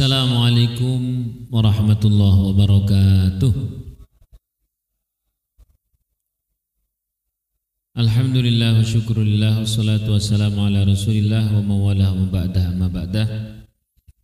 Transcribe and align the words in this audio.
Assalamualaikum 0.00 1.00
warahmatullahi 1.52 2.40
wabarakatuh. 2.48 3.52
Alhamdulillah 8.00 8.80
wa 8.80 8.88
syukurillah 8.88 9.60
wassalatu 9.60 10.16
wassalamu 10.16 10.64
ala 10.64 10.88
rasulillah 10.88 11.52
wa 11.52 11.60
mawalah 11.60 12.16
wa 12.16 12.32
ba'dah 12.32 12.72
amma 12.72 12.88
ba'dah. 12.88 13.28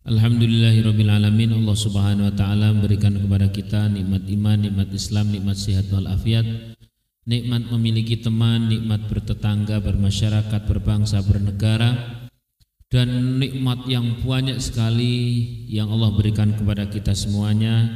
Alhamdulillahirabbil 0.01 1.13
alamin 1.13 1.53
Allah 1.61 1.77
Subhanahu 1.77 2.25
wa 2.25 2.33
taala 2.33 2.73
memberikan 2.73 3.13
kepada 3.13 3.45
kita 3.53 3.85
nikmat 3.85 4.25
iman, 4.33 4.57
nikmat 4.57 4.89
Islam, 4.89 5.29
nikmat 5.29 5.61
sehat 5.61 5.93
wal 5.93 6.09
afiat. 6.09 6.73
Nikmat 7.29 7.69
memiliki 7.69 8.17
teman, 8.17 8.65
nikmat 8.65 9.05
bertetangga, 9.05 9.77
bermasyarakat, 9.85 10.61
berbangsa, 10.65 11.21
bernegara, 11.21 12.25
dan 12.87 13.39
nikmat 13.39 13.83
yang 13.91 14.23
banyak 14.23 14.63
sekali 14.63 15.43
yang 15.67 15.91
Allah 15.91 16.15
berikan 16.15 16.55
kepada 16.55 16.87
kita 16.87 17.11
semuanya 17.11 17.91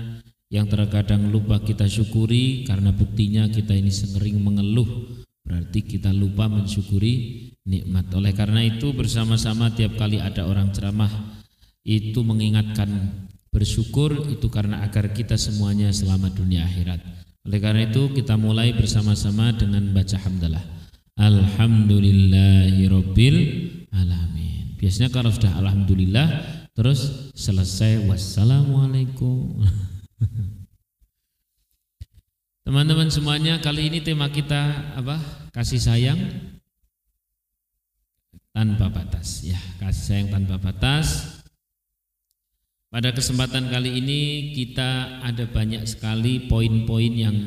yang 0.51 0.67
terkadang 0.67 1.31
lupa 1.31 1.63
kita 1.63 1.87
syukuri 1.87 2.67
karena 2.67 2.91
buktinya 2.91 3.47
kita 3.47 3.71
ini 3.71 3.87
sering 3.87 4.43
mengeluh 4.43 5.15
berarti 5.47 5.79
kita 5.79 6.11
lupa 6.11 6.51
mensyukuri 6.51 7.47
nikmat 7.63 8.11
oleh 8.11 8.35
karena 8.35 8.67
itu 8.67 8.91
bersama-sama 8.91 9.71
tiap 9.71 9.95
kali 9.95 10.19
ada 10.19 10.43
orang 10.43 10.75
ceramah 10.75 11.09
itu 11.87 12.19
mengingatkan 12.21 12.91
bersyukur 13.47 14.27
itu 14.27 14.51
karena 14.51 14.83
agar 14.83 15.15
kita 15.15 15.39
semuanya 15.39 15.95
selamat 15.95 16.35
dunia 16.35 16.67
akhirat 16.67 17.21
oleh 17.41 17.57
karena 17.57 17.89
itu 17.89 18.13
kita 18.13 18.37
mulai 18.37 18.69
bersama-sama 18.69 19.49
dengan 19.57 19.81
baca 19.89 20.13
hamdalah. 20.13 20.61
Alhamdulillahirabbil 21.17 23.37
alamin. 23.89 24.60
Biasanya 24.81 25.13
kalau 25.13 25.29
sudah 25.29 25.61
alhamdulillah 25.61 26.27
terus 26.73 27.29
selesai 27.37 28.01
wassalamualaikum. 28.09 29.61
Teman-teman 32.65 33.13
semuanya, 33.13 33.61
kali 33.61 33.93
ini 33.93 34.01
tema 34.01 34.33
kita 34.33 34.97
apa? 34.97 35.21
Kasih 35.53 35.77
sayang 35.77 36.17
tanpa 38.49 38.89
batas. 38.89 39.45
Ya, 39.45 39.61
kasih 39.77 40.01
sayang 40.01 40.27
tanpa 40.33 40.57
batas. 40.57 41.37
Pada 42.89 43.13
kesempatan 43.13 43.69
kali 43.69 44.01
ini 44.01 44.49
kita 44.57 45.21
ada 45.21 45.45
banyak 45.45 45.85
sekali 45.85 46.49
poin-poin 46.49 47.13
yang 47.13 47.37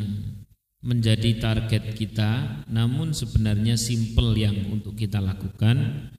menjadi 0.86 1.34
target 1.42 1.98
kita, 1.98 2.62
namun 2.70 3.10
sebenarnya 3.10 3.74
simple 3.74 4.38
yang 4.38 4.54
untuk 4.70 4.94
kita 4.94 5.18
lakukan 5.18 6.14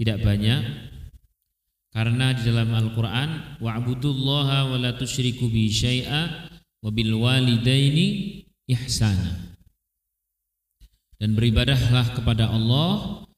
tidak 0.00 0.24
banyak. 0.24 0.88
Karena 1.92 2.32
di 2.32 2.48
dalam 2.48 2.72
Al-Qur'an 2.72 3.60
wa'budullaha 3.60 4.72
wa 4.72 4.76
la 4.80 4.96
tusyriku 4.96 5.52
bi 5.52 5.68
syai'a 5.68 6.48
wa 6.80 6.88
bil 6.88 7.12
walidaini 7.20 8.40
ihsana. 8.64 9.52
Dan 11.20 11.36
beribadahlah 11.36 12.16
kepada 12.16 12.48
Allah 12.48 13.28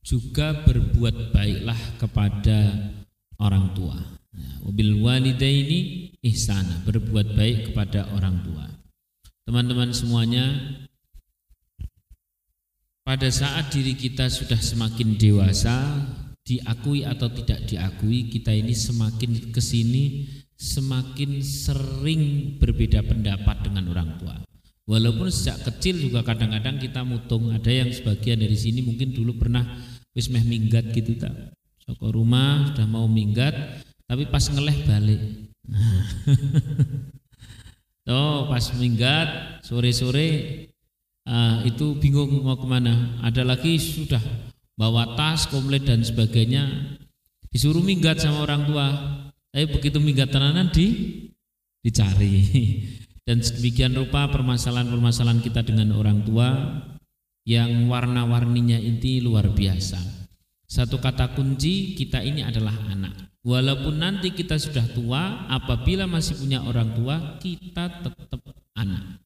juga 0.00 0.64
berbuat 0.64 1.36
baiklah 1.36 2.00
kepada 2.00 2.88
orang 3.36 3.76
tua. 3.76 4.00
Wabil 4.64 5.00
walidaini 5.02 6.12
ihsana, 6.24 6.84
berbuat 6.88 7.36
baik 7.36 7.72
kepada 7.72 8.08
orang 8.16 8.40
tua. 8.46 8.64
Teman-teman 9.44 9.92
semuanya, 9.92 10.44
pada 13.08 13.32
saat 13.32 13.72
diri 13.72 13.96
kita 13.96 14.28
sudah 14.28 14.60
semakin 14.60 15.16
dewasa, 15.16 15.96
diakui 16.44 17.08
atau 17.08 17.32
tidak 17.32 17.64
diakui, 17.64 18.28
kita 18.28 18.52
ini 18.52 18.76
semakin 18.76 19.48
ke 19.48 19.64
sini 19.64 20.28
semakin 20.58 21.40
sering 21.40 22.22
berbeda 22.60 23.00
pendapat 23.00 23.64
dengan 23.64 23.88
orang 23.96 24.20
tua. 24.20 24.36
Walaupun 24.84 25.32
sejak 25.32 25.64
kecil 25.64 26.04
juga 26.04 26.20
kadang-kadang 26.20 26.76
kita 26.76 27.00
mutung. 27.00 27.48
Ada 27.48 27.72
yang 27.72 27.88
sebagian 27.88 28.44
dari 28.44 28.56
sini 28.56 28.84
mungkin 28.84 29.16
dulu 29.16 29.40
pernah 29.40 29.64
wis 30.12 30.28
minggat 30.28 30.92
gitu 30.92 31.16
tak. 31.16 31.32
Soko 31.80 32.12
rumah 32.12 32.72
sudah 32.72 32.84
mau 32.84 33.08
minggat, 33.08 33.56
tapi 34.04 34.28
pas 34.28 34.44
ngeleh 34.52 34.76
balik. 34.84 35.22
oh, 38.12 38.52
pas 38.52 38.64
minggat 38.76 39.28
sore-sore 39.64 40.28
uh, 41.28 41.60
itu 41.68 41.94
bingung 42.00 42.40
mau 42.40 42.56
ke 42.56 42.64
mana. 42.64 43.20
Ada 43.20 43.44
lagi 43.44 43.76
sudah 43.76 44.20
bawa 44.74 45.14
tas, 45.14 45.44
komplit 45.46 45.84
dan 45.84 46.00
sebagainya. 46.00 46.96
Disuruh 47.52 47.84
minggat 47.84 48.24
sama 48.24 48.48
orang 48.48 48.64
tua. 48.64 48.86
Tapi 49.52 49.66
begitu 49.68 50.00
minggat 50.00 50.32
tenanan 50.32 50.72
di 50.72 50.86
dicari. 51.84 52.34
Dan 53.28 53.44
sedemikian 53.44 53.92
rupa 53.92 54.24
permasalahan-permasalahan 54.32 55.44
kita 55.44 55.60
dengan 55.60 55.92
orang 55.92 56.24
tua 56.24 56.48
yang 57.44 57.84
warna-warninya 57.84 58.80
ini 58.80 59.20
luar 59.20 59.52
biasa. 59.52 60.00
Satu 60.64 60.96
kata 60.96 61.36
kunci 61.36 61.92
kita 61.92 62.24
ini 62.24 62.40
adalah 62.40 62.72
anak. 62.88 63.36
Walaupun 63.44 64.00
nanti 64.00 64.32
kita 64.32 64.56
sudah 64.56 64.84
tua, 64.96 65.44
apabila 65.48 66.08
masih 66.08 66.40
punya 66.40 66.64
orang 66.64 66.92
tua, 66.96 67.36
kita 67.36 68.00
tetap 68.00 68.40
anak. 68.76 69.20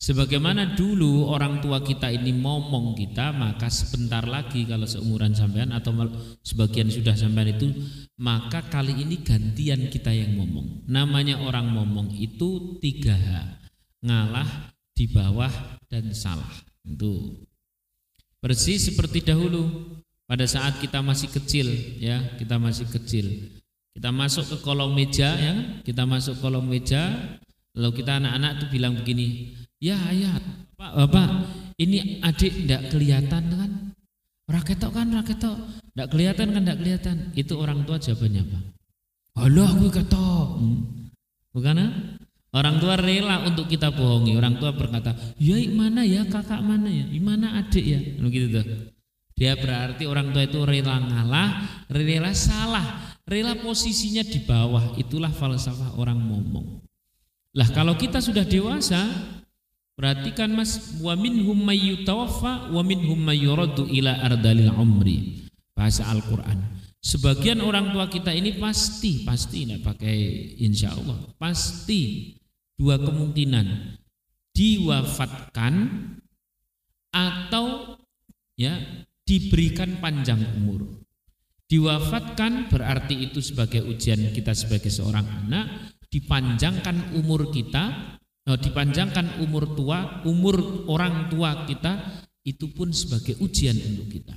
Sebagaimana 0.00 0.80
dulu 0.80 1.28
orang 1.28 1.60
tua 1.60 1.84
kita 1.84 2.08
ini 2.08 2.32
ngomong 2.40 2.96
kita, 2.96 3.36
maka 3.36 3.68
sebentar 3.68 4.24
lagi 4.24 4.64
kalau 4.64 4.88
seumuran 4.88 5.36
sampean 5.36 5.76
atau 5.76 5.92
sebagian 6.40 6.88
sudah 6.88 7.12
sampean 7.12 7.52
itu, 7.52 7.68
maka 8.16 8.64
kali 8.64 8.96
ini 8.96 9.20
gantian 9.20 9.92
kita 9.92 10.08
yang 10.08 10.40
ngomong. 10.40 10.88
Namanya 10.88 11.44
orang 11.44 11.76
ngomong 11.76 12.16
itu 12.16 12.80
tiga 12.80 13.12
h. 13.12 13.28
Ngalah, 14.00 14.72
di 14.96 15.04
bawah 15.04 15.52
dan 15.92 16.16
salah. 16.16 16.48
Itu. 16.80 17.36
Persis 18.40 18.88
seperti 18.88 19.20
dahulu. 19.20 19.68
Pada 20.24 20.48
saat 20.48 20.80
kita 20.80 21.02
masih 21.04 21.28
kecil 21.28 21.66
ya 22.00 22.40
kita 22.40 22.56
masih 22.56 22.88
kecil. 22.88 23.26
Kita 23.92 24.14
masuk 24.14 24.46
ke 24.48 24.56
kolong 24.64 24.94
meja 24.96 25.34
ya 25.34 25.82
kita 25.82 26.06
masuk 26.06 26.38
kolong 26.38 26.64
meja 26.64 27.10
lalu 27.74 28.00
kita 28.00 28.22
anak-anak 28.22 28.62
tuh 28.62 28.68
bilang 28.70 28.94
begini 28.94 29.58
ya 29.80 29.96
ayah 30.12 30.36
pak 30.76 30.92
bapak 30.94 31.28
ini 31.80 32.20
adik 32.20 32.52
tidak 32.64 32.92
kelihatan 32.92 33.42
kan? 33.48 33.70
Raketok 34.50 34.92
kan 34.92 35.08
raketok 35.14 35.56
tidak 35.90 36.08
kelihatan 36.12 36.46
kan 36.52 36.62
tidak 36.62 36.78
kelihatan. 36.84 37.16
Itu 37.32 37.56
orang 37.56 37.88
tua 37.88 37.96
jawabannya 37.96 38.42
apa 38.44 38.58
Allah 39.40 39.68
aku 39.72 39.88
ketok. 39.88 40.48
Hmm. 40.60 40.78
bukan 41.50 41.78
orang 42.52 42.76
tua 42.78 42.94
rela 43.00 43.48
untuk 43.48 43.66
kita 43.66 43.88
bohongi. 43.90 44.36
Orang 44.36 44.60
tua 44.60 44.76
berkata 44.76 45.16
ya 45.40 45.56
mana 45.72 46.04
ya? 46.04 46.28
Kakak 46.28 46.60
mana 46.60 46.92
ya? 46.92 47.08
Mana 47.18 47.58
adik 47.64 47.84
ya? 47.84 48.00
Begitu 48.20 48.60
tuh. 48.60 48.66
Dia 49.40 49.56
berarti 49.56 50.04
orang 50.04 50.36
tua 50.36 50.44
itu 50.44 50.60
rela 50.68 51.00
ngalah, 51.00 51.48
rela 51.88 52.36
salah, 52.36 53.16
rela 53.24 53.56
posisinya 53.56 54.20
di 54.20 54.44
bawah. 54.44 55.00
Itulah 55.00 55.32
falsafah 55.32 55.96
orang 55.96 56.20
ngomong. 56.20 56.84
Lah 57.56 57.68
kalau 57.72 57.96
kita 57.96 58.20
sudah 58.20 58.44
dewasa, 58.44 59.00
berarti 60.00 60.32
kan 60.32 60.48
Mas 60.56 60.96
wa 60.96 61.12
minhum 61.12 61.60
mayyutawaffa 61.60 62.72
wa 62.72 62.80
minhum 62.80 63.20
mayyuradu 63.20 63.84
ila 63.84 64.16
ardalil 64.24 64.72
umri. 64.72 65.44
Bahasa 65.76 66.08
Al-Qur'an. 66.08 66.80
Sebagian 67.04 67.60
orang 67.60 67.92
tua 67.92 68.08
kita 68.08 68.32
ini 68.32 68.56
pasti, 68.56 69.24
pasti 69.28 69.68
tidak 69.68 69.92
pakai 69.92 70.16
insya 70.60 70.96
Allah, 70.96 71.20
pasti 71.36 72.32
dua 72.76 72.96
kemungkinan 72.96 73.96
diwafatkan 74.56 75.72
atau 77.12 77.96
ya 78.56 78.76
diberikan 79.24 80.00
panjang 80.00 80.40
umur. 80.60 81.00
Diwafatkan 81.64 82.68
berarti 82.68 83.30
itu 83.30 83.40
sebagai 83.40 83.84
ujian 83.84 84.32
kita 84.36 84.52
sebagai 84.52 84.92
seorang 84.92 85.24
anak, 85.46 85.96
dipanjangkan 86.12 87.16
umur 87.16 87.48
kita, 87.48 88.18
dipanjangkan 88.46 89.42
umur 89.44 89.76
tua, 89.76 90.24
umur 90.26 90.86
orang 90.88 91.28
tua 91.28 91.68
kita 91.68 92.24
itu 92.42 92.72
pun 92.72 92.90
sebagai 92.90 93.36
ujian 93.38 93.76
untuk 93.76 94.08
kita. 94.10 94.36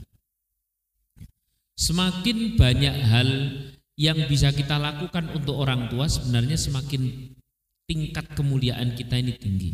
Semakin 1.73 2.59
banyak 2.59 2.95
hal 3.09 3.29
yang 3.97 4.17
bisa 4.29 4.53
kita 4.53 4.77
lakukan 4.77 5.33
untuk 5.33 5.57
orang 5.57 5.89
tua 5.89 6.05
sebenarnya 6.05 6.57
semakin 6.57 7.33
tingkat 7.89 8.29
kemuliaan 8.37 8.93
kita 8.93 9.17
ini 9.17 9.33
tinggi. 9.37 9.71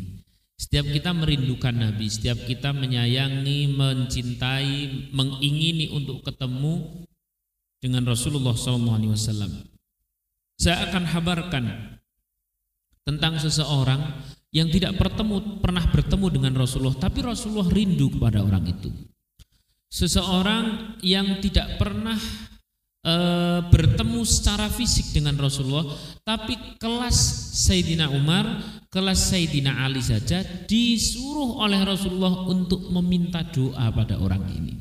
Setiap 0.60 0.92
kita 0.92 1.16
merindukan 1.16 1.72
Nabi, 1.72 2.12
setiap 2.12 2.44
kita 2.44 2.76
menyayangi, 2.76 3.80
mencintai, 3.80 5.08
mengingini 5.16 5.88
untuk 5.88 6.20
ketemu 6.20 7.08
dengan 7.80 8.04
Rasulullah 8.04 8.52
SAW. 8.52 9.64
Saya 10.60 10.92
akan 10.92 11.04
habarkan 11.16 11.66
tentang 13.08 13.40
seseorang 13.40 14.00
yang 14.50 14.70
tidak 14.74 14.98
bertemu, 14.98 15.62
pernah 15.62 15.86
bertemu 15.90 16.28
dengan 16.34 16.54
Rasulullah, 16.58 16.98
tapi 16.98 17.22
Rasulullah 17.22 17.70
rindu 17.70 18.10
kepada 18.10 18.42
orang 18.42 18.66
itu. 18.66 18.90
seseorang 19.90 20.98
yang 21.02 21.42
tidak 21.42 21.82
pernah 21.82 22.14
e, 23.02 23.16
bertemu 23.74 24.22
secara 24.22 24.70
fisik 24.70 25.18
dengan 25.18 25.34
Rasulullah, 25.34 25.90
tapi 26.22 26.54
kelas 26.78 27.18
Sayyidina 27.66 28.14
Umar, 28.14 28.46
kelas 28.94 29.34
Sayyidina 29.34 29.82
Ali 29.82 30.06
saja 30.06 30.46
disuruh 30.70 31.58
oleh 31.66 31.82
Rasulullah 31.82 32.46
untuk 32.46 32.86
meminta 32.94 33.42
doa 33.42 33.90
pada 33.90 34.22
orang 34.22 34.46
ini. 34.54 34.78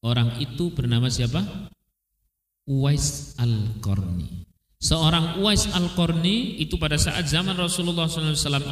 Orang 0.00 0.40
itu 0.40 0.72
bernama 0.72 1.12
siapa? 1.12 1.44
Uwais 2.64 3.36
Al-Qarni. 3.36 4.47
Seorang 4.78 5.42
Uwais 5.42 5.66
Al-Qarni 5.74 6.62
itu 6.62 6.78
pada 6.78 6.94
saat 6.94 7.26
zaman 7.26 7.58
Rasulullah 7.58 8.06
SAW 8.06 8.62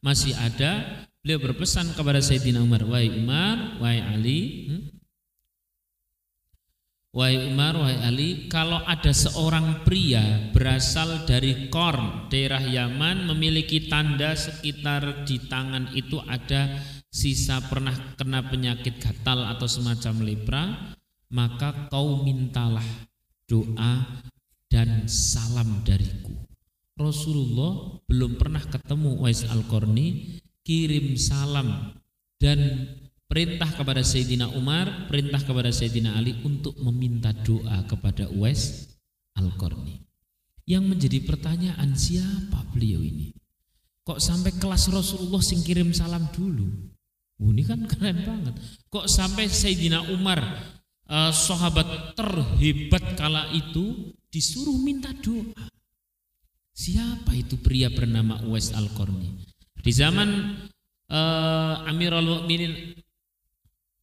masih 0.00 0.32
ada, 0.32 1.04
beliau 1.20 1.44
berpesan 1.44 1.92
kepada 1.92 2.24
Sayyidina 2.24 2.64
Umar, 2.64 2.88
"Wahai 2.88 3.12
Umar, 3.12 3.76
wahai 3.76 4.00
Ali, 4.00 4.40
hmm? 4.72 4.82
Wahai 7.12 7.52
Umar, 7.52 7.76
wahai 7.76 8.00
Ali, 8.08 8.48
kalau 8.48 8.80
ada 8.88 9.12
seorang 9.12 9.84
pria 9.84 10.48
berasal 10.56 11.28
dari 11.28 11.68
Korn, 11.68 12.32
daerah 12.32 12.64
Yaman, 12.64 13.28
memiliki 13.28 13.84
tanda 13.92 14.32
sekitar 14.32 15.28
di 15.28 15.36
tangan 15.44 15.92
itu 15.92 16.16
ada 16.24 16.80
sisa 17.12 17.60
pernah 17.68 17.92
kena 18.16 18.48
penyakit 18.48 18.96
gatal 18.96 19.44
atau 19.44 19.68
semacam 19.68 20.14
lepra, 20.24 20.62
maka 21.28 21.92
kau 21.92 22.24
mintalah 22.24 23.04
doa 23.44 24.24
dan 24.72 25.04
salam 25.04 25.84
dariku. 25.84 26.32
Rasulullah 26.96 28.00
belum 28.08 28.40
pernah 28.40 28.64
ketemu 28.64 29.20
Wais 29.20 29.44
Al-Qarni, 29.44 30.40
kirim 30.64 31.20
salam 31.20 31.92
dan 32.40 32.88
perintah 33.28 33.68
kepada 33.68 34.00
Sayyidina 34.00 34.48
Umar, 34.56 35.12
perintah 35.12 35.44
kepada 35.44 35.68
Sayyidina 35.68 36.16
Ali 36.16 36.40
untuk 36.40 36.72
meminta 36.80 37.36
doa 37.36 37.84
kepada 37.84 38.32
Uwais 38.32 38.88
Al-Qarni. 39.36 40.00
Yang 40.64 40.84
menjadi 40.88 41.18
pertanyaan 41.28 41.92
siapa 41.92 42.64
beliau 42.72 43.04
ini? 43.04 43.28
Kok 44.08 44.18
sampai 44.18 44.56
kelas 44.56 44.88
Rasulullah 44.88 45.44
sing 45.44 45.60
kirim 45.60 45.92
salam 45.92 46.32
dulu? 46.32 46.64
Oh, 47.44 47.50
ini 47.52 47.66
kan 47.66 47.84
keren 47.84 48.24
banget. 48.24 48.54
Kok 48.88 49.04
sampai 49.04 49.52
Sayyidina 49.52 50.16
Umar 50.16 50.40
uh, 51.12 51.32
sahabat 51.34 52.16
terhebat 52.16 53.18
kala 53.18 53.50
itu 53.52 54.14
disuruh 54.32 54.80
minta 54.80 55.12
doa. 55.12 55.68
Siapa 56.72 57.36
itu 57.36 57.60
pria 57.60 57.92
bernama 57.92 58.40
Uwais 58.48 58.72
Al-Qarni? 58.72 59.44
Di 59.76 59.92
zaman 59.92 60.56
uh, 61.12 61.84
Amirul 61.84 62.40
Mukminin 62.40 62.96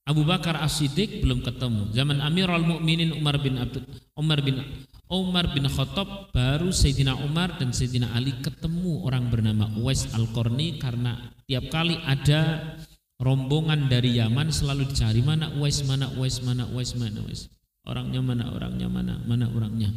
Abu 0.05 0.21
Bakar 0.21 0.61
As-Siddiq 0.61 1.25
belum 1.25 1.41
ketemu. 1.41 1.89
Zaman 1.97 2.21
Amirul 2.21 2.61
Mukminin 2.61 3.17
Umar 3.17 3.41
bin 3.41 3.57
Abdul 3.57 3.89
Umar 4.13 4.45
bin 4.45 4.61
Umar 5.09 5.49
bin 5.49 5.65
Khattab 5.65 6.29
baru 6.29 6.69
Sayyidina 6.69 7.17
Umar 7.25 7.57
dan 7.57 7.73
Sayyidina 7.73 8.13
Ali 8.13 8.37
ketemu 8.45 9.01
orang 9.09 9.33
bernama 9.33 9.65
Uwais 9.81 10.05
Al-Qarni 10.13 10.77
karena 10.77 11.33
tiap 11.49 11.73
kali 11.73 11.97
ada 12.05 12.77
rombongan 13.17 13.89
dari 13.89 14.21
Yaman 14.21 14.53
selalu 14.53 14.93
dicari 14.93 15.25
mana 15.25 15.49
Uwais, 15.57 15.81
mana 15.89 16.13
Uwais, 16.13 16.37
mana 16.45 16.69
Uwais, 16.69 16.93
mana 16.93 17.17
Uwais. 17.25 17.49
Orangnya 17.89 18.21
mana, 18.21 18.53
orangnya 18.53 18.85
mana, 18.85 19.17
mana 19.25 19.49
orangnya. 19.49 19.89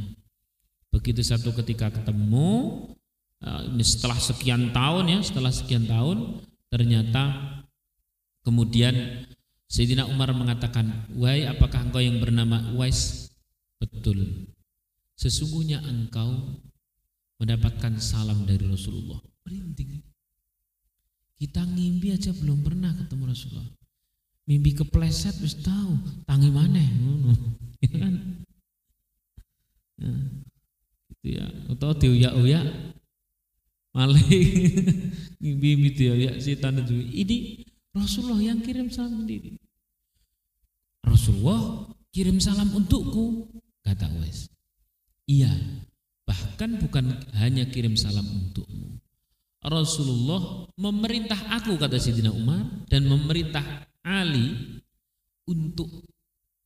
Begitu 0.93 1.25
satu 1.25 1.57
ketika 1.57 1.89
ketemu, 1.89 2.85
eh, 3.41 3.63
setelah 3.81 4.21
sekian 4.21 4.71
tahun 4.77 5.05
ya, 5.09 5.19
setelah 5.25 5.49
sekian 5.49 5.89
tahun, 5.89 6.45
ternyata 6.69 7.23
kemudian 8.45 9.25
Sayyidina 9.73 10.05
Umar 10.05 10.37
mengatakan, 10.37 11.09
Wahai 11.17 11.49
apakah 11.49 11.89
engkau 11.89 12.05
yang 12.05 12.21
bernama 12.21 12.77
Uwais? 12.77 13.33
Betul. 13.81 14.53
Sesungguhnya 15.17 15.81
engkau 15.81 16.61
mendapatkan 17.41 17.97
salam 17.97 18.45
dari 18.45 18.69
Rasulullah. 18.69 19.17
Merinding. 19.49 20.05
Kita 21.41 21.65
ngimpi 21.65 22.13
aja 22.13 22.37
belum 22.37 22.61
pernah 22.61 22.93
ketemu 22.95 23.33
Rasulullah. 23.33 23.67
Mimpi 24.45 24.77
kepleset 24.77 25.41
wis 25.41 25.57
tahu, 25.59 26.23
tangi 26.29 26.51
mana 26.53 26.83
ya 27.83 27.91
kan? 27.97 28.15
Ya. 31.23 31.47
Atau 31.71 31.95
diuyak-uyak 31.95 32.67
maling 33.95 34.27
mimpi 35.43 35.95
itu 35.95 36.11
ya 36.11 36.33
setan 36.43 36.83
itu. 36.83 36.95
Ini 36.99 37.37
Rasulullah 37.95 38.41
yang 38.41 38.59
kirim 38.65 38.89
salam 38.89 39.23
sendiri. 39.23 39.59
Rasulullah 41.03 41.93
kirim 42.15 42.41
salam 42.41 42.73
untukku, 42.73 43.51
kata 43.85 44.09
Wes. 44.23 44.49
Iya, 45.29 45.53
bahkan 46.25 46.81
bukan 46.81 47.15
hanya 47.37 47.69
kirim 47.69 47.95
salam 47.95 48.25
untukmu, 48.25 48.99
Rasulullah 49.63 50.67
memerintah 50.75 51.39
aku 51.55 51.79
kata 51.79 52.01
Sayyidina 52.01 52.35
Umar 52.35 52.67
dan 52.91 53.07
memerintah 53.07 53.63
Ali 54.03 54.81
untuk 55.47 56.03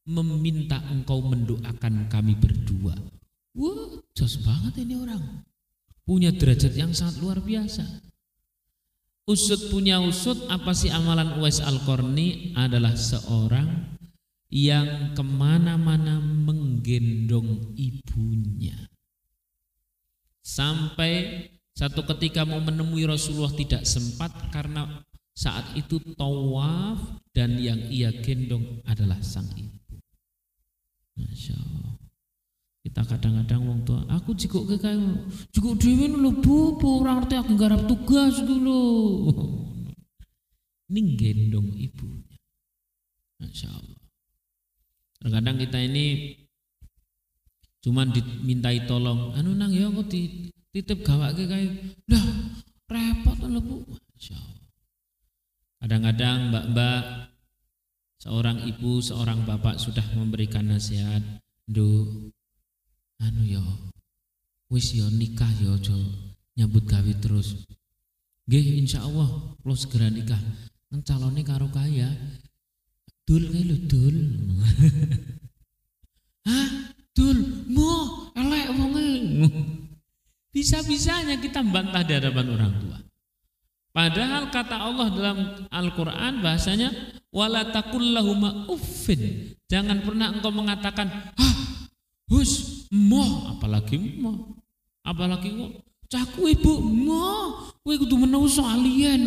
meminta 0.07 0.81
engkau 0.89 1.21
mendoakan 1.21 2.09
kami 2.09 2.39
berdua. 2.39 2.97
Wah, 3.57 4.05
jos 4.13 4.37
banget 4.45 4.85
ini 4.85 5.01
orang. 5.01 5.43
Punya 6.05 6.31
derajat 6.31 6.77
yang 6.77 6.93
sangat 6.93 7.19
luar 7.19 7.41
biasa. 7.41 7.83
Usut 9.27 9.75
punya 9.75 9.99
usut 9.99 10.47
apa 10.47 10.71
sih 10.71 10.87
amalan 10.93 11.43
Uwais 11.43 11.59
Al-Qarni 11.59 12.55
adalah 12.55 12.95
seorang 12.95 13.99
yang 14.55 15.19
ke 15.19 15.25
mana-mana 15.25 16.23
menggendong 16.23 17.75
ibunya. 17.75 18.77
Sampai 20.47 21.43
satu 21.75 22.07
ketika 22.15 22.47
mau 22.47 22.63
menemui 22.63 23.03
Rasulullah 23.03 23.51
tidak 23.51 23.83
sempat 23.83 24.31
karena 24.55 25.03
saat 25.35 25.75
itu 25.75 25.99
tawaf 26.15 27.21
dan 27.35 27.59
yang 27.59 27.83
ia 27.91 28.15
gendong 28.23 28.81
adalah 28.87 29.19
sang 29.27 29.51
ibu. 29.59 29.99
Masya 31.19 31.59
Allah. 31.59 31.96
Kita 32.97 33.13
kadang-kadang 33.13 33.61
wong 33.61 33.81
tua, 33.85 34.01
aku 34.09 34.33
jikuk 34.33 34.65
ke 34.73 34.81
kayu, 34.81 35.29
jikuk 35.53 35.77
dewi 35.77 36.09
lu 36.09 36.33
bu, 36.41 36.81
bu 36.81 37.05
orang 37.05 37.29
arti 37.29 37.37
aku 37.37 37.53
garap 37.53 37.85
tugas 37.85 38.41
dulu. 38.41 38.81
Ini 40.89 41.01
gendong 41.21 41.77
ibunya. 41.77 42.41
Masya 43.37 43.69
Allah. 43.69 44.01
Kadang-kadang 45.21 45.57
kita 45.61 45.79
ini 45.85 46.07
cuman 47.85 48.17
dimintai 48.17 48.89
tolong, 48.89 49.37
anu 49.37 49.53
nang 49.53 49.77
ya 49.77 49.93
kok 49.93 50.09
titip 50.77 51.05
gawake 51.05 51.45
kae 51.45 51.69
dah 52.05 52.25
repot 52.85 53.41
lho 53.49 53.61
Bu 53.65 53.77
masyaallah 53.89 54.69
kadang-kadang 55.81 56.39
mbak-mbak 56.53 57.03
seorang 58.21 58.61
ibu 58.69 59.01
seorang 59.01 59.49
bapak 59.49 59.81
sudah 59.81 60.05
memberikan 60.13 60.69
nasihat 60.69 61.25
do 61.65 62.13
anu 63.23 63.43
yo 63.45 63.65
wis 64.73 64.93
yo 64.93 65.07
nikah 65.13 65.51
yo 65.63 65.79
jo 65.81 65.97
nyambut 66.57 66.85
gawe 66.89 67.13
terus 67.23 67.69
nggih 68.49 68.83
insyaallah 68.83 69.57
kula 69.63 69.77
segera 69.77 70.09
nikah 70.13 70.41
nang 70.91 71.03
calone 71.03 71.43
karo 71.45 71.69
kaya 71.73 72.09
dul 73.27 73.45
kae 73.53 73.63
lho 73.65 73.77
dul 73.91 74.19
Hah? 76.47 76.95
Dul, 77.11 77.67
mo, 77.67 78.31
elek 78.39 78.71
wonge. 78.79 79.09
Bisa-bisanya 80.55 81.37
kita 81.43 81.61
bantah 81.67 82.07
di 82.07 82.13
hadapan 82.15 82.47
orang 82.55 82.73
tua. 82.79 82.99
Padahal 83.91 84.53
kata 84.53 84.77
Allah 84.77 85.09
dalam 85.11 85.39
Al-Quran 85.73 86.45
bahasanya 86.45 86.93
wala 87.33 87.73
takullahuma 87.73 88.69
uffin. 88.69 89.53
Jangan 89.67 90.05
pernah 90.05 90.37
engkau 90.37 90.53
mengatakan, 90.53 91.09
"Hah, 91.35 91.57
hus, 92.31 92.85
moh, 92.91 93.57
apalagi 93.57 94.19
moh. 94.19 94.57
Apalagi 95.07 95.55
kok 95.55 95.73
caku 96.11 96.51
ibu 96.51 96.83
moh, 96.83 97.73
kowe 97.83 97.95
kudu 97.95 98.17
menungso 98.19 98.63
alien." 98.67 99.27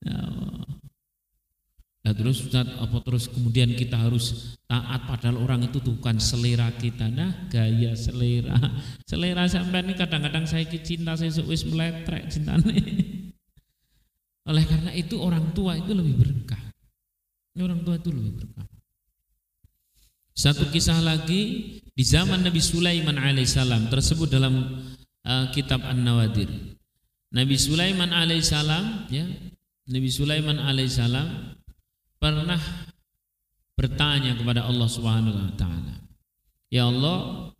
Ya 0.00 0.40
Nah, 2.10 2.16
terus 2.16 2.42
Ustaz, 2.42 2.66
apa 2.66 2.98
terus 3.06 3.28
kemudian 3.28 3.76
kita 3.76 3.94
harus 3.94 4.56
taat 4.64 5.06
padahal 5.06 5.46
orang 5.46 5.68
itu 5.68 5.78
bukan 5.84 6.16
selera 6.18 6.72
kita. 6.74 7.06
Nah, 7.06 7.46
gaya 7.46 7.92
selera. 7.94 8.56
Selera 9.06 9.44
sampai 9.46 9.84
ini 9.84 9.94
kadang-kadang 9.94 10.48
saya 10.48 10.64
cinta 10.66 11.14
saya 11.14 11.30
wis 11.46 11.62
meletrek 11.68 12.32
cintane. 12.32 12.82
Oleh 14.48 14.64
karena 14.66 14.90
itu 14.96 15.20
orang 15.20 15.52
tua 15.52 15.76
itu 15.76 15.92
lebih 15.94 16.18
berkah. 16.18 16.59
Orang 17.60 17.84
tua 17.84 18.00
itu 18.00 18.10
lebih 18.10 18.42
berkah. 18.42 18.66
Satu 20.34 20.72
kisah 20.72 20.98
lagi 21.04 21.76
di 21.92 22.04
zaman 22.06 22.40
Nabi 22.40 22.64
Sulaiman 22.64 23.20
alaihissalam 23.20 23.92
tersebut 23.92 24.32
dalam 24.32 24.80
uh, 25.28 25.46
kitab 25.52 25.84
An-Nawadir. 25.84 26.48
Nabi 27.30 27.56
Sulaiman 27.60 28.10
alaihissalam 28.10 29.12
ya 29.12 29.28
Nabi 29.90 30.08
Sulaiman 30.08 30.58
alaihissalam 30.58 31.60
pernah 32.16 32.58
bertanya 33.76 34.34
kepada 34.38 34.64
Allah 34.64 34.88
Subhanahu 34.88 35.36
wa 35.36 35.52
taala, 35.60 35.94
"Ya 36.72 36.88
Allah, 36.88 37.50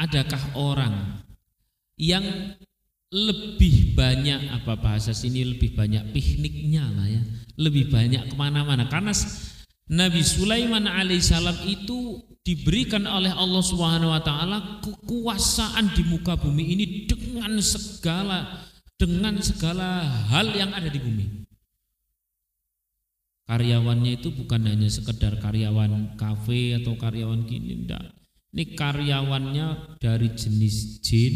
adakah 0.00 0.42
orang 0.58 1.24
yang 1.96 2.56
lebih 3.14 3.94
banyak 3.94 4.50
apa 4.50 4.74
bahasa 4.78 5.14
sini 5.14 5.46
lebih 5.46 5.78
banyak 5.78 6.10
pikniknya 6.10 6.84
lah 6.90 7.06
ya, 7.06 7.22
lebih 7.58 7.90
banyak 7.90 8.26
ke 8.26 8.34
mana-mana 8.34 8.90
karena 8.90 9.14
Nabi 9.86 10.18
Sulaiman 10.26 10.90
alaihissalam 10.90 11.62
itu 11.70 12.18
diberikan 12.42 13.06
oleh 13.06 13.30
Allah 13.30 13.62
Subhanahu 13.62 14.10
wa 14.10 14.22
taala 14.22 14.82
kekuasaan 14.82 15.94
di 15.94 16.02
muka 16.06 16.34
bumi 16.34 16.74
ini 16.74 16.86
dengan 17.06 17.54
segala 17.62 18.66
dengan 18.98 19.38
segala 19.38 20.02
hal 20.30 20.50
yang 20.54 20.74
ada 20.74 20.90
di 20.90 20.98
bumi. 20.98 21.46
Karyawannya 23.46 24.18
itu 24.18 24.34
bukan 24.34 24.66
hanya 24.66 24.90
sekedar 24.90 25.38
karyawan 25.38 26.18
kafe 26.18 26.74
atau 26.82 26.98
karyawan 26.98 27.46
gini, 27.46 27.86
enggak. 27.86 28.02
Ini 28.50 28.74
karyawannya 28.74 29.66
dari 30.02 30.34
jenis 30.34 30.98
jin, 30.98 31.34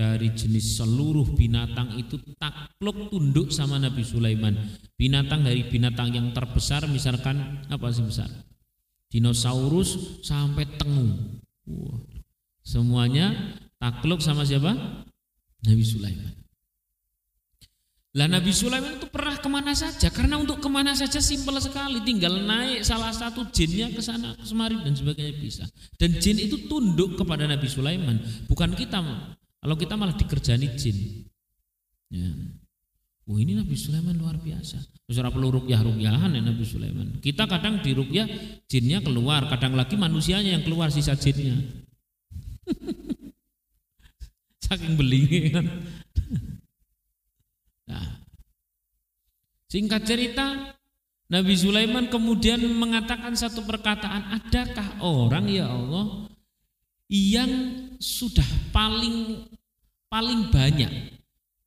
dari 0.00 0.32
jenis 0.32 0.80
seluruh 0.80 1.36
binatang 1.36 1.92
itu 2.00 2.16
takluk 2.40 3.12
tunduk 3.12 3.52
sama 3.52 3.76
Nabi 3.76 4.00
Sulaiman. 4.00 4.56
Binatang 4.96 5.44
dari 5.44 5.68
binatang 5.68 6.16
yang 6.16 6.32
terbesar 6.32 6.88
misalkan 6.88 7.60
apa 7.68 7.92
sih 7.92 8.00
besar? 8.00 8.32
Dinosaurus 9.12 10.24
sampai 10.24 10.64
tengu. 10.80 11.36
Wow. 11.68 12.00
Semuanya 12.64 13.36
takluk 13.76 14.24
sama 14.24 14.48
siapa? 14.48 14.72
Nabi 15.68 15.84
Sulaiman. 15.84 16.32
Lah 18.10 18.26
Nabi 18.26 18.50
Sulaiman 18.50 18.98
itu 18.98 19.06
pernah 19.06 19.38
ke 19.38 19.46
mana 19.46 19.70
saja 19.76 20.10
karena 20.10 20.34
untuk 20.40 20.58
ke 20.58 20.66
mana 20.66 20.96
saja 20.96 21.22
simpel 21.22 21.60
sekali 21.62 22.02
tinggal 22.02 22.42
naik 22.42 22.82
salah 22.82 23.14
satu 23.14 23.46
jinnya 23.54 23.86
ke 23.94 24.02
sana 24.02 24.34
semari 24.42 24.74
dan 24.82 24.98
sebagainya 24.98 25.38
bisa 25.38 25.62
dan 25.94 26.18
jin 26.18 26.42
itu 26.42 26.66
tunduk 26.66 27.14
kepada 27.14 27.46
Nabi 27.46 27.70
Sulaiman 27.70 28.18
bukan 28.50 28.74
kita 28.74 28.98
kalau 29.60 29.76
kita 29.76 29.94
malah 29.96 30.16
dikerjani 30.16 30.66
jin. 30.80 31.28
Ya. 32.08 32.32
Oh 33.30 33.38
ini 33.38 33.54
Nabi 33.54 33.76
Sulaiman 33.76 34.16
luar 34.18 34.40
biasa. 34.40 34.80
Surah 35.06 35.30
perlu 35.30 35.60
rukyah 35.60 35.84
rukyahan 35.84 36.34
ya 36.34 36.42
Nabi 36.42 36.64
Sulaiman. 36.66 37.22
Kita 37.22 37.46
kadang 37.46 37.78
di 37.84 37.94
rukyah 37.94 38.26
jinnya 38.66 38.98
keluar. 39.04 39.46
Kadang 39.46 39.78
lagi 39.78 39.94
manusianya 39.94 40.58
yang 40.58 40.64
keluar 40.66 40.90
sisa 40.90 41.14
jinnya. 41.14 41.60
Saking 44.66 44.98
belingi 44.98 45.54
kan. 45.54 45.66
Nah, 47.90 48.22
singkat 49.70 50.02
cerita, 50.06 50.74
Nabi 51.30 51.54
Sulaiman 51.54 52.10
kemudian 52.10 52.58
mengatakan 52.74 53.38
satu 53.38 53.62
perkataan, 53.62 54.42
adakah 54.42 54.98
orang 55.02 55.46
ya 55.46 55.70
Allah 55.70 56.26
yang 57.10 57.79
sudah 58.00 58.46
paling 58.72 59.44
paling 60.08 60.48
banyak 60.48 61.20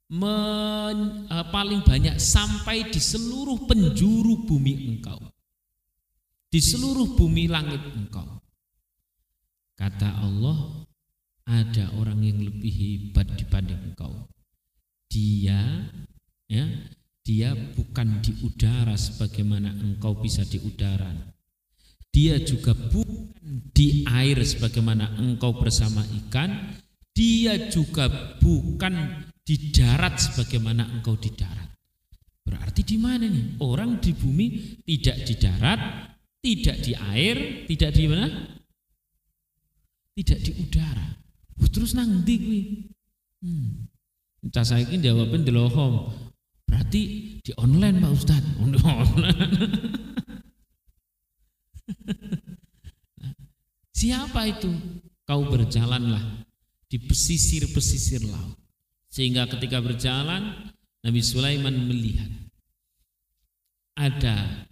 men, 0.09 1.29
uh, 1.29 1.45
paling 1.53 1.85
banyak 1.85 2.17
sampai 2.17 2.89
di 2.89 2.97
seluruh 2.97 3.69
penjuru 3.69 4.43
bumi 4.49 4.97
engkau. 4.97 5.21
Di 6.49 6.61
seluruh 6.61 7.17
bumi 7.17 7.49
langit 7.49 7.81
engkau. 7.93 8.41
Kata 9.73 10.21
Allah, 10.21 10.85
ada 11.49 11.89
orang 11.97 12.21
yang 12.21 12.45
lebih 12.45 12.69
hebat 12.69 13.25
dibanding 13.37 13.93
engkau. 13.93 14.29
Dia 15.09 15.89
ya 16.49 16.65
dia 17.23 17.55
bukan 17.55 18.21
di 18.21 18.35
udara 18.45 18.93
sebagaimana 18.93 19.73
engkau 19.81 20.17
bisa 20.17 20.45
di 20.45 20.61
udara 20.61 21.32
dia 22.13 22.37
juga 22.45 22.77
bukan 22.77 23.73
di 23.73 24.05
air 24.05 24.37
sebagaimana 24.45 25.17
engkau 25.17 25.57
bersama 25.57 26.05
ikan. 26.23 26.77
Dia 27.13 27.69
juga 27.69 28.09
bukan 28.41 29.25
di 29.45 29.69
darat 29.73 30.17
sebagaimana 30.21 30.93
engkau 30.93 31.17
di 31.17 31.33
darat. 31.33 31.73
Berarti 32.45 32.81
di 32.85 32.97
mana 33.01 33.25
nih? 33.25 33.57
Orang 33.61 33.97
di 33.97 34.13
bumi 34.13 34.77
tidak 34.85 35.17
di 35.25 35.33
darat 35.37 35.81
tidak 36.43 36.77
di 36.83 36.91
air 36.91 37.65
tidak 37.69 37.91
di 37.95 38.03
mana? 38.05 38.27
Tidak 40.13 40.39
di 40.43 40.51
udara. 40.61 41.07
Terus 41.73 41.97
nang 41.97 42.21
ndi 42.21 42.35
kuwi? 42.37 42.61
Hmm. 43.41 43.89
Cah 44.53 44.61
saiki 44.61 44.99
jawabin 44.99 45.47
di 45.47 45.51
lohom 45.55 46.11
Berarti 46.67 47.01
di 47.41 47.51
online 47.57 47.97
Pak 48.03 48.11
Ustadz. 48.11 48.49
Siapa 53.99 54.41
itu? 54.49 54.71
Kau 55.23 55.47
berjalanlah 55.47 56.43
di 56.91 56.97
pesisir-pesisir 56.99 58.27
laut. 58.27 58.59
Sehingga 59.07 59.47
ketika 59.47 59.79
berjalan, 59.79 60.73
Nabi 61.05 61.21
Sulaiman 61.21 61.87
melihat 61.87 62.29
ada 63.93 64.67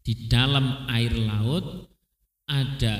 di 0.00 0.26
dalam 0.26 0.88
air 0.88 1.12
laut 1.12 1.86
ada 2.48 2.96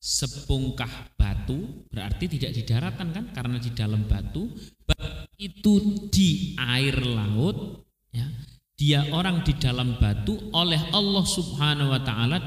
sepungkah 0.00 1.14
batu, 1.16 1.86
berarti 1.88 2.28
tidak 2.36 2.52
di 2.52 2.62
daratan 2.66 3.08
kan 3.12 3.24
karena 3.32 3.56
di 3.60 3.70
dalam 3.72 4.04
batu, 4.04 4.50
itu 5.38 5.74
di 6.10 6.54
air 6.58 6.96
laut 7.00 7.84
ya 8.12 8.26
dia 8.74 9.06
orang 9.14 9.46
di 9.46 9.54
dalam 9.54 9.94
batu 10.02 10.50
oleh 10.50 10.78
Allah 10.90 11.24
Subhanahu 11.24 11.94
wa 11.94 12.00
taala 12.02 12.38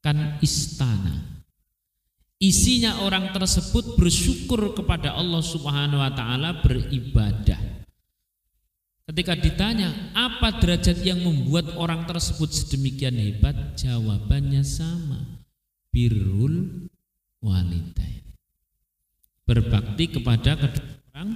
kan 0.00 0.40
istana. 0.40 1.44
Isinya 2.40 3.04
orang 3.04 3.36
tersebut 3.36 4.00
bersyukur 4.00 4.72
kepada 4.72 5.12
Allah 5.12 5.44
Subhanahu 5.44 6.00
wa 6.00 6.12
taala 6.16 6.64
beribadah. 6.64 7.84
Ketika 9.04 9.36
ditanya 9.36 10.14
apa 10.16 10.56
derajat 10.56 11.04
yang 11.04 11.20
membuat 11.20 11.76
orang 11.76 12.08
tersebut 12.08 12.48
sedemikian 12.48 13.18
hebat? 13.20 13.76
Jawabannya 13.76 14.64
sama. 14.64 15.44
Birrul 15.90 16.88
walidain. 17.44 18.24
Berbakti 19.44 20.14
kepada 20.14 20.54
kedua 20.54 20.94
orang 21.10 21.30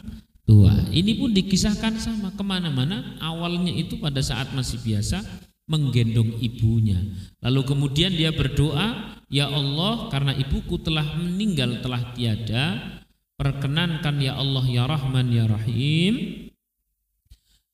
tua. 0.44 0.72
Ini 0.92 1.18
pun 1.18 1.32
dikisahkan 1.32 2.00
sama 2.00 2.32
ke 2.32 2.44
mana-mana. 2.44 3.16
Awalnya 3.20 3.72
itu 3.72 4.00
pada 4.00 4.20
saat 4.20 4.52
masih 4.52 4.80
biasa 4.80 5.24
menggendong 5.64 6.36
ibunya. 6.40 7.00
Lalu 7.40 7.60
kemudian 7.64 8.12
dia 8.12 8.30
berdoa, 8.32 9.16
Ya 9.32 9.48
Allah 9.48 10.12
karena 10.12 10.36
ibuku 10.36 10.78
telah 10.84 11.16
meninggal, 11.16 11.80
telah 11.80 12.12
tiada, 12.12 13.00
perkenankan 13.40 14.20
ya 14.20 14.36
Allah 14.36 14.64
ya 14.68 14.84
Rahman 14.84 15.32
ya 15.32 15.48
Rahim, 15.48 16.46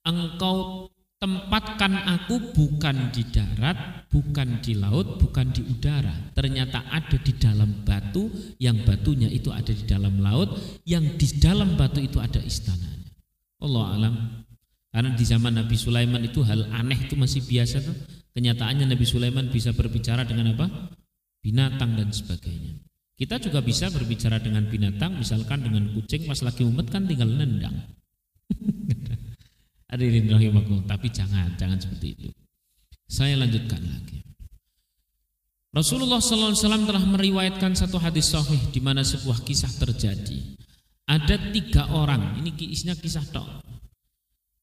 engkau 0.06 0.88
tempatkan 1.20 2.00
aku 2.16 2.56
bukan 2.56 3.12
di 3.12 3.28
darat, 3.28 4.08
bukan 4.08 4.64
di 4.64 4.72
laut, 4.72 5.20
bukan 5.20 5.52
di 5.52 5.60
udara. 5.60 6.32
Ternyata 6.32 6.88
ada 6.88 7.20
di 7.20 7.36
dalam 7.36 7.84
batu, 7.84 8.32
yang 8.56 8.80
batunya 8.88 9.28
itu 9.28 9.52
ada 9.52 9.68
di 9.68 9.84
dalam 9.84 10.16
laut, 10.24 10.56
yang 10.88 11.04
di 11.20 11.28
dalam 11.36 11.76
batu 11.76 12.00
itu 12.00 12.16
ada 12.16 12.40
istananya. 12.40 13.12
Allah 13.60 13.84
alam. 13.92 14.14
Karena 14.90 15.12
di 15.12 15.22
zaman 15.22 15.60
Nabi 15.60 15.76
Sulaiman 15.76 16.24
itu 16.24 16.40
hal 16.40 16.66
aneh 16.72 16.96
itu 16.96 17.14
masih 17.14 17.44
biasa 17.44 17.84
tuh. 17.84 17.94
Kenyataannya 18.32 18.88
Nabi 18.88 19.04
Sulaiman 19.04 19.52
bisa 19.52 19.76
berbicara 19.76 20.24
dengan 20.24 20.56
apa? 20.56 20.66
Binatang 21.44 22.00
dan 22.00 22.10
sebagainya. 22.10 22.80
Kita 23.20 23.36
juga 23.36 23.60
bisa 23.60 23.92
berbicara 23.92 24.40
dengan 24.40 24.64
binatang, 24.72 25.20
misalkan 25.20 25.60
dengan 25.60 25.92
kucing 25.92 26.24
pas 26.24 26.40
lagi 26.40 26.64
umet 26.64 26.88
kan 26.88 27.04
tinggal 27.04 27.28
nendang. 27.28 27.76
Hadirin 29.90 30.30
rahimakumullah, 30.30 30.86
tapi 30.86 31.10
jangan, 31.10 31.58
jangan 31.58 31.82
seperti 31.82 32.06
itu. 32.14 32.28
Saya 33.10 33.34
lanjutkan 33.34 33.82
lagi. 33.82 34.22
Rasulullah 35.70 36.22
SAW 36.22 36.54
telah 36.86 37.02
meriwayatkan 37.02 37.74
satu 37.74 37.98
hadis 37.98 38.30
sahih 38.30 38.58
di 38.70 38.78
mana 38.78 39.02
sebuah 39.02 39.42
kisah 39.42 39.70
terjadi. 39.82 40.58
Ada 41.10 41.50
tiga 41.50 41.90
orang, 41.90 42.38
ini 42.38 42.54
kisahnya 42.54 42.94
kisah 42.94 43.26
tok. 43.34 43.66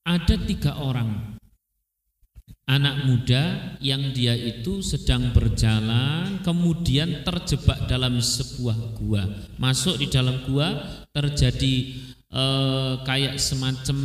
Ada 0.08 0.36
tiga 0.48 0.80
orang 0.80 1.36
anak 2.68 3.08
muda 3.08 3.44
yang 3.80 4.12
dia 4.12 4.36
itu 4.36 4.84
sedang 4.84 5.32
berjalan 5.32 6.44
kemudian 6.44 7.24
terjebak 7.24 7.88
dalam 7.88 8.20
sebuah 8.20 8.78
gua. 9.00 9.24
Masuk 9.56 10.04
di 10.04 10.12
dalam 10.12 10.44
gua 10.44 10.76
terjadi 11.16 11.76
eh, 12.28 12.94
kayak 13.08 13.40
semacam 13.40 13.98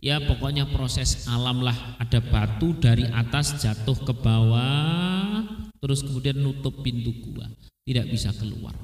ya 0.00 0.20
pokoknya 0.22 0.68
proses 0.70 1.26
alam 1.28 1.64
lah. 1.64 1.96
Ada 2.00 2.20
batu 2.20 2.76
dari 2.76 3.04
atas 3.08 3.60
jatuh 3.60 3.96
ke 4.02 4.12
bawah 4.16 5.44
terus 5.80 6.02
kemudian 6.02 6.40
nutup 6.40 6.82
pintu 6.82 7.12
gua. 7.24 7.46
Tidak 7.86 8.06
bisa 8.10 8.34
keluar. 8.34 8.74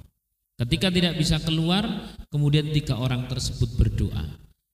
Ketika 0.56 0.92
tidak 0.94 1.18
bisa 1.18 1.42
keluar 1.42 1.82
kemudian 2.30 2.70
tiga 2.70 2.96
orang 3.00 3.26
tersebut 3.26 3.74
berdoa. 3.74 4.24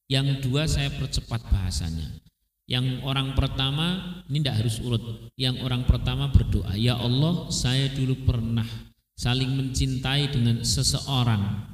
Yang 0.09 0.49
dua 0.49 0.65
saya 0.65 0.89
percepat 0.93 1.49
bahasanya. 1.53 2.21
Yang 2.69 3.01
orang 3.01 3.33
pertama 3.33 4.21
ini 4.29 4.45
tidak 4.45 4.61
harus 4.61 4.77
urut. 4.85 5.33
Yang 5.41 5.65
orang 5.65 5.89
pertama 5.89 6.29
berdoa, 6.29 6.77
ya 6.77 7.01
Allah, 7.01 7.49
saya 7.49 7.89
dulu 7.89 8.29
pernah 8.29 8.69
saling 9.17 9.57
mencintai 9.57 10.29
dengan 10.29 10.61
seseorang. 10.61 11.73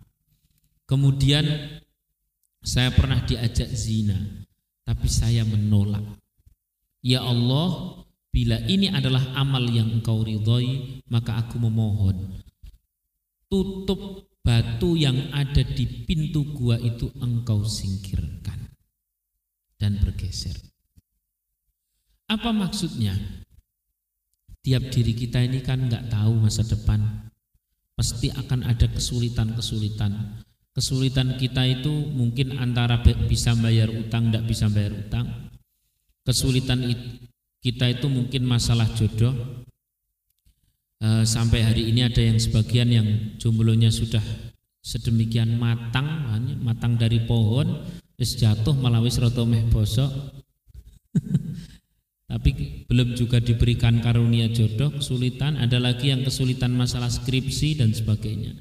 Kemudian 0.87 1.43
saya 2.63 2.95
pernah 2.95 3.27
diajak 3.27 3.67
zina, 3.75 4.44
tapi 4.85 5.09
saya 5.09 5.43
menolak. 5.49 6.05
Ya 7.05 7.21
Allah, 7.21 8.01
bila 8.29 8.61
ini 8.69 8.89
adalah 8.89 9.35
amal 9.37 9.65
yang 9.69 10.01
engkau 10.01 10.25
ridhoi, 10.25 11.03
maka 11.09 11.41
aku 11.41 11.61
memohon 11.61 12.45
tutup 13.55 14.27
batu 14.43 14.99
yang 14.99 15.31
ada 15.31 15.63
di 15.63 15.87
pintu 16.05 16.43
gua 16.53 16.75
itu 16.77 17.07
engkau 17.23 17.63
singkirkan 17.63 18.59
dan 19.79 19.97
bergeser. 20.03 20.59
Apa 22.27 22.51
maksudnya? 22.51 23.15
Tiap 24.65 24.91
diri 24.91 25.13
kita 25.13 25.45
ini 25.45 25.61
kan 25.61 25.87
nggak 25.87 26.09
tahu 26.11 26.41
masa 26.41 26.65
depan. 26.65 27.31
Pasti 27.95 28.33
akan 28.33 28.67
ada 28.67 28.91
kesulitan-kesulitan. 28.91 30.43
Kesulitan 30.75 31.39
kita 31.39 31.63
itu 31.71 31.91
mungkin 31.91 32.59
antara 32.59 32.99
bisa 33.31 33.55
bayar 33.55 33.95
utang, 33.95 34.29
tidak 34.29 34.45
bisa 34.51 34.67
bayar 34.67 34.93
utang. 35.07 35.27
Kesulitan 36.27 36.83
kita 37.63 37.95
itu 37.95 38.11
mungkin 38.11 38.43
masalah 38.43 38.91
jodoh, 38.99 39.65
Eh, 41.05 41.25
sampai 41.29 41.61
hari 41.61 41.93
ini 41.93 42.01
ada 42.01 42.17
yang 42.17 42.41
sebagian 42.41 42.89
yang 42.89 43.09
jomblonya 43.37 43.93
sudah 43.93 44.25
sedemikian 44.81 45.61
matang, 45.61 46.33
matang 46.65 46.97
dari 46.97 47.21
pohon, 47.29 47.85
wis 48.17 48.41
jatuh 48.41 48.73
malah 48.73 49.05
wis 49.05 49.21
bosok. 49.69 50.09
Tapi 52.31 52.51
belum 52.89 53.13
juga 53.21 53.37
diberikan 53.37 54.01
karunia 54.01 54.49
jodoh, 54.49 54.97
kesulitan, 54.97 55.61
ada 55.61 55.77
lagi 55.77 56.09
yang 56.09 56.25
kesulitan 56.25 56.73
masalah 56.73 57.13
skripsi 57.13 57.85
dan 57.85 57.93
sebagainya. 57.93 58.57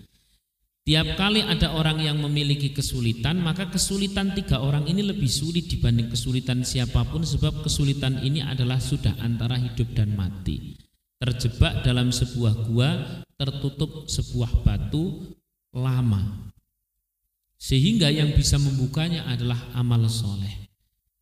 Tiap 0.84 1.16
kali 1.16 1.40
ada 1.40 1.72
orang 1.80 2.04
yang 2.04 2.20
memiliki 2.20 2.75
kesulitan, 2.75 3.40
maka 3.40 3.72
kesulitan 3.72 4.36
tiga 4.36 4.60
orang 4.60 4.84
ini 4.84 5.00
lebih 5.00 5.32
sulit 5.32 5.72
dibanding 5.72 6.12
kesulitan 6.12 6.68
siapa 6.68 7.08
pun 7.08 7.24
sebab 7.24 7.63
kesulitan 7.63 8.20
ini 8.20 8.44
adalah 8.44 8.84
sudah 8.84 9.16
antara 9.24 9.56
hidup 9.56 9.96
dan 9.96 10.12
mati 10.12 10.84
terjebak 11.24 11.88
dalam 11.88 12.12
sebuah 12.12 12.68
gua, 12.68 13.24
tertutup 13.40 14.12
sebuah 14.12 14.68
batu 14.68 15.24
lama. 15.72 16.52
Sehingga 17.56 18.12
yang 18.12 18.36
bisa 18.36 18.60
membukanya 18.60 19.24
adalah 19.32 19.72
amal 19.72 20.04
soleh 20.12 20.68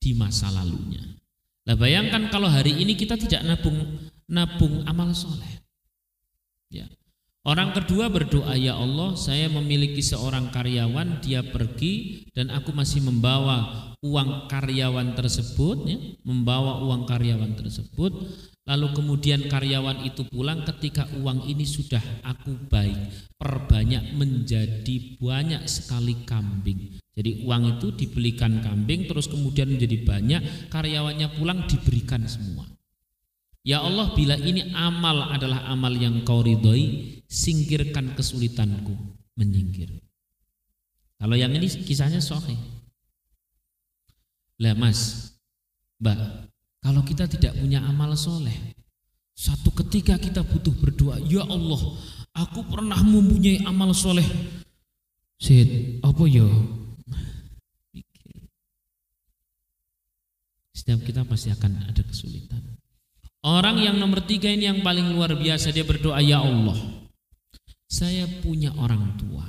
di 0.01 0.17
masa 0.17 0.49
lalunya. 0.49 1.05
Nah 1.69 1.77
bayangkan 1.77 2.33
kalau 2.33 2.49
hari 2.49 2.81
ini 2.81 2.97
kita 2.97 3.13
tidak 3.13 3.45
nabung 3.45 3.77
nabung 4.25 4.81
amal 4.89 5.13
soleh. 5.13 5.61
Ya. 6.73 6.89
Orang 7.41 7.73
kedua 7.73 8.05
berdoa, 8.13 8.53
ya 8.53 8.77
Allah 8.77 9.17
saya 9.17 9.49
memiliki 9.49 10.05
seorang 10.05 10.53
karyawan, 10.53 11.25
dia 11.25 11.41
pergi 11.41 12.25
dan 12.37 12.53
aku 12.53 12.69
masih 12.69 13.01
membawa 13.01 13.91
uang 14.05 14.45
karyawan 14.45 15.17
tersebut, 15.17 15.77
ya, 15.89 15.97
membawa 16.21 16.85
uang 16.85 17.09
karyawan 17.09 17.57
tersebut 17.57 18.13
Lalu 18.61 18.87
kemudian 18.93 19.49
karyawan 19.49 20.05
itu 20.05 20.21
pulang 20.29 20.61
ketika 20.61 21.09
uang 21.17 21.49
ini 21.49 21.65
sudah 21.65 21.99
aku 22.21 22.53
baik, 22.69 23.33
perbanyak 23.41 24.13
menjadi 24.13 25.17
banyak 25.17 25.65
sekali 25.65 26.21
kambing. 26.29 27.01
Jadi 27.11 27.41
uang 27.41 27.75
itu 27.75 27.91
dibelikan 27.97 28.61
kambing 28.61 29.09
terus 29.09 29.25
kemudian 29.25 29.65
menjadi 29.65 29.97
banyak, 30.05 30.41
karyawannya 30.69 31.27
pulang 31.41 31.65
diberikan 31.65 32.21
semua. 32.29 32.69
Ya 33.65 33.81
Allah 33.81 34.13
bila 34.13 34.37
ini 34.37 34.69
amal 34.77 35.33
adalah 35.33 35.65
amal 35.65 35.97
yang 35.97 36.21
kau 36.21 36.45
ridhoi, 36.45 37.10
singkirkan 37.31 38.11
kesulitanku, 38.11 38.91
menyingkir. 39.39 40.03
Kalau 41.15 41.39
yang 41.39 41.55
ini 41.55 41.71
kisahnya 41.87 42.19
sohe. 42.19 42.59
Lah 44.59 44.75
mas, 44.75 45.31
mbak, 46.03 46.19
kalau 46.83 47.01
kita 47.07 47.25
tidak 47.31 47.55
punya 47.55 47.79
amal 47.87 48.11
soleh, 48.19 48.75
satu 49.31 49.71
ketika 49.79 50.19
kita 50.19 50.43
butuh 50.43 50.75
berdoa, 50.75 51.17
ya 51.23 51.47
Allah, 51.47 51.81
aku 52.35 52.67
pernah 52.67 52.99
mempunyai 52.99 53.63
amal 53.63 53.95
soleh. 53.95 54.27
Sid, 55.41 56.03
apa 56.05 56.23
ya? 56.29 56.45
Setiap 60.77 61.01
kita 61.01 61.25
pasti 61.25 61.49
akan 61.49 61.89
ada 61.89 62.01
kesulitan. 62.05 62.61
Orang 63.41 63.81
yang 63.81 63.97
nomor 63.97 64.21
tiga 64.21 64.53
ini 64.53 64.69
yang 64.69 64.85
paling 64.85 65.09
luar 65.17 65.33
biasa 65.33 65.73
dia 65.73 65.81
berdoa, 65.81 66.21
ya 66.21 66.45
Allah, 66.45 67.00
saya 67.91 68.23
punya 68.39 68.71
orang 68.79 69.19
tua. 69.19 69.43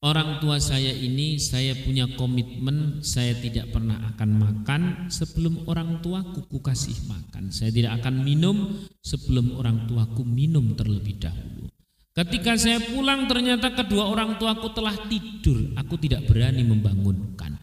Orang 0.00 0.40
tua 0.40 0.56
saya 0.62 0.96
ini 0.96 1.36
saya 1.36 1.76
punya 1.76 2.08
komitmen 2.16 3.04
saya 3.04 3.36
tidak 3.36 3.68
pernah 3.68 4.00
akan 4.14 4.30
makan 4.32 4.82
sebelum 5.12 5.68
orang 5.68 6.00
tuaku 6.00 6.46
ku 6.48 6.62
kasih 6.62 6.96
makan. 7.04 7.52
Saya 7.52 7.68
tidak 7.68 8.00
akan 8.00 8.24
minum 8.24 8.86
sebelum 9.04 9.60
orang 9.60 9.84
tuaku 9.90 10.24
minum 10.24 10.72
terlebih 10.72 11.20
dahulu. 11.20 11.68
Ketika 12.16 12.56
saya 12.56 12.80
pulang 12.80 13.28
ternyata 13.28 13.76
kedua 13.76 14.08
orang 14.08 14.40
tuaku 14.40 14.72
telah 14.72 14.96
tidur. 15.04 15.76
Aku 15.76 16.00
tidak 16.00 16.24
berani 16.24 16.64
membangunkan. 16.64 17.60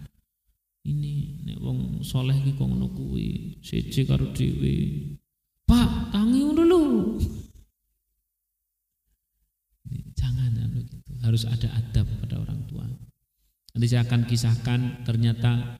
Ini 0.85 1.41
nek 1.41 1.57
wong 1.57 2.05
soleh 2.05 2.37
ki 2.45 2.53
kok 2.53 2.69
ngono 2.69 2.93
kuwi, 2.93 3.59
siji 3.65 4.05
karo. 4.05 4.29
Pak, 5.67 5.89
tangi 6.13 6.39
dulu. 6.53 6.81
Jangan 10.15 10.51
anu 10.57 10.79
gitu. 10.83 11.11
Harus 11.37 11.53
ada 11.53 11.69
adab 11.77 12.09
pada 12.17 12.41
orang 12.41 12.65
tua. 12.65 12.81
Nanti 13.77 13.85
saya 13.85 14.09
akan 14.09 14.25
kisahkan 14.25 15.05
ternyata 15.05 15.77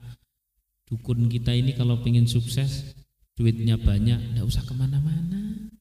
dukun 0.85 1.25
kita 1.33 1.49
ini 1.49 1.73
kalau 1.73 1.97
pengen 2.05 2.29
sukses 2.29 2.93
duitnya 3.33 3.73
banyak, 3.81 4.21
tidak 4.21 4.45
usah 4.45 4.61
ke 4.61 4.77
mana-mana. 4.77 5.73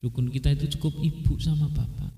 Dukun 0.00 0.32
kita 0.32 0.56
itu 0.56 0.80
cukup 0.80 0.96
ibu 1.04 1.36
sama 1.36 1.68
bapak. 1.68 2.08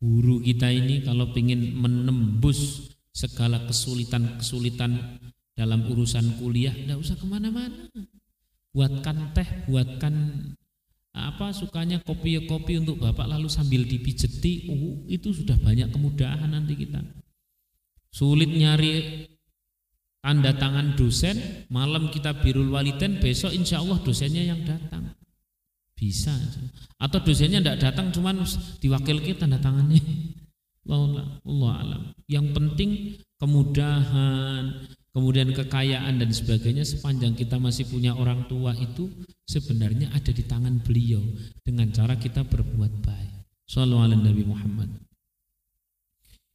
Guru 0.00 0.40
kita 0.40 0.72
ini 0.72 1.04
kalau 1.04 1.28
pengen 1.36 1.76
menembus 1.76 2.88
segala 3.12 3.68
kesulitan-kesulitan 3.68 5.20
dalam 5.52 5.84
urusan 5.92 6.40
kuliah, 6.40 6.72
tidak 6.72 7.04
usah 7.04 7.20
ke 7.20 7.28
mana-mana. 7.28 7.92
Buatkan 8.72 9.36
teh, 9.36 9.68
buatkan 9.68 10.40
apa 11.14 11.54
sukanya 11.54 12.02
kopi-kopi 12.02 12.82
untuk 12.82 12.98
bapak 12.98 13.30
lalu 13.30 13.46
sambil 13.46 13.86
dipijeti, 13.86 14.66
uh, 14.66 15.06
itu 15.06 15.30
sudah 15.30 15.54
banyak 15.62 15.94
kemudahan 15.94 16.50
nanti 16.50 16.74
kita. 16.74 16.98
Sulit 18.10 18.50
nyari 18.50 19.22
tanda 20.18 20.50
tangan 20.58 20.98
dosen, 20.98 21.66
malam 21.70 22.10
kita 22.10 22.34
birul 22.42 22.74
waliden, 22.74 23.22
besok 23.22 23.54
insya 23.54 23.78
Allah 23.78 24.02
dosennya 24.02 24.42
yang 24.42 24.66
datang. 24.66 25.14
Bisa. 25.94 26.34
Atau 26.98 27.22
dosennya 27.22 27.62
tidak 27.62 27.78
datang, 27.78 28.10
cuman 28.10 28.42
diwakil 28.82 29.22
kita 29.22 29.46
tanda 29.46 29.62
tangannya. 29.62 30.02
Allah, 30.90 31.40
Allah 31.46 31.72
alam. 31.80 32.02
Yang 32.26 32.46
penting 32.58 32.90
kemudahan, 33.38 34.84
kemudian 35.14 35.54
kekayaan 35.54 36.18
dan 36.18 36.30
sebagainya 36.34 36.82
sepanjang 36.82 37.38
kita 37.38 37.56
masih 37.62 37.86
punya 37.86 38.12
orang 38.18 38.50
tua 38.50 38.74
itu 38.74 39.06
sebenarnya 39.46 40.10
ada 40.10 40.34
di 40.34 40.42
tangan 40.42 40.82
beliau 40.82 41.22
dengan 41.62 41.88
cara 41.94 42.18
kita 42.18 42.42
berbuat 42.42 42.92
baik. 43.06 43.32
Sallallahu 43.64 44.20
Nabi 44.20 44.44
Muhammad. 44.44 44.90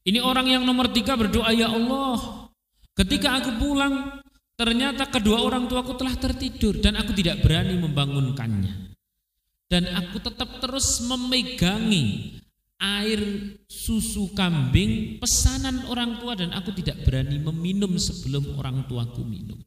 Ini 0.05 0.19
orang 0.21 0.47
yang 0.51 0.63
nomor 0.67 0.91
tiga 0.91 1.15
berdoa 1.15 1.49
ya 1.55 1.71
Allah. 1.71 2.51
Ketika 2.93 3.39
aku 3.39 3.55
pulang 3.57 4.19
ternyata 4.59 5.07
kedua 5.07 5.39
orang 5.39 5.71
tuaku 5.71 5.95
telah 5.95 6.19
tertidur 6.19 6.83
dan 6.83 6.99
aku 6.99 7.15
tidak 7.15 7.39
berani 7.39 7.79
membangunkannya. 7.79 8.91
Dan 9.69 9.85
aku 9.93 10.17
tetap 10.19 10.59
terus 10.59 10.99
memegangi 11.05 12.35
air 12.79 13.19
susu 13.67 14.31
kambing 14.31 15.19
pesanan 15.19 15.83
orang 15.91 16.17
tua 16.23 16.39
dan 16.39 16.55
aku 16.55 16.71
tidak 16.71 17.03
berani 17.03 17.35
meminum 17.37 17.99
sebelum 17.99 18.55
orang 18.55 18.87
tuaku 18.87 19.21
minum. 19.27 19.59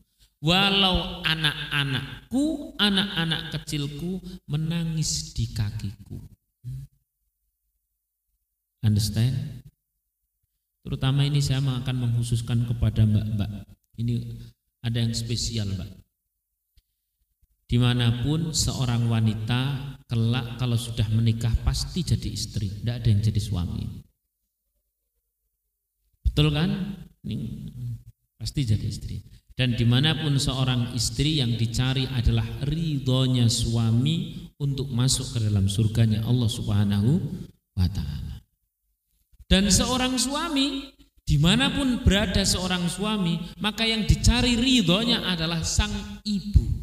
Walau 0.42 1.22
anak-anakku, 1.22 2.75
anak-anak 2.75 3.55
kecilku 3.55 4.18
menangis 4.51 5.31
di 5.37 5.55
kakiku. 5.55 6.18
Understand? 8.83 9.62
Terutama 10.83 11.22
ini 11.22 11.38
saya 11.38 11.62
akan 11.62 11.94
menghususkan 11.94 12.66
kepada 12.66 13.07
mbak-mbak. 13.07 13.70
Ini 14.03 14.18
ada 14.83 14.98
yang 14.98 15.14
spesial 15.14 15.70
mbak. 15.79 16.03
Di 17.70 17.79
mana 17.79 18.27
pun 18.27 18.51
seorang 18.51 19.07
wanita 19.07 19.91
kelak 20.12 20.61
kalau 20.61 20.77
sudah 20.77 21.09
menikah 21.09 21.57
pasti 21.64 22.05
jadi 22.05 22.29
istri, 22.29 22.68
tidak 22.68 23.01
ada 23.01 23.09
yang 23.09 23.25
jadi 23.25 23.40
suami. 23.40 24.05
Betul 26.20 26.53
kan? 26.53 27.01
ini 27.25 27.38
pasti 28.37 28.68
jadi 28.68 28.85
istri. 28.85 29.25
Dan 29.53 29.77
di 29.77 29.85
mana 29.85 30.16
pun 30.16 30.37
seorang 30.37 30.92
istri 30.96 31.40
yang 31.40 31.57
dicari 31.57 32.09
adalah 32.09 32.44
ridhonya 32.64 33.48
suami 33.53 34.48
untuk 34.61 34.88
masuk 34.92 35.37
ke 35.37 35.38
dalam 35.44 35.68
surganya 35.68 36.25
Allah 36.25 36.48
Subhanahu 36.48 37.11
wa 37.77 37.88
Ta'ala. 37.88 38.40
Dan 39.44 39.68
seorang 39.68 40.16
suami, 40.16 40.96
di 41.20 41.37
mana 41.37 41.68
pun 41.68 42.01
berada 42.01 42.40
seorang 42.42 42.88
suami, 42.88 43.38
maka 43.61 43.85
yang 43.85 44.09
dicari 44.09 44.57
ridhonya 44.57 45.20
adalah 45.29 45.61
sang 45.61 46.20
ibu. 46.25 46.82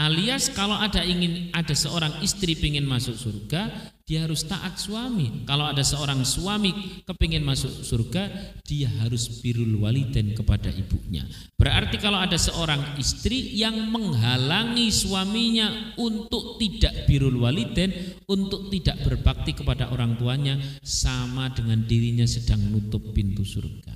Alias 0.00 0.48
kalau 0.56 0.80
ada 0.80 1.04
ingin 1.04 1.52
ada 1.52 1.76
seorang 1.76 2.24
istri 2.24 2.56
ingin 2.56 2.88
masuk 2.88 3.20
surga, 3.20 3.92
dia 4.08 4.24
harus 4.24 4.48
taat 4.48 4.80
suami. 4.80 5.44
Kalau 5.44 5.68
ada 5.68 5.84
seorang 5.84 6.24
suami 6.24 7.04
kepingin 7.04 7.44
masuk 7.44 7.68
surga, 7.84 8.56
dia 8.64 8.88
harus 9.04 9.28
birul 9.44 9.76
waliden 9.84 10.32
kepada 10.32 10.72
ibunya. 10.72 11.28
Berarti 11.60 12.00
kalau 12.00 12.16
ada 12.16 12.40
seorang 12.40 12.96
istri 12.96 13.52
yang 13.52 13.92
menghalangi 13.92 14.88
suaminya 14.88 15.92
untuk 16.00 16.56
tidak 16.56 17.04
birul 17.04 17.36
waliden, 17.36 17.92
untuk 18.24 18.72
tidak 18.72 19.04
berbakti 19.04 19.52
kepada 19.52 19.92
orang 19.92 20.16
tuanya, 20.16 20.56
sama 20.80 21.52
dengan 21.52 21.84
dirinya 21.84 22.24
sedang 22.24 22.72
nutup 22.72 23.12
pintu 23.12 23.44
surga. 23.44 23.92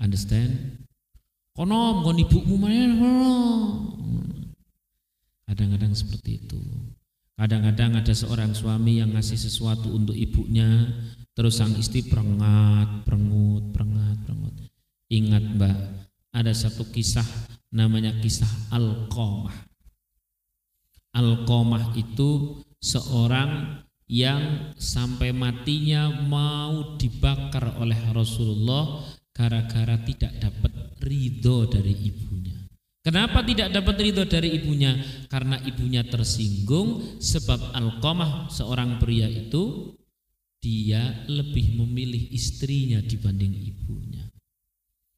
Understand? 0.00 0.82
Konom, 1.52 2.00
kon 2.00 2.16
ibumu 2.16 2.56
mana? 2.56 2.88
Kadang-kadang 5.52 5.92
seperti 5.92 6.40
itu. 6.40 6.56
Kadang-kadang 7.36 8.00
ada 8.00 8.14
seorang 8.16 8.56
suami 8.56 9.04
yang 9.04 9.12
ngasih 9.12 9.36
sesuatu 9.36 9.92
untuk 9.92 10.16
ibunya, 10.16 10.88
terus 11.36 11.60
sang 11.60 11.76
istri 11.76 12.08
perengat, 12.08 13.04
perengut, 13.04 13.68
perengat, 13.76 14.16
perengut. 14.24 14.56
Ingat 15.12 15.44
mbak, 15.60 15.76
ada 16.32 16.52
satu 16.56 16.88
kisah 16.88 17.28
namanya 17.68 18.16
kisah 18.24 18.48
Al-Qomah. 18.72 19.52
Al-Qomah 21.20 22.00
itu 22.00 22.64
seorang 22.80 23.84
yang 24.08 24.72
sampai 24.80 25.36
matinya 25.36 26.08
mau 26.08 26.96
dibakar 26.96 27.76
oleh 27.76 28.00
Rasulullah 28.16 29.04
gara-gara 29.36 30.00
tidak 30.00 30.32
dapat 30.40 30.72
ridho 31.04 31.68
dari 31.68 31.92
ibunya. 32.08 32.61
Kenapa 33.02 33.42
tidak 33.42 33.74
dapat 33.74 33.98
ridho 33.98 34.22
dari 34.30 34.54
ibunya? 34.62 34.94
Karena 35.26 35.58
ibunya 35.58 36.06
tersinggung 36.06 37.18
sebab 37.18 37.74
Alqamah 37.74 38.46
seorang 38.46 39.02
pria 39.02 39.26
itu 39.26 39.90
dia 40.62 41.26
lebih 41.26 41.82
memilih 41.82 42.30
istrinya 42.30 43.02
dibanding 43.02 43.50
ibunya. 43.58 44.22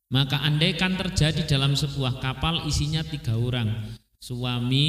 Maka 0.08 0.40
andaikan 0.40 0.96
terjadi 0.96 1.44
dalam 1.44 1.76
sebuah 1.76 2.24
kapal 2.24 2.64
isinya 2.64 3.04
tiga 3.04 3.36
orang, 3.36 4.00
suami 4.16 4.88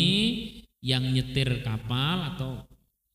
yang 0.80 1.04
nyetir 1.12 1.68
kapal 1.68 2.32
atau 2.32 2.64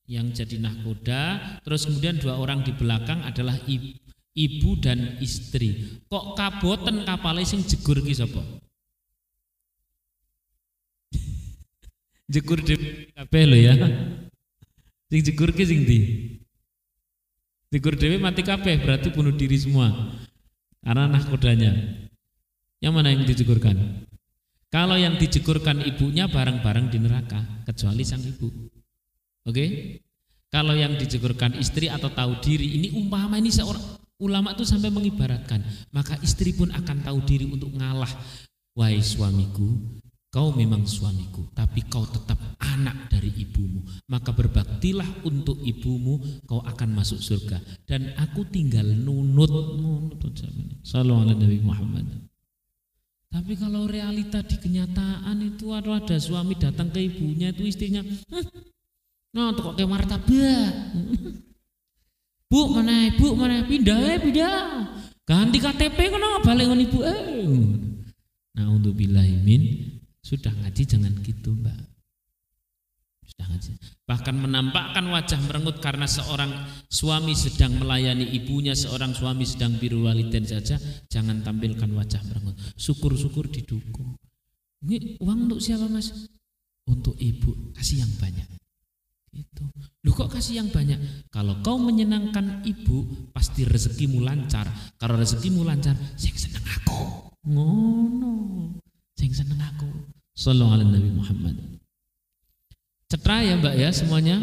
yang 0.05 0.29
jadi 0.29 0.61
nahkoda, 0.61 1.57
terus 1.65 1.89
kemudian 1.89 2.21
dua 2.21 2.37
orang 2.37 2.61
di 2.67 2.77
belakang 2.77 3.25
adalah 3.25 3.57
ibu, 3.65 4.71
dan 4.77 5.17
istri. 5.25 6.03
Kok 6.11 6.37
kaboten 6.37 7.09
kapalnya 7.09 7.49
sing 7.49 7.65
jegur 7.65 8.05
ki 8.05 8.13
sapa? 8.13 8.43
Jekur 12.31 12.63
dhewe 12.63 13.11
kabeh 13.11 13.43
lho 13.51 13.59
ya. 13.59 13.75
Sing 15.11 15.21
jekur 15.27 15.51
ki 15.51 15.67
sing 15.67 15.83
ndi? 15.83 15.99
Jekur 17.75 17.99
dhewe 17.99 18.23
mati 18.23 18.47
kabeh 18.47 18.79
berarti 18.79 19.11
bunuh 19.11 19.35
diri 19.35 19.59
semua. 19.59 19.91
Karena 20.79 21.19
kodanya. 21.27 21.75
Yang 22.79 22.93
mana 22.95 23.13
yang 23.13 23.27
dijekurkan? 23.27 23.77
Kalau 24.71 24.95
yang 24.95 25.19
dijekurkan 25.19 25.83
ibunya 25.83 26.31
bareng-bareng 26.31 26.95
di 26.95 27.03
neraka, 27.03 27.43
kecuali 27.67 28.07
sang 28.07 28.23
ibu. 28.23 28.47
Oke? 28.47 29.51
Okay? 29.51 29.69
Kalau 30.51 30.79
yang 30.79 30.95
dijekurkan 30.95 31.59
istri 31.59 31.91
atau 31.91 32.11
tahu 32.11 32.39
diri, 32.39 32.79
ini 32.79 32.89
umpama 32.95 33.39
ini 33.39 33.51
seorang 33.51 33.83
ulama 34.23 34.55
itu 34.55 34.63
sampai 34.63 34.95
mengibaratkan, 34.95 35.63
maka 35.91 36.19
istri 36.23 36.55
pun 36.55 36.71
akan 36.71 37.03
tahu 37.03 37.19
diri 37.27 37.51
untuk 37.51 37.75
ngalah. 37.75 38.11
Wahai 38.79 39.03
suamiku, 39.03 39.67
Kau 40.31 40.55
memang 40.55 40.87
suamiku, 40.87 41.43
tapi 41.59 41.83
kau 41.91 42.07
tetap 42.07 42.39
anak 42.63 43.11
dari 43.11 43.35
ibumu. 43.35 43.83
Maka 44.07 44.31
berbaktilah 44.31 45.27
untuk 45.27 45.59
ibumu, 45.67 46.23
kau 46.47 46.63
akan 46.63 46.95
masuk 46.95 47.19
surga. 47.19 47.59
Dan 47.83 48.15
aku 48.15 48.47
tinggal 48.47 48.87
nunut, 48.87 49.51
nunut 49.51 50.23
Nabi 51.35 51.59
Muhammad. 51.67 52.07
Tapi 53.31 53.59
kalau 53.59 53.91
realita 53.91 54.43
di 54.47 54.55
kenyataan 54.59 55.39
itu 55.43 55.75
ada 55.75 55.99
ada 55.99 56.19
suami 56.19 56.55
datang 56.55 56.95
ke 56.95 56.99
ibunya 56.99 57.55
itu 57.55 57.63
istrinya, 57.63 58.03
nah 59.31 59.55
tuh 59.55 59.71
kok 59.71 59.75
kayak 59.79 59.87
martabak. 59.87 60.71
Bu 62.51 62.75
mana 62.75 63.07
ibu 63.07 63.39
mana 63.39 63.63
pindah 63.63 63.99
eh 64.03 64.19
pindah 64.19 64.59
ganti 65.23 65.63
KTP 65.63 66.11
kenapa 66.11 66.43
balik 66.43 66.75
ibu 66.75 66.99
eh. 67.07 67.23
Nah 68.59 68.67
untuk 68.75 68.99
bilahimin 68.99 70.00
sudah 70.21 70.53
ngaji 70.53 70.83
jangan 70.85 71.13
gitu 71.25 71.57
mbak. 71.57 71.77
Sudah 73.31 73.47
ngaji. 73.47 73.71
Bahkan 74.05 74.35
menampakkan 74.37 75.07
wajah 75.07 75.41
merengut 75.47 75.79
karena 75.79 76.05
seorang 76.05 76.51
suami 76.91 77.33
sedang 77.33 77.79
melayani 77.79 78.27
ibunya, 78.37 78.75
seorang 78.75 79.15
suami 79.15 79.47
sedang 79.47 79.79
biru 79.79 80.05
waliden 80.05 80.45
saja, 80.45 80.77
jangan 81.07 81.41
tampilkan 81.41 81.89
wajah 81.95 82.21
merengut. 82.27 82.59
Syukur-syukur 82.75 83.49
didukung. 83.49 84.19
Ini 84.81 85.21
uang 85.23 85.47
untuk 85.47 85.61
siapa 85.63 85.87
mas? 85.87 86.11
Untuk 86.91 87.15
ibu, 87.23 87.71
kasih 87.77 88.03
yang 88.03 88.13
banyak. 88.19 88.49
Itu. 89.31 89.63
Lu 90.03 90.11
kok 90.11 90.33
kasih 90.33 90.59
yang 90.59 90.69
banyak? 90.75 91.31
Kalau 91.31 91.63
kau 91.63 91.79
menyenangkan 91.79 92.67
ibu, 92.67 93.31
pasti 93.31 93.63
rezekimu 93.63 94.19
lancar. 94.19 94.67
Kalau 94.99 95.15
rezekimu 95.15 95.63
lancar, 95.63 95.95
saya 96.19 96.35
senang 96.35 96.67
aku. 96.67 97.31
Ngono. 97.47 98.35
Sing 99.31 99.47
seneng 99.47 99.63
aku. 99.63 99.87
Sallallahu 100.35 100.75
alaihi 100.75 100.91
Nabi 100.91 101.11
Muhammad. 101.15 101.55
Cetra 103.07 103.47
ya 103.47 103.55
Mbak 103.63 103.75
ya 103.79 103.95
semuanya. 103.95 104.43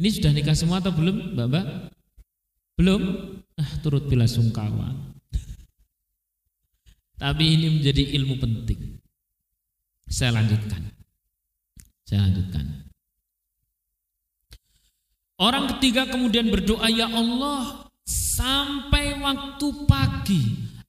Ini 0.00 0.08
sudah 0.08 0.32
nikah 0.32 0.56
semua 0.56 0.80
atau 0.80 0.96
belum 0.96 1.36
Mbak 1.36 1.46
Mbak? 1.52 1.66
Belum? 2.80 3.02
Ah, 3.60 3.68
turut 3.84 4.08
bila 4.08 4.24
sungkawa. 4.24 4.96
Tapi 7.20 7.44
ini 7.44 7.68
menjadi 7.68 8.16
ilmu 8.16 8.40
penting. 8.40 8.96
Saya 10.08 10.40
lanjutkan. 10.40 10.88
Saya 12.08 12.24
lanjutkan. 12.32 12.64
Orang 15.36 15.68
ketiga 15.76 16.08
kemudian 16.08 16.48
berdoa, 16.48 16.88
"Ya 16.88 17.12
Allah, 17.12 17.92
sampai 18.08 19.20
waktu 19.20 19.68
pagi 19.84 20.42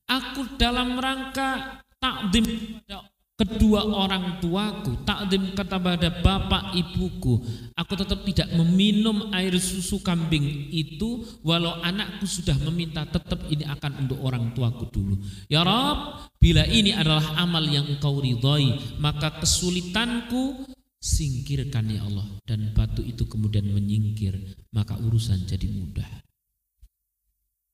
aku 0.07 0.55
dalam 0.55 0.95
rangka 0.95 1.82
takdim 2.03 2.43
kepada 2.83 3.07
kedua 3.33 3.81
orang 3.87 4.43
tuaku, 4.43 5.07
takdim 5.07 5.55
kepada 5.55 6.11
bapak 6.19 6.75
ibuku. 6.75 7.39
Aku 7.79 7.93
tetap 7.95 8.27
tidak 8.27 8.51
meminum 8.53 9.31
air 9.31 9.55
susu 9.55 10.03
kambing 10.03 10.67
itu 10.69 11.23
walau 11.41 11.79
anakku 11.79 12.27
sudah 12.27 12.59
meminta 12.67 13.07
tetap 13.07 13.47
ini 13.47 13.63
akan 13.63 14.05
untuk 14.05 14.19
orang 14.19 14.51
tuaku 14.51 14.91
dulu. 14.91 15.15
Ya 15.47 15.63
Rob, 15.63 16.27
bila 16.37 16.67
ini 16.67 16.91
adalah 16.91 17.39
amal 17.39 17.63
yang 17.65 17.87
engkau 17.87 18.19
ridhoi, 18.19 18.99
maka 18.99 19.39
kesulitanku 19.39 20.67
singkirkan 20.99 21.89
ya 21.89 22.03
Allah 22.03 22.27
dan 22.43 22.71
batu 22.71 22.99
itu 23.03 23.25
kemudian 23.27 23.65
menyingkir, 23.65 24.35
maka 24.75 24.99
urusan 24.99 25.47
jadi 25.47 25.67
mudah. 25.71 26.07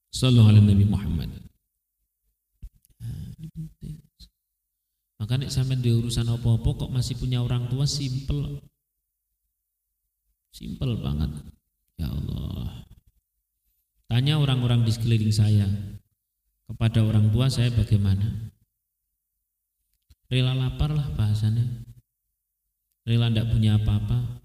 Sallallahu 0.10 0.50
alaihi 0.50 0.66
Nabi 0.66 0.86
Muhammad. 0.90 1.30
Nah, 3.00 3.38
maka 3.38 4.09
nek 5.28 5.52
sampean 5.52 5.84
di 5.84 5.92
urusan 5.92 6.32
apa-apa 6.32 6.88
kok 6.88 6.94
masih 6.96 7.20
punya 7.20 7.44
orang 7.44 7.68
tua 7.68 7.84
simple. 7.84 8.64
Simple 10.56 10.96
banget. 11.04 11.32
Ya 12.00 12.08
Allah. 12.08 12.88
Tanya 14.08 14.40
orang-orang 14.40 14.88
di 14.88 14.92
sekeliling 14.96 15.36
saya. 15.36 15.68
Kepada 16.70 17.04
orang 17.04 17.28
tua 17.36 17.52
saya 17.52 17.68
bagaimana? 17.76 18.50
Rela 20.32 20.56
lapar 20.56 20.94
lah 20.96 21.10
bahasanya. 21.18 21.66
Rela 23.04 23.28
tidak 23.28 23.52
punya 23.52 23.76
apa-apa. 23.76 24.40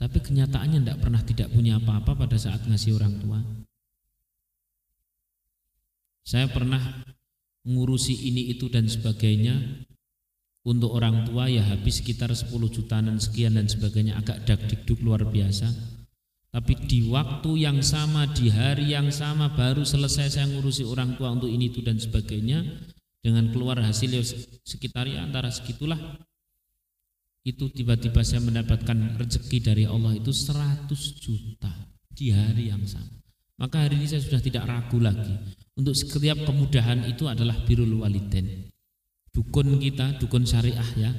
Tapi 0.00 0.18
kenyataannya 0.18 0.80
tidak 0.80 0.98
pernah 1.04 1.20
tidak 1.20 1.48
punya 1.52 1.76
apa-apa 1.76 2.16
pada 2.16 2.36
saat 2.40 2.64
ngasih 2.64 2.96
orang 2.96 3.20
tua. 3.20 3.38
Saya 6.24 6.48
pernah 6.48 6.80
ngurusi 7.64 8.14
ini 8.32 8.52
itu 8.52 8.72
dan 8.72 8.88
sebagainya 8.88 9.84
untuk 10.64 10.92
orang 10.92 11.24
tua 11.24 11.48
ya 11.48 11.64
habis 11.64 12.04
sekitar 12.04 12.32
10 12.32 12.52
jutaan 12.68 13.08
sekian 13.16 13.56
dan 13.56 13.68
sebagainya 13.68 14.20
agak 14.20 14.44
dak 14.44 14.60
dikduk 14.68 15.00
luar 15.00 15.24
biasa 15.24 15.68
Tapi 16.50 16.74
di 16.90 17.06
waktu 17.06 17.62
yang 17.62 17.78
sama, 17.78 18.26
di 18.26 18.50
hari 18.50 18.90
yang 18.90 19.14
sama 19.14 19.54
baru 19.54 19.86
selesai 19.86 20.34
saya 20.34 20.50
ngurusi 20.50 20.82
orang 20.82 21.14
tua 21.14 21.30
untuk 21.30 21.46
ini 21.46 21.70
itu 21.70 21.78
dan 21.78 21.94
sebagainya 21.94 22.66
dengan 23.22 23.54
keluar 23.54 23.78
hasil 23.78 24.10
sekitar 24.66 25.06
ya 25.06 25.22
antara 25.22 25.46
segitulah 25.54 26.18
itu 27.46 27.70
tiba-tiba 27.70 28.26
saya 28.26 28.42
mendapatkan 28.42 29.14
rezeki 29.22 29.58
dari 29.62 29.84
Allah 29.86 30.18
itu 30.18 30.34
100 30.34 30.90
juta 31.22 31.70
di 32.10 32.34
hari 32.34 32.74
yang 32.74 32.82
sama. 32.82 33.22
Maka 33.62 33.86
hari 33.86 34.02
ini 34.02 34.10
saya 34.10 34.24
sudah 34.24 34.42
tidak 34.42 34.66
ragu 34.66 34.98
lagi 34.98 35.30
untuk 35.80 35.96
setiap 35.96 36.44
kemudahan 36.44 37.08
itu 37.08 37.24
adalah 37.24 37.56
birul 37.64 38.04
waliden. 38.04 38.68
Dukun 39.32 39.80
kita, 39.80 40.20
dukun 40.20 40.44
syariah 40.44 40.90
ya, 40.98 41.10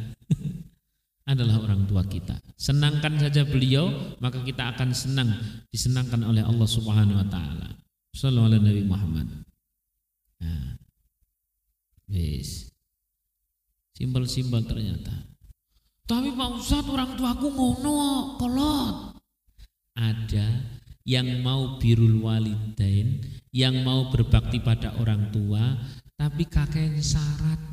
adalah 1.31 1.65
orang 1.65 1.89
tua 1.89 2.05
kita. 2.05 2.37
Senangkan 2.53 3.17
saja 3.17 3.41
beliau, 3.41 3.89
maka 4.21 4.45
kita 4.45 4.69
akan 4.77 4.93
senang 4.93 5.33
disenangkan 5.73 6.21
oleh 6.21 6.45
Allah 6.45 6.69
Subhanahu 6.69 7.17
wa 7.17 7.27
taala. 7.27 7.73
Sallallahu 8.13 8.47
alaihi 8.53 8.65
Nabi 8.69 8.83
Muhammad. 8.85 9.27
Nah. 10.45 10.77
Yes. 12.11 12.69
Simbol-simbol 13.95 14.67
ternyata. 14.67 15.15
Tapi 16.03 16.35
Pak 16.35 16.49
Ustadz 16.59 16.91
orang 16.91 17.15
tuaku 17.15 17.47
ngono 17.55 18.35
kolot. 18.35 19.15
Ada 19.95 20.47
yang 21.07 21.41
mau 21.41 21.81
birul 21.81 22.21
walidain, 22.21 23.21
yang 23.53 23.81
mau 23.81 24.09
berbakti 24.13 24.61
pada 24.61 24.95
orang 25.01 25.33
tua, 25.33 25.77
tapi 26.15 26.45
kakek 26.45 27.01
syarat 27.01 27.71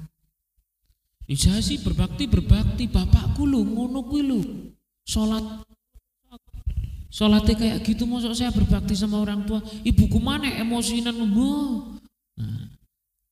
saya 1.36 1.60
sih 1.60 1.76
berbakti 1.84 2.24
berbakti 2.24 2.88
bapakku 2.88 3.44
lu 3.44 3.60
ngono 3.60 4.00
kuwi 4.08 4.22
lu. 4.24 4.40
Salat 5.04 5.44
Salatnya 7.08 7.56
kayak 7.56 7.80
gitu 7.88 8.04
masuk 8.04 8.36
saya 8.36 8.52
berbakti 8.52 8.92
sama 8.92 9.20
orang 9.20 9.44
tua. 9.48 9.64
Ibuku 9.84 10.20
mana 10.20 10.48
emosinan 10.60 11.16
lu. 11.16 11.84
Nah, 12.36 12.68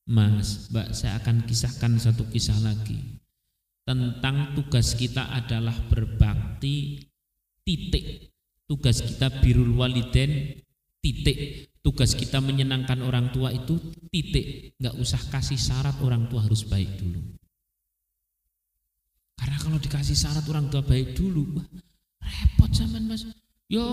Mas, 0.09 0.73
Mbak, 0.73 0.97
saya 0.97 1.21
akan 1.21 1.45
kisahkan 1.45 1.93
satu 2.01 2.25
kisah 2.33 2.57
lagi 2.65 2.97
tentang 3.85 4.57
tugas 4.57 4.97
kita 4.97 5.29
adalah 5.29 5.77
berbakti 5.93 7.05
titik. 7.69 8.33
Tugas 8.67 8.99
kita 8.99 9.31
birul 9.43 9.79
waliden 9.79 10.59
titik. 10.99 11.71
Tugas 11.87 12.19
kita 12.19 12.43
menyenangkan 12.43 12.99
orang 12.99 13.31
tua 13.31 13.55
itu 13.55 13.79
titik. 14.11 14.75
Nggak 14.83 14.99
usah 14.99 15.23
kasih 15.31 15.55
syarat 15.55 15.95
orang 16.03 16.27
tua 16.27 16.43
harus 16.43 16.67
baik 16.67 16.99
dulu. 16.99 17.23
Karena 19.39 19.57
kalau 19.63 19.79
dikasih 19.79 20.19
syarat 20.19 20.43
orang 20.51 20.67
tua 20.67 20.83
baik 20.83 21.15
dulu, 21.15 21.47
wah, 21.55 21.67
repot 22.19 22.71
zaman 22.75 23.07
mas. 23.07 23.23
Yo 23.71 23.87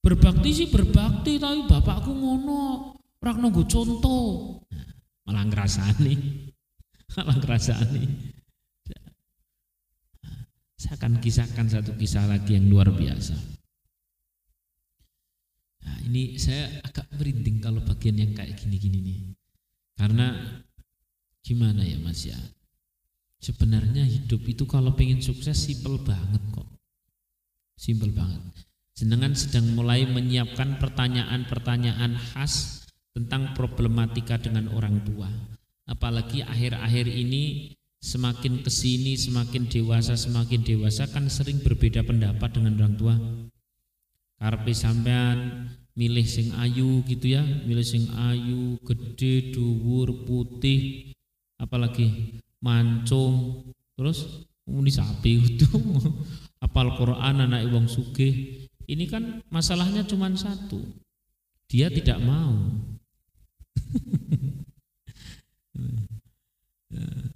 berbakti 0.00 0.56
sih 0.56 0.68
berbakti, 0.72 1.36
tapi 1.36 1.68
bapakku 1.68 2.16
ngono, 2.16 2.96
orang 3.20 3.36
nunggu 3.44 3.68
contoh. 3.68 4.56
Malah 5.28 5.44
ngerasani, 5.52 6.14
malah 7.20 7.36
ngerasani. 7.36 8.04
Saya 10.80 10.96
akan 10.96 11.20
kisahkan 11.20 11.66
satu 11.68 11.92
kisah 11.98 12.24
lagi 12.24 12.54
yang 12.56 12.70
luar 12.70 12.88
biasa. 12.94 13.34
Nah, 15.86 15.96
ini 16.02 16.34
saya 16.36 16.82
agak 16.82 17.06
merinding 17.14 17.62
kalau 17.62 17.78
bagian 17.86 18.18
yang 18.18 18.34
kayak 18.34 18.58
gini-gini 18.58 18.98
nih. 18.98 19.18
Karena 19.94 20.34
gimana 21.46 21.86
ya 21.86 21.96
Mas 22.02 22.26
ya? 22.26 22.36
Sebenarnya 23.38 24.02
hidup 24.02 24.42
itu 24.50 24.66
kalau 24.66 24.98
pengen 24.98 25.22
sukses 25.22 25.54
simpel 25.54 26.02
banget 26.02 26.42
kok. 26.50 26.66
Simpel 27.78 28.10
banget. 28.10 28.42
Jenengan 28.96 29.36
sedang 29.36 29.76
mulai 29.76 30.08
menyiapkan 30.08 30.80
pertanyaan-pertanyaan 30.82 32.16
khas 32.16 32.82
tentang 33.14 33.52
problematika 33.52 34.40
dengan 34.40 34.72
orang 34.72 35.04
tua. 35.04 35.28
Apalagi 35.86 36.42
akhir-akhir 36.42 37.06
ini 37.06 37.76
semakin 38.02 38.64
ke 38.64 38.70
sini, 38.72 39.14
semakin 39.14 39.70
dewasa, 39.70 40.18
semakin 40.18 40.64
dewasa 40.66 41.06
kan 41.12 41.30
sering 41.30 41.62
berbeda 41.62 42.02
pendapat 42.02 42.56
dengan 42.56 42.74
orang 42.82 42.94
tua. 42.96 43.14
Karpe 44.36 44.76
sampean 44.76 45.68
milih 45.96 46.28
sing 46.28 46.52
ayu 46.60 47.00
gitu 47.08 47.32
ya, 47.32 47.40
milih 47.40 47.84
sing 47.84 48.04
ayu, 48.12 48.76
gede, 48.84 49.56
dhuwur, 49.56 50.28
putih, 50.28 51.12
apalagi 51.56 52.36
mancung. 52.60 53.64
Terus 53.96 54.44
muni 54.68 54.92
sapi 54.92 55.56
itu 55.56 55.72
apal 56.64 56.92
Quran 57.00 57.48
anak 57.48 57.64
wong 57.72 57.88
sugih. 57.88 58.68
Ini 58.86 59.04
kan 59.08 59.40
masalahnya 59.48 60.04
cuma 60.04 60.28
satu. 60.36 60.84
Dia 61.66 61.90
tidak 61.90 62.22
mau 62.22 62.54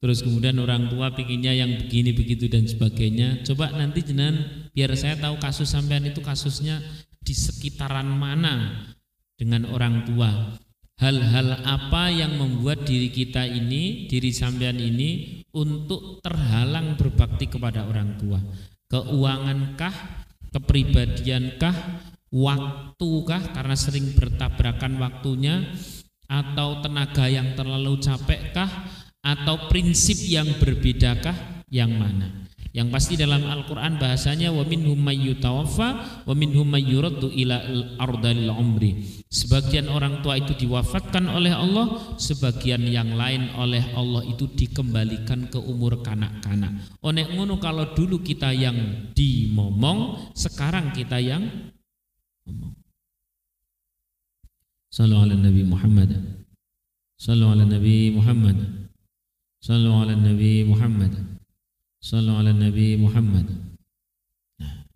Terus 0.00 0.24
kemudian 0.24 0.56
orang 0.56 0.88
tua 0.88 1.12
pikirnya 1.12 1.52
yang 1.52 1.76
begini 1.76 2.16
begitu 2.16 2.48
dan 2.48 2.64
sebagainya. 2.64 3.44
Coba 3.44 3.68
nanti 3.76 4.00
jenengan 4.00 4.64
biar 4.72 4.96
saya 4.96 5.20
tahu 5.20 5.36
kasus 5.36 5.68
sampean 5.68 6.08
itu 6.08 6.24
kasusnya 6.24 6.80
di 7.20 7.36
sekitaran 7.36 8.08
mana 8.08 8.88
dengan 9.36 9.68
orang 9.68 10.08
tua. 10.08 10.56
Hal-hal 11.00 11.64
apa 11.64 12.08
yang 12.12 12.36
membuat 12.40 12.88
diri 12.88 13.12
kita 13.12 13.44
ini, 13.44 14.08
diri 14.08 14.32
sampean 14.32 14.80
ini 14.80 15.40
untuk 15.52 16.24
terhalang 16.24 16.96
berbakti 16.96 17.48
kepada 17.48 17.84
orang 17.84 18.16
tua? 18.20 18.40
Keuangankah, 18.88 19.92
kepribadiankah, 20.52 21.76
waktukah? 22.32 23.52
Karena 23.52 23.76
sering 23.76 24.16
bertabrakan 24.16 24.96
waktunya. 24.96 25.60
Atau 26.30 26.78
tenaga 26.78 27.26
yang 27.26 27.58
terlalu 27.58 27.98
capekkah 27.98 28.70
atau 29.20 29.68
prinsip 29.68 30.16
yang 30.24 30.48
berbedakah 30.56 31.64
yang 31.68 31.92
mana? 31.92 32.40
Yang 32.70 32.88
pasti 32.94 33.14
dalam 33.18 33.50
Al-Qur'an 33.50 33.98
bahasanya 33.98 34.54
wa 34.54 34.62
minhum 34.62 34.94
mayyutawaffa 34.94 36.22
wa 36.22 36.34
minhum 36.38 36.62
mayyuraddu 36.70 37.34
ila 37.34 37.66
ardalil 37.98 38.54
umri. 38.54 39.26
Sebagian 39.26 39.90
orang 39.90 40.22
tua 40.22 40.38
itu 40.38 40.54
diwafatkan 40.54 41.26
oleh 41.26 41.50
Allah, 41.50 42.14
sebagian 42.14 42.86
yang 42.86 43.18
lain 43.18 43.50
oleh 43.58 43.82
Allah 43.98 44.22
itu 44.22 44.46
dikembalikan 44.46 45.50
ke 45.50 45.58
umur 45.58 45.98
kanak-kanak. 45.98 46.94
Onek 47.02 47.34
ngono 47.34 47.58
kalau 47.58 47.90
dulu 47.90 48.22
kita 48.22 48.54
yang 48.54 49.10
dimomong, 49.18 50.30
sekarang 50.38 50.94
kita 50.94 51.18
yang 51.18 51.42
ngomong. 52.46 52.78
Sallu 54.94 55.18
ala 55.18 55.34
Nabi 55.34 55.62
Muhammad. 55.66 56.10
Sallu 57.18 57.50
ala 57.50 57.66
Nabi 57.66 58.14
Muhammad. 58.14 58.89
Sallu 59.60 59.92
ala 59.92 60.16
Nabi 60.16 60.64
Muhammad. 60.64 61.12
Sallallahu 62.00 62.40
ala 62.40 62.52
Nabi 62.56 62.96
Muhammad. 62.96 63.44
Nah, 64.56 64.88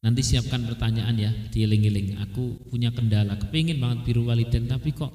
nanti 0.00 0.24
siapkan 0.24 0.64
pertanyaan 0.64 1.20
ya, 1.20 1.30
dieling-eling. 1.52 2.16
Aku 2.24 2.64
punya 2.72 2.88
kendala, 2.96 3.36
kepingin 3.36 3.76
banget 3.76 4.08
biru 4.08 4.24
waliden, 4.24 4.64
tapi 4.64 4.96
kok 4.96 5.12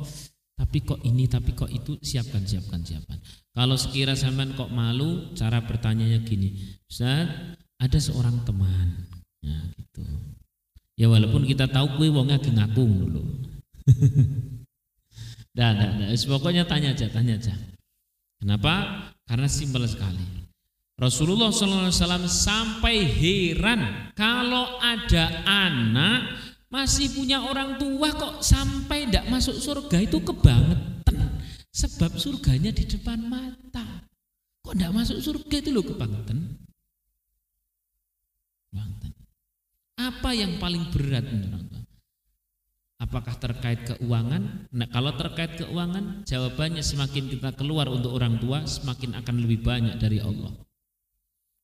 tapi 0.54 0.86
kok 0.86 1.02
ini, 1.02 1.26
tapi 1.26 1.58
kok 1.58 1.74
itu, 1.74 1.98
siapkan, 2.06 2.46
siapkan, 2.46 2.86
siapkan. 2.86 3.18
Kalau 3.58 3.74
sekira 3.74 4.14
sampean 4.14 4.54
kok 4.54 4.70
malu, 4.70 5.34
cara 5.34 5.66
bertanyanya 5.66 6.22
gini, 6.22 6.78
Ustaz, 6.86 7.26
ada 7.82 7.98
seorang 7.98 8.46
teman, 8.46 9.10
ya 9.42 9.58
gitu. 9.74 10.06
Ya 10.94 11.10
walaupun 11.10 11.50
kita 11.50 11.66
tahu 11.66 11.98
kue 11.98 12.14
wongnya 12.14 12.38
ngaku 12.38 12.86
dulu. 12.86 13.24
Dah, 15.58 15.74
dah, 15.74 15.90
dah. 15.98 16.08
Pokoknya 16.14 16.64
tanya 16.70 16.94
aja, 16.94 17.10
tanya 17.10 17.42
aja. 17.42 17.58
Kenapa? 18.42 19.06
Karena 19.30 19.46
simpel 19.46 19.86
sekali. 19.86 20.42
Rasulullah 20.98 21.54
SAW 21.54 22.26
sampai 22.26 23.06
heran 23.06 24.14
kalau 24.18 24.82
ada 24.82 25.46
anak 25.46 26.42
masih 26.70 27.14
punya 27.14 27.42
orang 27.42 27.78
tua 27.78 28.14
kok 28.14 28.42
sampai 28.42 29.10
tidak 29.10 29.30
masuk 29.30 29.58
surga 29.62 29.98
itu 30.02 30.18
kebangetan. 30.26 31.42
Sebab 31.72 32.18
surganya 32.18 32.74
di 32.74 32.86
depan 32.90 33.22
mata. 33.22 34.10
Kok 34.66 34.74
tidak 34.74 34.94
masuk 34.94 35.18
surga 35.22 35.56
itu 35.62 35.70
loh 35.70 35.86
kebangetan. 35.86 36.38
Apa 40.02 40.34
yang 40.34 40.58
paling 40.58 40.90
berat 40.90 41.26
menurut 41.30 41.82
Apakah 43.02 43.34
terkait 43.34 43.82
keuangan? 43.82 44.70
Nah, 44.70 44.86
kalau 44.94 45.18
terkait 45.18 45.58
keuangan, 45.58 46.22
jawabannya 46.22 46.86
semakin 46.86 47.34
kita 47.34 47.50
keluar 47.58 47.90
untuk 47.90 48.14
orang 48.14 48.38
tua, 48.38 48.62
semakin 48.70 49.18
akan 49.18 49.36
lebih 49.42 49.66
banyak 49.66 49.98
dari 49.98 50.22
Allah. 50.22 50.54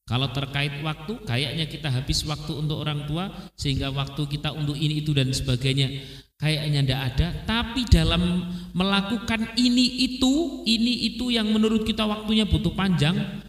Kalau 0.08 0.34
terkait 0.34 0.82
waktu, 0.82 1.14
kayaknya 1.30 1.70
kita 1.70 1.94
habis 1.94 2.26
waktu 2.26 2.58
untuk 2.58 2.82
orang 2.82 3.06
tua 3.06 3.30
sehingga 3.54 3.94
waktu 3.94 4.24
kita 4.26 4.56
untuk 4.56 4.80
ini 4.80 5.04
itu 5.04 5.14
dan 5.14 5.30
sebagainya 5.30 5.94
kayaknya 6.42 6.80
tidak 6.82 7.02
ada. 7.14 7.28
Tapi 7.44 7.86
dalam 7.86 8.24
melakukan 8.72 9.54
ini 9.62 10.10
itu, 10.10 10.64
ini 10.66 11.12
itu 11.12 11.30
yang 11.30 11.52
menurut 11.54 11.86
kita 11.86 12.08
waktunya 12.08 12.48
butuh 12.48 12.74
panjang. 12.74 13.44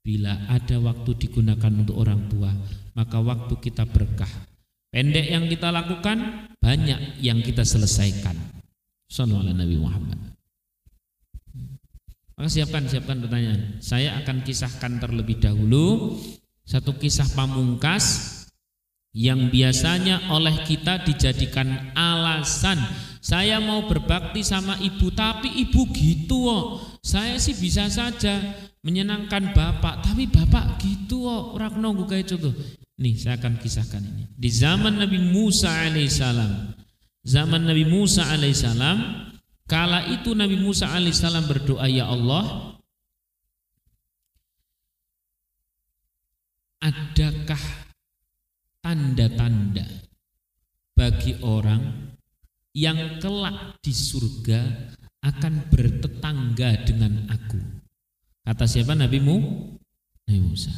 Bila 0.00 0.48
ada 0.48 0.80
waktu 0.80 1.12
digunakan 1.18 1.72
untuk 1.76 1.96
orang 1.98 2.30
tua, 2.30 2.56
maka 2.94 3.18
waktu 3.20 3.58
kita 3.58 3.82
berkah. 3.84 4.53
Pendek 4.94 5.26
yang 5.26 5.50
kita 5.50 5.74
lakukan, 5.74 6.46
banyak 6.62 7.18
yang 7.18 7.42
kita 7.42 7.66
selesaikan. 7.66 8.38
Sallallahu 9.10 9.58
Nabi 9.58 9.74
Muhammad. 9.74 10.18
Maka 12.38 12.46
siapkan, 12.46 12.86
siapkan 12.86 13.18
pertanyaan. 13.18 13.82
Saya 13.82 14.14
akan 14.22 14.46
kisahkan 14.46 15.02
terlebih 15.02 15.42
dahulu 15.42 16.14
satu 16.62 16.94
kisah 16.94 17.26
pamungkas 17.34 18.46
yang 19.14 19.50
biasanya 19.50 20.30
oleh 20.34 20.66
kita 20.66 21.02
dijadikan 21.06 21.94
alasan 21.94 22.78
saya 23.22 23.62
mau 23.62 23.86
berbakti 23.86 24.42
sama 24.42 24.74
ibu 24.82 25.08
tapi 25.14 25.54
ibu 25.54 25.86
gitu 25.94 26.50
oh. 26.50 26.82
saya 26.98 27.38
sih 27.38 27.54
bisa 27.54 27.86
saja 27.86 28.42
menyenangkan 28.84 29.56
bapak. 29.56 30.04
Tapi 30.04 30.28
bapak 30.28 30.78
gitu 30.78 31.26
orang 31.26 31.80
nunggu 31.80 32.04
kayak 32.04 32.30
contoh. 32.36 32.54
Nih 33.00 33.18
saya 33.18 33.40
akan 33.40 33.58
kisahkan 33.58 34.04
ini. 34.04 34.30
Di 34.36 34.52
zaman 34.52 35.00
Nabi 35.00 35.18
Musa 35.18 35.72
alaihissalam 35.88 36.84
zaman 37.24 37.64
Nabi 37.64 37.88
Musa 37.88 38.28
alaihissalam 38.28 39.26
kala 39.64 40.12
itu 40.12 40.36
Nabi 40.36 40.60
Musa 40.60 40.92
alaihissalam 40.92 41.48
berdoa 41.48 41.88
ya 41.88 42.06
Allah 42.06 42.76
adakah 46.84 47.64
tanda-tanda 48.84 49.88
bagi 50.92 51.40
orang 51.40 52.12
yang 52.76 53.18
kelak 53.18 53.80
di 53.80 53.90
surga 53.90 54.92
akan 55.24 55.72
bertetangga 55.72 56.84
dengan 56.84 57.24
aku. 57.32 57.73
Kata 58.44 58.64
siapa 58.68 58.92
Nabi? 58.92 59.24
Nabi 59.24 60.40
Musa. 60.44 60.72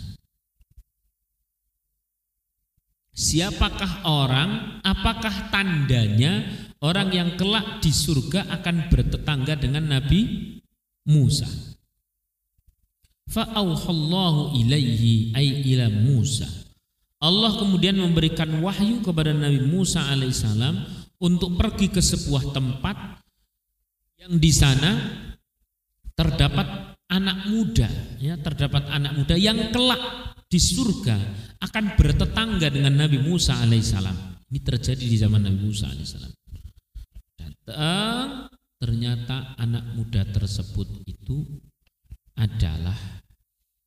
Siapakah 3.17 4.07
orang, 4.07 4.81
apakah 4.85 5.51
tandanya 5.51 6.47
orang 6.85 7.09
yang 7.11 7.31
kelak 7.35 7.81
di 7.81 7.91
surga 7.91 8.47
akan 8.61 8.93
bertetangga 8.93 9.57
dengan 9.59 9.89
Nabi 9.89 10.21
Musa? 11.11 11.49
Fa'auhallahu 13.27 14.55
ilaihi 14.55 15.35
ay 15.35 15.67
ila 15.75 15.91
Musa 15.91 16.47
Allah 17.19 17.59
kemudian 17.59 17.99
memberikan 17.99 18.47
wahyu 18.63 19.03
kepada 19.03 19.35
Nabi 19.35 19.67
Musa 19.67 20.05
alaihissalam 20.15 20.79
untuk 21.19 21.59
pergi 21.59 21.91
ke 21.91 21.99
sebuah 21.99 22.55
tempat 22.55 23.25
yang 24.21 24.39
di 24.39 24.53
sana 24.55 25.01
terdapat 26.13 26.86
anak 27.11 27.47
muda, 27.51 27.89
ya 28.19 28.35
terdapat 28.41 28.91
anak 28.91 29.13
muda 29.15 29.35
yang 29.39 29.71
kelak 29.71 30.01
di 30.47 30.59
surga 30.59 31.17
akan 31.63 31.99
bertetangga 31.99 32.71
dengan 32.71 32.95
Nabi 32.95 33.23
Musa 33.23 33.59
alaihissalam. 33.59 34.47
Ini 34.47 34.61
terjadi 34.63 35.05
di 35.05 35.17
zaman 35.19 35.43
Nabi 35.43 35.59
Musa 35.59 35.91
alaihissalam. 35.91 36.33
Datang 37.37 38.51
ternyata 38.79 39.59
anak 39.59 39.85
muda 39.99 40.23
tersebut 40.29 40.87
itu 41.09 41.43
adalah 42.37 42.95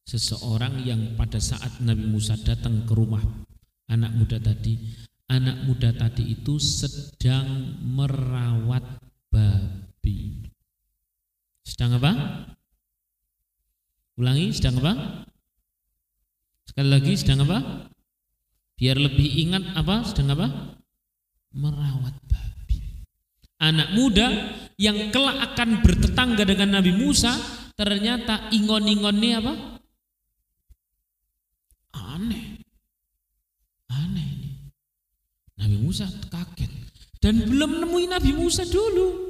seseorang 0.04 0.82
yang 0.84 1.14
pada 1.14 1.38
saat 1.38 1.80
Nabi 1.80 2.10
Musa 2.10 2.34
datang 2.42 2.84
ke 2.84 2.94
rumah 2.98 3.22
anak 3.90 4.12
muda 4.18 4.38
tadi, 4.42 4.78
anak 5.30 5.66
muda 5.66 5.94
tadi 5.94 6.34
itu 6.34 6.58
sedang 6.58 7.78
merawat 7.86 8.84
babi. 9.30 10.50
Sedang 11.62 12.02
apa? 12.02 12.12
Ulangi, 14.20 14.52
sedang 14.52 14.84
apa? 14.84 15.24
Sekali 16.68 16.90
lagi, 16.92 17.16
sedang 17.16 17.48
apa? 17.48 17.88
Biar 18.76 19.00
lebih 19.00 19.48
ingat 19.48 19.80
apa? 19.80 20.04
Sedang 20.04 20.36
apa? 20.36 20.76
Merawat 21.56 22.20
babi. 22.28 23.08
Anak 23.64 23.96
muda 23.96 24.28
yang 24.76 25.08
kelak 25.16 25.40
akan 25.40 25.80
bertetangga 25.80 26.44
dengan 26.44 26.84
Nabi 26.84 26.92
Musa, 27.00 27.32
ternyata 27.80 28.52
ingon-ingonnya 28.52 29.40
apa? 29.40 29.54
Aneh. 31.96 32.60
Aneh 33.88 34.28
ini. 34.36 34.52
Nabi 35.64 35.80
Musa 35.80 36.12
kaget. 36.28 36.72
Dan 37.24 37.48
belum 37.48 37.88
nemuin 37.88 38.12
Nabi 38.20 38.36
Musa 38.36 38.68
dulu. 38.68 39.29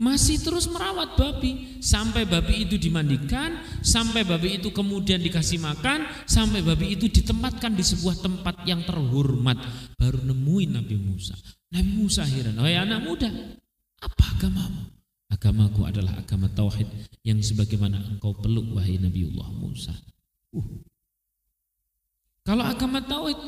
Masih 0.00 0.40
terus 0.40 0.64
merawat 0.72 1.12
babi. 1.20 1.76
Sampai 1.84 2.24
babi 2.24 2.64
itu 2.64 2.80
dimandikan. 2.80 3.60
Sampai 3.84 4.24
babi 4.24 4.56
itu 4.56 4.72
kemudian 4.72 5.20
dikasih 5.20 5.60
makan. 5.60 6.08
Sampai 6.24 6.64
babi 6.64 6.96
itu 6.96 7.12
ditempatkan 7.12 7.76
di 7.76 7.84
sebuah 7.84 8.24
tempat 8.24 8.64
yang 8.64 8.80
terhormat. 8.88 9.60
Baru 10.00 10.24
nemuin 10.24 10.80
Nabi 10.80 10.96
Musa. 10.96 11.36
Nabi 11.68 11.90
Musa 11.92 12.24
heran. 12.24 12.56
Wahai 12.56 12.80
anak 12.80 13.04
muda. 13.04 13.28
Apa 14.00 14.40
agamamu? 14.40 14.88
Agamaku 15.30 15.86
adalah 15.86 16.16
agama 16.18 16.50
tauhid 16.50 16.88
yang 17.22 17.38
sebagaimana 17.38 18.00
engkau 18.02 18.34
peluk 18.34 18.72
wahai 18.74 18.98
Nabiullah 18.98 19.46
Musa. 19.54 19.94
Uh, 20.50 20.66
kalau 22.42 22.66
agama 22.66 22.98
tauhid, 23.04 23.38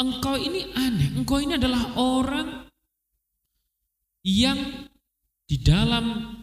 engkau 0.00 0.40
ini 0.40 0.72
aneh. 0.72 1.12
Engkau 1.20 1.36
ini 1.36 1.60
adalah 1.60 2.00
orang 2.00 2.64
yang 4.24 4.88
di 5.50 5.58
dalam 5.58 6.38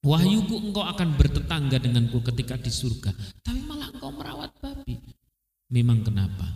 wahyuku 0.00 0.72
engkau 0.72 0.80
akan 0.80 1.12
bertetangga 1.12 1.76
denganku 1.76 2.24
ketika 2.24 2.56
di 2.56 2.72
surga. 2.72 3.12
Tapi 3.44 3.60
malah 3.68 3.92
engkau 3.92 4.08
merawat 4.16 4.56
babi. 4.64 4.96
Memang 5.68 6.00
kenapa? 6.00 6.48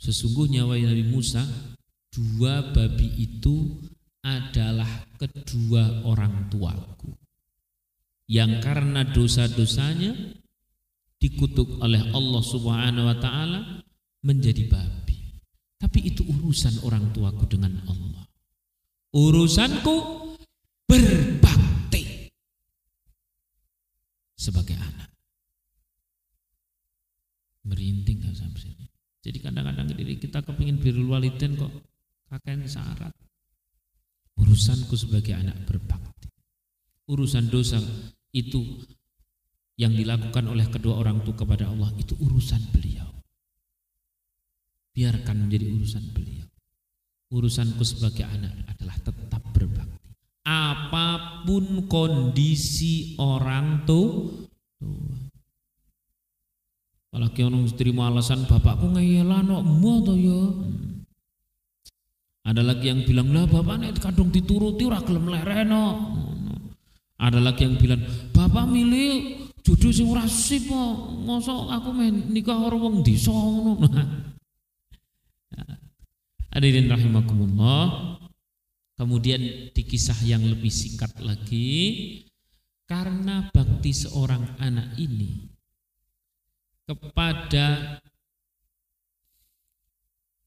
Sesungguhnya 0.00 0.64
wahai 0.64 0.88
Nabi 0.88 1.04
Musa, 1.04 1.44
dua 2.08 2.64
babi 2.72 3.12
itu 3.20 3.76
adalah 4.24 4.88
kedua 5.20 6.08
orang 6.08 6.48
tuaku. 6.48 7.12
Yang 8.26 8.64
karena 8.64 9.04
dosa-dosanya 9.04 10.16
dikutuk 11.20 11.76
oleh 11.84 12.00
Allah 12.16 12.42
Subhanahu 12.42 13.04
wa 13.04 13.16
taala 13.20 13.60
menjadi 14.24 14.64
babi. 14.64 15.44
Tapi 15.76 16.08
itu 16.08 16.24
urusan 16.24 16.88
orang 16.88 17.12
tuaku 17.12 17.44
dengan 17.52 17.84
Allah. 17.84 18.26
Urusanku 19.16 19.96
berbakti 20.84 22.28
sebagai 24.36 24.76
anak. 24.76 25.08
Merinding 27.64 28.28
gak 28.28 28.36
sampai 28.36 28.60
sini. 28.60 28.84
Jadi 29.24 29.40
kadang-kadang 29.40 29.88
diri 29.96 30.20
kita 30.20 30.44
kepingin 30.44 30.76
birul 30.76 31.08
waliden 31.08 31.56
kok 31.56 31.72
kakek 32.28 32.68
syarat. 32.68 33.16
Urusanku 34.36 34.92
sebagai 35.00 35.32
anak 35.32 35.64
berbakti. 35.64 36.28
Urusan 37.08 37.48
dosa 37.48 37.80
itu 38.36 38.84
yang 39.80 39.96
dilakukan 39.96 40.44
oleh 40.44 40.68
kedua 40.68 41.00
orang 41.00 41.24
tua 41.24 41.32
kepada 41.32 41.72
Allah 41.72 41.88
itu 41.96 42.12
urusan 42.20 42.68
beliau. 42.68 43.08
Biarkan 44.92 45.48
menjadi 45.48 45.72
urusan 45.72 46.04
beliau. 46.12 46.44
Urusanku 47.26 47.82
sebagai 47.82 48.22
anak 48.22 48.54
adalah 48.70 48.96
tetap 49.02 49.42
berbakti. 49.50 50.14
Apa 50.46 51.42
pun 51.42 51.90
kondisi 51.90 53.18
orang 53.18 53.82
tua. 53.82 54.46
Apalagi 57.10 57.40
orang 57.42 57.66
terima 57.74 58.12
alasan 58.12 58.46
bapakku 58.46 58.94
ngeyela 58.94 59.42
no 59.42 59.58
to 60.06 60.14
ya. 60.14 60.38
Hmm. 60.38 61.02
Ada 62.46 62.62
lagi 62.62 62.94
yang 62.94 63.02
bilang 63.02 63.34
lah 63.34 63.50
bapak 63.50 63.74
nek 63.82 63.98
kadung 63.98 64.30
dituruti 64.30 64.86
ora 64.86 65.02
gelem 65.02 65.26
lereno. 65.26 66.14
Ada 67.18 67.42
lagi 67.42 67.66
yang 67.66 67.74
bilang 67.74 68.06
bapak 68.30 68.70
milih 68.70 69.42
Jodoh 69.66 69.90
sing 69.90 70.06
ora 70.06 70.30
sip 70.30 70.70
kok. 70.70 70.94
Mosok 71.26 71.74
aku 71.74 71.90
main 71.90 72.30
nikah 72.30 72.54
karo 72.54 72.78
wong 72.78 73.02
desa 73.02 73.34
ngono. 73.34 73.82
Hadirin 76.56 76.88
rahimakumullah. 76.88 78.16
Kemudian 78.96 79.68
di 79.76 79.82
kisah 79.84 80.16
yang 80.24 80.40
lebih 80.40 80.72
singkat 80.72 81.20
lagi, 81.20 81.84
karena 82.88 83.52
bakti 83.52 83.92
seorang 83.92 84.56
anak 84.56 84.96
ini 84.96 85.52
kepada 86.88 88.00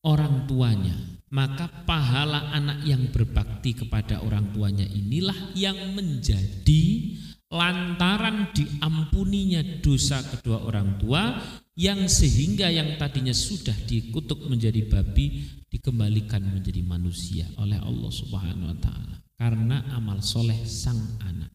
orang 0.02 0.50
tuanya, 0.50 0.98
maka 1.30 1.70
pahala 1.86 2.58
anak 2.58 2.90
yang 2.90 3.06
berbakti 3.14 3.78
kepada 3.78 4.26
orang 4.26 4.50
tuanya 4.50 4.90
inilah 4.90 5.54
yang 5.54 5.78
menjadi 5.94 7.14
lantaran 7.50 8.54
diampuninya 8.54 9.82
dosa 9.82 10.22
kedua 10.22 10.70
orang 10.70 11.02
tua 11.02 11.34
yang 11.74 12.06
sehingga 12.06 12.70
yang 12.70 12.98
tadinya 13.02 13.34
sudah 13.34 13.74
dikutuk 13.90 14.46
menjadi 14.46 14.86
babi 14.86 15.50
dikembalikan 15.66 16.46
menjadi 16.46 16.86
manusia 16.86 17.50
oleh 17.58 17.82
Allah 17.82 18.12
Subhanahu 18.14 18.70
wa 18.70 18.78
taala 18.78 19.18
karena 19.34 19.82
amal 19.98 20.22
soleh 20.22 20.62
sang 20.66 21.18
anak. 21.26 21.50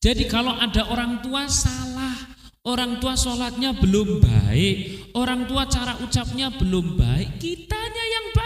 Jadi 0.00 0.24
kalau 0.30 0.56
ada 0.56 0.88
orang 0.88 1.20
tua 1.20 1.50
salah, 1.50 2.36
Orang 2.66 2.98
tua 2.98 3.14
sholatnya 3.14 3.78
belum 3.78 4.18
baik, 4.18 4.74
orang 5.14 5.46
tua 5.46 5.70
cara 5.70 6.02
ucapnya 6.02 6.50
belum 6.50 6.98
baik, 6.98 7.38
yang 7.38 7.95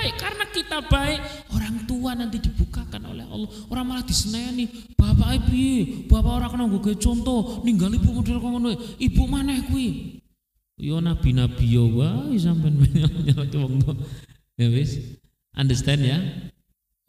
baik 0.01 0.16
karena 0.16 0.44
kita 0.48 0.78
baik, 0.88 1.20
orang 1.53 1.76
tua 1.84 2.16
nanti 2.16 2.40
dibukakan 2.40 3.12
oleh 3.12 3.28
Allah. 3.28 3.51
Orang 3.68 3.84
malah 3.92 4.05
diseneni, 4.09 4.64
bapak 4.96 5.44
ibu, 5.44 6.09
bapak 6.09 6.32
orang 6.40 6.51
kena 6.57 6.64
gue 6.72 6.96
contoh, 6.96 7.61
ninggal 7.68 7.92
ibu 7.92 8.09
model 8.09 8.40
ngono, 8.40 8.72
ibu 8.96 9.22
mana 9.28 9.61
kuwi? 9.68 10.16
Yo 10.80 10.96
nabi 11.05 11.36
nabi 11.36 11.76
yo 11.76 11.92
wae 11.92 12.40
sampean 12.40 12.80
nyelak 12.80 13.53
wong 13.61 13.84
Ya 14.57 14.72
wis. 14.72 14.96
Understand 15.53 16.01
ya? 16.09 16.16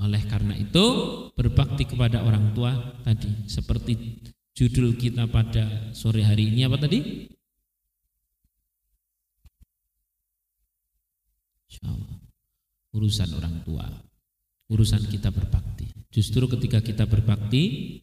Oleh 0.03 0.19
karena 0.27 0.59
itu 0.59 0.83
berbakti 1.31 1.87
kepada 1.87 2.27
orang 2.27 2.51
tua 2.51 2.75
tadi 3.07 3.47
seperti 3.47 4.19
Judul 4.51 4.99
kita 4.99 5.31
pada 5.31 5.95
sore 5.95 6.27
hari 6.27 6.51
ini 6.51 6.67
apa 6.67 6.75
tadi? 6.75 7.31
Urusan 12.91 13.29
orang 13.35 13.63
tua. 13.63 13.87
Urusan 14.71 15.03
kita 15.07 15.31
berbakti. 15.31 15.87
Justru 16.11 16.47
ketika 16.47 16.83
kita 16.83 17.07
berbakti, 17.07 17.97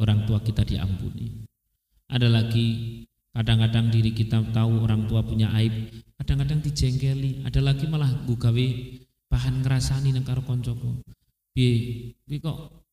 orang 0.00 0.28
tua 0.28 0.40
kita 0.44 0.64
diampuni. 0.64 1.48
Ada 2.08 2.28
lagi 2.28 3.00
kadang-kadang 3.32 3.88
diri 3.88 4.12
kita 4.12 4.40
tahu 4.52 4.84
orang 4.84 5.08
tua 5.08 5.24
punya 5.24 5.48
aib, 5.56 5.72
kadang-kadang 6.20 6.60
dijengkeli, 6.60 7.42
ada 7.48 7.60
lagi 7.64 7.88
malah 7.88 8.12
gawe 8.24 8.66
bahan 9.32 9.64
ngerasani 9.64 10.12
nang 10.12 10.22
karo 10.22 10.44
koncoku. 10.44 11.02
Piye? 11.54 12.12
kok 12.42 12.84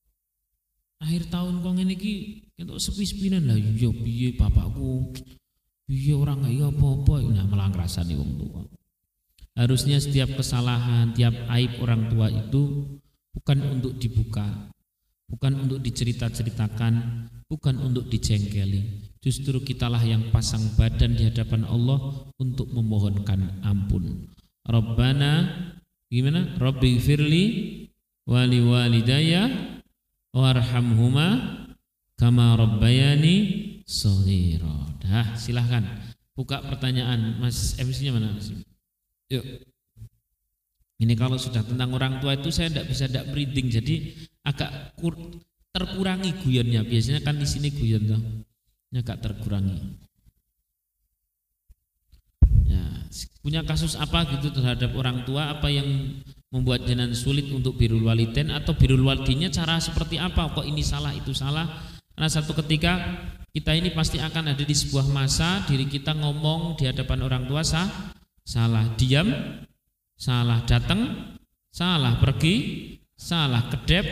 akhir 1.01 1.33
tahun 1.33 1.65
kok 1.65 1.73
ngene 1.73 1.97
iki 1.97 2.13
entuk 2.61 2.77
sepi-sepinan 2.77 3.49
lah 3.49 3.57
iya 3.57 3.89
piye 3.89 4.37
bapakku 4.37 5.09
piye 5.89 6.13
orang 6.13 6.45
iya 6.45 6.69
apa-apa 6.69 7.25
nah 7.25 7.45
malah 7.49 7.73
ngrasani 7.73 8.13
wong 8.13 8.31
tua 8.37 8.61
harusnya 9.61 10.01
setiap 10.01 10.33
kesalahan 10.33 11.13
tiap 11.13 11.37
aib 11.53 11.77
orang 11.85 12.09
tua 12.09 12.33
itu 12.33 12.97
bukan 13.37 13.77
untuk 13.77 13.93
dibuka 14.01 14.71
bukan 15.31 15.53
untuk 15.63 15.79
dicerita-ceritakan 15.79 16.93
bukan 17.51 17.75
untuk 17.83 18.07
dijengkeli. 18.07 19.11
Justru 19.19 19.59
kitalah 19.59 19.99
yang 19.99 20.31
pasang 20.31 20.75
badan 20.79 21.19
di 21.19 21.27
hadapan 21.27 21.67
Allah 21.67 22.31
untuk 22.39 22.71
memohonkan 22.71 23.59
ampun. 23.63 24.31
Rabbana 24.63 25.51
gimana? 26.07 26.55
Rabbi 26.55 26.95
firli 26.97 27.45
wali 28.23 28.59
walidayya 28.63 29.51
warhamhuma 30.31 31.27
kama 32.15 32.55
rabbayani 32.55 33.35
shaghira. 33.83 34.95
Dah, 35.03 35.35
silahkan. 35.35 35.83
Buka 36.31 36.63
pertanyaan. 36.63 37.35
Mas 37.43 37.75
MC-nya 37.75 38.15
mana 38.15 38.31
Mas? 38.31 38.49
Yuk. 39.31 39.45
Ini 41.01 41.13
kalau 41.17 41.39
sudah 41.39 41.65
tentang 41.65 41.89
orang 41.97 42.21
tua 42.21 42.37
itu 42.37 42.53
saya 42.53 42.69
tidak 42.69 42.93
bisa 42.93 43.09
tidak 43.09 43.31
breathing 43.33 43.73
jadi 43.73 43.95
agak 44.45 44.93
kur, 44.99 45.17
terkurangi 45.73 46.35
guyonnya. 46.45 46.85
Biasanya 46.85 47.25
kan 47.25 47.39
di 47.39 47.47
sini 47.47 47.73
guyon 47.73 48.03
tuh. 48.05 48.21
Agak 48.91 49.23
terkurangi. 49.23 49.97
Ya, 52.67 52.83
punya 53.41 53.63
kasus 53.63 53.97
apa 53.97 54.27
gitu 54.35 54.51
terhadap 54.51 54.93
orang 54.93 55.23
tua 55.23 55.49
apa 55.49 55.71
yang 55.71 56.21
membuat 56.51 56.83
jenengan 56.83 57.15
sulit 57.15 57.47
untuk 57.49 57.79
birul 57.79 58.03
waliden 58.03 58.51
atau 58.51 58.75
birul 58.75 59.07
walidinya 59.07 59.47
cara 59.47 59.79
seperti 59.79 60.19
apa 60.19 60.51
kok 60.51 60.67
ini 60.67 60.83
salah 60.83 61.15
itu 61.15 61.31
salah 61.31 61.63
karena 62.11 62.27
satu 62.27 62.51
ketika 62.59 63.23
kita 63.55 63.71
ini 63.71 63.95
pasti 63.95 64.19
akan 64.19 64.51
ada 64.51 64.63
di 64.63 64.75
sebuah 64.75 65.07
masa 65.07 65.63
diri 65.63 65.87
kita 65.87 66.11
ngomong 66.11 66.75
di 66.75 66.91
hadapan 66.91 67.23
orang 67.23 67.43
tua 67.47 67.63
sah 67.63 67.87
salah 68.41 68.93
diam 68.97 69.27
salah 70.17 70.61
datang 70.65 71.33
salah 71.71 72.17
pergi 72.17 72.55
salah 73.17 73.69
kedep 73.69 74.05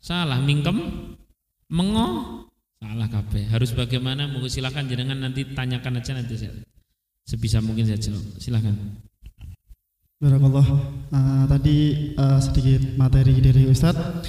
salah 0.00 0.40
mingkem 0.40 0.76
mengo 1.70 2.40
salah 2.80 3.08
kabeh. 3.12 3.44
Harus 3.52 3.76
bagaimana? 3.76 4.24
Monggo 4.24 4.48
silakan 4.48 4.88
jenengan 4.88 5.20
nanti 5.20 5.44
tanyakan 5.44 6.00
aja 6.00 6.16
nanti 6.16 6.34
saya. 6.40 6.56
Sebisa 7.28 7.60
mungkin 7.60 7.84
saya 7.84 8.00
jawab. 8.00 8.24
Silakan. 8.40 8.74
Barakallah. 10.16 10.66
Uh, 11.12 11.44
tadi 11.44 11.76
uh, 12.16 12.40
sedikit 12.40 12.80
materi 12.96 13.36
dari 13.36 13.68
Ustadz. 13.68 14.24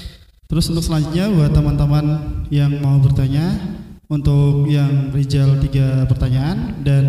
Terus 0.52 0.68
untuk 0.68 0.84
selanjutnya 0.84 1.32
buat 1.32 1.56
teman-teman 1.56 2.06
yang 2.52 2.76
mau 2.84 3.00
bertanya, 3.00 3.56
untuk 4.12 4.68
yang 4.68 5.16
Rijal 5.16 5.64
tiga 5.64 6.04
pertanyaan 6.12 6.84
dan 6.84 7.04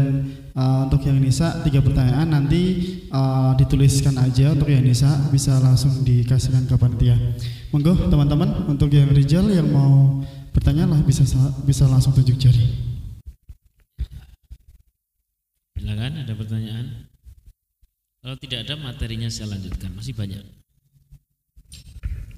uh, 0.57 0.89
untuk 0.89 1.05
yang 1.05 1.19
Nisa 1.21 1.61
tiga 1.65 1.81
pertanyaan 1.81 2.29
nanti 2.29 2.63
uh, 3.13 3.53
dituliskan 3.57 4.17
aja 4.21 4.53
untuk 4.53 4.69
yang 4.69 4.85
Nisa 4.85 5.09
bisa 5.33 5.57
langsung 5.61 6.05
dikasihkan 6.05 6.69
ke 6.69 6.75
panitia. 6.77 7.17
Monggo 7.73 7.97
teman-teman 8.09 8.69
untuk 8.69 8.93
yang 8.93 9.09
Rijal 9.13 9.49
yang 9.49 9.69
mau 9.69 10.21
bertanya 10.53 10.85
lah 10.85 11.01
bisa 11.01 11.25
bisa 11.65 11.89
langsung 11.89 12.13
tunjuk 12.13 12.37
jari. 12.37 12.67
Silakan 15.77 16.25
ada 16.25 16.33
pertanyaan. 16.37 16.87
Kalau 18.23 18.39
tidak 18.39 18.63
ada 18.63 18.79
materinya 18.79 19.27
saya 19.27 19.51
lanjutkan, 19.59 19.91
masih 19.99 20.15
banyak. 20.15 20.47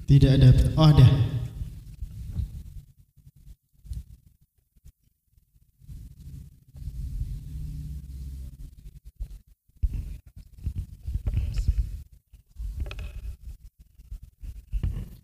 Tidak 0.09 0.31
ada. 0.33 0.49
Oh, 0.73 0.89
ada. 0.89 1.05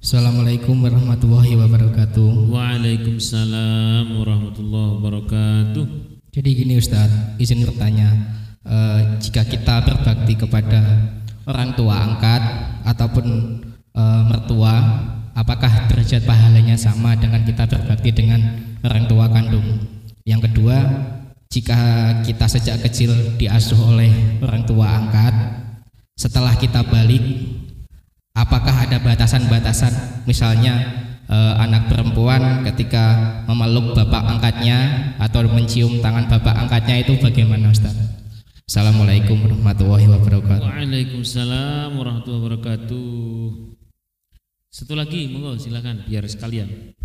Assalamualaikum 0.02 0.82
warahmatullahi 0.82 1.54
wabarakatuh. 1.62 2.49
Waalaikumsalam 2.49 4.10
warahmatullahi 4.18 4.89
wabarakatuh. 4.97 5.86
Jadi 6.34 6.49
gini 6.58 6.82
Ustadz, 6.82 7.38
izin 7.38 7.62
bertanya 7.62 8.10
eh, 8.66 9.22
jika 9.22 9.45
kita 9.45 9.86
berbakti 9.86 10.34
kepada 10.34 10.82
orang 11.45 11.78
tua 11.78 12.02
angkat 12.02 12.41
ataupun 12.82 13.62
eh, 13.93 14.22
mertua 14.26 14.74
apakah 15.38 15.70
derajat 15.93 16.26
pahalanya 16.26 16.82
sama 16.82 17.14
dengan 17.14 17.45
kita 17.45 17.70
berbakti 17.70 18.10
dengan 18.10 18.41
orang 18.82 19.06
tua 19.06 19.30
kandung 19.30 19.86
yang 20.26 20.41
kedua 20.41 20.82
jika 21.54 21.78
kita 22.26 22.49
sejak 22.49 22.82
kecil 22.89 23.38
diasuh 23.38 23.78
oleh 23.78 24.41
orang 24.41 24.66
tua 24.66 24.97
angkat 24.97 25.62
setelah 26.18 26.58
kita 26.58 26.82
balik 26.89 27.22
apakah 28.36 28.88
ada 28.88 28.98
batasan-batasan 29.04 30.24
misalnya 30.24 30.74
eh, 31.28 31.54
anak 31.60 31.92
perempuan 31.92 32.64
ketika 32.72 33.44
memeluk 33.48 33.96
bapak 33.96 34.24
angkatnya 34.38 35.12
atau 35.20 35.44
mencium 35.48 36.00
tangan 36.00 36.28
bapak 36.28 36.56
angkatnya 36.56 37.04
itu 37.04 37.20
bagaimana 37.20 37.72
Ustaz? 37.72 37.96
Assalamualaikum 38.72 39.36
warahmatullahi 39.36 40.08
wabarakatuh. 40.08 40.64
Waalaikumsalam 40.64 41.92
warahmatullahi 41.92 42.40
wabarakatuh. 42.40 43.12
Satu 44.72 44.96
lagi, 44.96 45.28
monggo 45.28 45.60
silakan 45.60 46.08
biar 46.08 46.24
sekalian. 46.32 46.96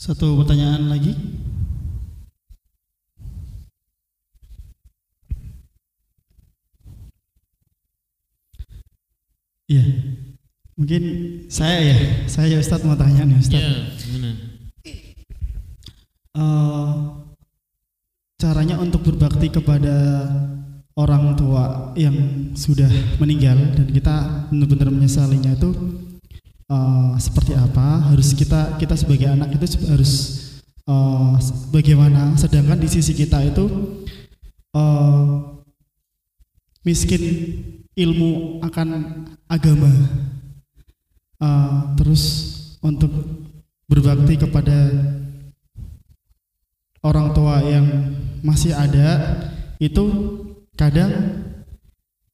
Satu 0.00 0.40
pertanyaan 0.40 0.88
lagi. 0.88 1.12
Iya. 9.70 9.84
Mungkin 10.74 11.02
saya 11.46 11.78
ya, 11.94 11.96
saya 12.26 12.58
Ustadz 12.58 12.82
mau 12.82 12.98
tanya 12.98 13.22
nih 13.22 13.38
Ustadz. 13.38 13.62
Iya, 13.62 13.74
gimana? 14.02 14.30
Uh, 16.34 16.90
caranya 18.34 18.82
untuk 18.82 19.06
berbakti 19.06 19.46
kepada 19.52 20.26
orang 20.98 21.38
tua 21.38 21.94
yang 21.94 22.14
sudah 22.58 22.90
meninggal 23.22 23.56
dan 23.78 23.86
kita 23.94 24.16
benar-benar 24.50 24.90
menyesalinya 24.90 25.54
itu 25.54 25.70
uh, 26.66 27.14
seperti 27.20 27.54
apa 27.54 28.10
harus 28.10 28.34
kita 28.34 28.74
kita 28.78 28.98
sebagai 28.98 29.30
anak 29.30 29.54
itu 29.54 29.86
harus 29.86 30.12
uh, 30.90 31.38
bagaimana 31.70 32.34
sedangkan 32.34 32.78
di 32.78 32.88
sisi 32.90 33.14
kita 33.14 33.42
itu 33.42 33.64
uh, 34.74 35.60
miskin 36.82 37.22
ilmu 38.00 38.64
akan 38.64 38.88
agama 39.44 39.92
uh, 41.36 41.92
terus 42.00 42.22
untuk 42.80 43.12
berbakti 43.84 44.40
kepada 44.40 44.88
orang 47.04 47.36
tua 47.36 47.60
yang 47.60 47.86
masih 48.40 48.72
ada 48.72 49.36
itu 49.76 50.04
kadang 50.76 51.44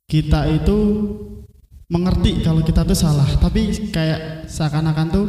kita 0.07 0.47
itu 0.55 0.77
mengerti 1.91 2.47
kalau 2.47 2.63
kita 2.63 2.87
itu 2.87 2.95
salah 2.95 3.27
tapi 3.43 3.91
kayak 3.91 4.47
seakan-akan 4.47 5.09
tuh 5.11 5.27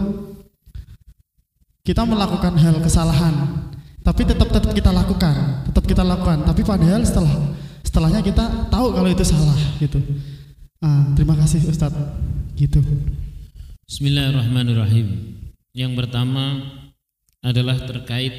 kita 1.81 2.05
melakukan 2.05 2.53
hal 2.61 2.77
kesalahan 2.81 3.67
tapi 4.07 4.23
tetap 4.23 4.47
tetap 4.47 4.71
kita 4.71 4.87
lakukan, 4.95 5.67
tetap 5.67 5.83
kita 5.83 5.99
lakukan. 5.99 6.47
Tapi 6.47 6.63
padahal 6.63 7.03
setelah 7.03 7.56
setelahnya 7.87 8.19
kita 8.19 8.67
tahu 8.67 8.91
kalau 8.91 9.07
itu 9.07 9.23
salah 9.23 9.55
gitu. 9.79 10.03
Ah, 10.83 11.07
terima 11.15 11.39
kasih 11.39 11.63
Ustadz. 11.71 11.95
Gitu. 12.59 12.83
Bismillahirrahmanirrahim. 13.87 15.39
Yang 15.71 15.93
pertama 15.95 16.59
adalah 17.39 17.79
terkait 17.87 18.33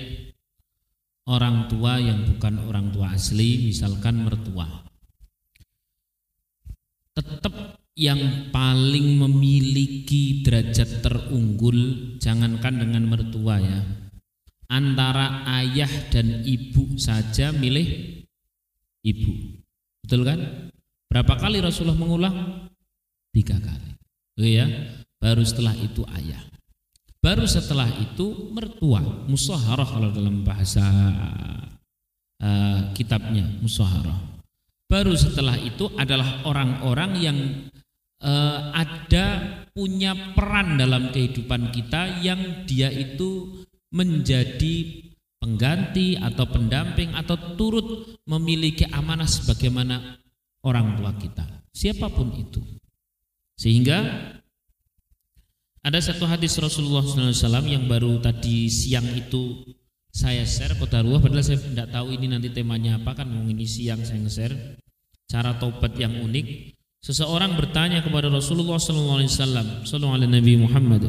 orang 1.25 1.73
tua 1.73 1.97
yang 1.97 2.29
bukan 2.29 2.61
orang 2.69 2.93
tua 2.93 3.17
asli, 3.17 3.73
misalkan 3.73 4.21
mertua. 4.21 4.69
Tetap 7.17 7.81
yang 7.99 8.53
paling 8.55 9.19
memiliki 9.19 10.45
derajat 10.45 11.03
terunggul 11.03 12.15
jangankan 12.23 12.79
dengan 12.79 13.11
mertua 13.11 13.59
ya 13.59 13.83
antara 14.71 15.43
ayah 15.59 15.91
dan 16.13 16.47
ibu 16.47 16.95
saja 16.95 17.51
milih 17.51 18.18
ibu. 19.05 19.59
Betul 20.05 20.23
kan? 20.25 20.39
Berapa 21.09 21.35
kali 21.41 21.59
Rasulullah 21.63 21.99
mengulang? 21.99 22.37
Tiga 23.33 23.57
kali. 23.61 23.91
Oke 24.39 24.49
ya? 24.49 24.67
Baru 25.19 25.43
setelah 25.43 25.75
itu 25.75 26.07
ayah. 26.15 26.43
Baru 27.19 27.45
setelah 27.45 27.91
itu 27.99 28.55
mertua. 28.55 29.03
Musaharah 29.27 29.89
kalau 29.89 30.15
dalam 30.15 30.47
bahasa 30.47 30.85
uh, 32.43 32.81
kitabnya 32.95 33.45
musaharah 33.63 34.39
baru 34.89 35.13
setelah 35.15 35.61
itu 35.61 35.93
adalah 36.01 36.49
orang-orang 36.49 37.13
yang 37.21 37.39
uh, 38.25 38.73
ada 38.73 39.27
punya 39.77 40.17
peran 40.33 40.81
dalam 40.81 41.13
kehidupan 41.13 41.71
kita 41.71 42.25
yang 42.25 42.65
dia 42.65 42.89
itu 42.89 43.63
menjadi 43.93 45.08
pengganti 45.39 46.19
atau 46.19 46.45
pendamping 46.51 47.15
atau 47.15 47.55
turut 47.55 48.19
memiliki 48.27 48.85
amanah 48.91 49.27
sebagaimana 49.27 50.19
orang 50.67 50.99
tua 50.99 51.15
kita. 51.15 51.47
Siapa 51.71 52.11
pun 52.11 52.35
itu. 52.35 52.61
Sehingga 53.59 53.99
ada 55.83 55.99
satu 56.03 56.27
hadis 56.27 56.59
Rasulullah 56.59 57.07
SAW 57.07 57.65
yang 57.65 57.87
baru 57.87 58.19
tadi 58.19 58.67
siang 58.67 59.07
itu 59.15 59.63
saya 60.11 60.43
share 60.43 60.75
kota 60.75 61.01
ruah 61.07 61.23
padahal 61.23 61.47
saya 61.47 61.63
tidak 61.63 61.95
tahu 61.95 62.11
ini 62.11 62.27
nanti 62.27 62.51
temanya 62.51 62.99
apa 62.99 63.23
kan 63.23 63.31
ini 63.31 63.63
siang 63.63 64.03
saya 64.03 64.19
nge-share. 64.19 64.83
Cara 65.29 65.55
taubat 65.61 65.95
yang 66.01 66.25
unik. 66.25 66.75
Seseorang 66.99 67.55
bertanya 67.55 68.03
kepada 68.03 68.27
Rasulullah 68.27 68.81
wasallam, 68.81 69.87
sallallahu 69.87 70.17
alaihi 70.19 70.35
Nabi 70.35 70.53
Muhammad. 70.59 71.03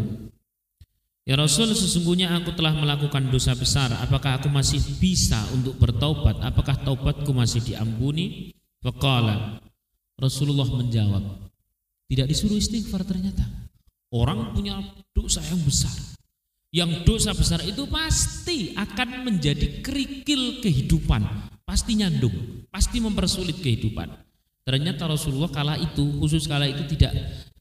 Ya 1.29 1.37
Rasul, 1.37 1.77
sesungguhnya 1.77 2.33
aku 2.33 2.57
telah 2.57 2.73
melakukan 2.73 3.29
dosa 3.29 3.53
besar. 3.53 3.93
Apakah 4.01 4.41
aku 4.41 4.49
masih 4.49 4.81
bisa 4.97 5.37
untuk 5.53 5.77
bertaubat? 5.77 6.41
Apakah 6.41 6.73
taubatku 6.81 7.29
masih 7.37 7.61
diampuni? 7.61 8.49
Faqala 8.81 9.61
Rasulullah 10.17 10.65
menjawab, 10.65 11.21
tidak 12.09 12.33
disuruh 12.33 12.57
istighfar 12.57 13.05
ternyata. 13.05 13.45
Orang 14.09 14.57
punya 14.57 14.81
dosa 15.13 15.37
yang 15.45 15.61
besar. 15.61 15.93
Yang 16.73 17.05
dosa 17.05 17.37
besar 17.37 17.61
itu 17.61 17.85
pasti 17.85 18.73
akan 18.73 19.29
menjadi 19.29 19.85
kerikil 19.85 20.65
kehidupan, 20.65 21.21
pasti 21.61 21.93
nyandung, 21.93 22.65
pasti 22.73 22.97
mempersulit 22.97 23.61
kehidupan. 23.61 24.09
Ternyata 24.65 25.05
Rasulullah 25.05 25.53
kala 25.53 25.77
itu 25.77 26.09
khusus 26.17 26.49
kala 26.49 26.65
itu 26.65 26.89
tidak 26.97 27.13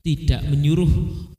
tidak 0.09 0.40
menyuruh 0.48 0.88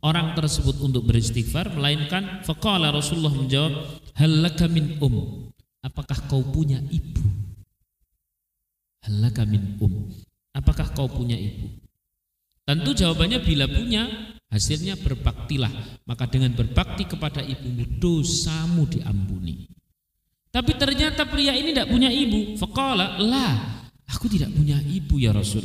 orang 0.05 0.37
tersebut 0.37 0.77
untuk 0.85 1.09
beristighfar 1.09 1.73
melainkan 1.73 2.45
faqala 2.45 2.93
Rasulullah 2.93 3.33
menjawab 3.33 3.73
halaka 4.13 4.69
min 4.69 5.01
um. 5.01 5.49
Apakah 5.81 6.29
kau 6.29 6.45
punya 6.45 6.77
ibu? 6.93 7.25
Halaka 9.09 9.49
min 9.49 9.81
um. 9.81 10.13
Apakah 10.53 10.93
kau 10.93 11.09
punya 11.09 11.33
ibu? 11.33 11.65
Tentu 12.61 12.93
jawabannya 12.93 13.41
bila 13.41 13.65
punya 13.65 14.05
hasilnya 14.53 15.01
berbaktilah. 15.01 16.05
Maka 16.05 16.29
dengan 16.29 16.53
berbakti 16.53 17.09
kepada 17.09 17.41
ibumu 17.41 17.97
dosamu 17.97 18.85
diampuni. 18.85 19.65
Tapi 20.53 20.77
ternyata 20.77 21.25
pria 21.25 21.57
ini 21.57 21.73
tidak 21.73 21.89
punya 21.89 22.13
ibu. 22.13 22.53
Faqala 22.61 23.17
lah 23.17 23.79
Aku 24.17 24.25
tidak 24.25 24.49
punya 24.53 24.81
ibu 24.81 25.21
ya 25.21 25.29
Rasul. 25.29 25.61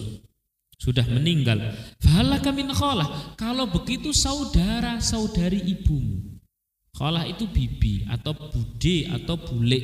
Sudah 0.78 1.06
meninggal. 1.06 1.60
Fahalaka 2.02 2.50
min 2.50 2.70
kholah. 2.74 3.34
Kalau 3.38 3.70
begitu 3.70 4.10
saudara-saudari 4.10 5.62
ibumu. 5.64 6.38
Kholah 6.94 7.26
itu 7.26 7.50
bibi 7.50 8.06
atau 8.06 8.34
bude 8.34 8.96
atau 9.10 9.34
bule. 9.34 9.80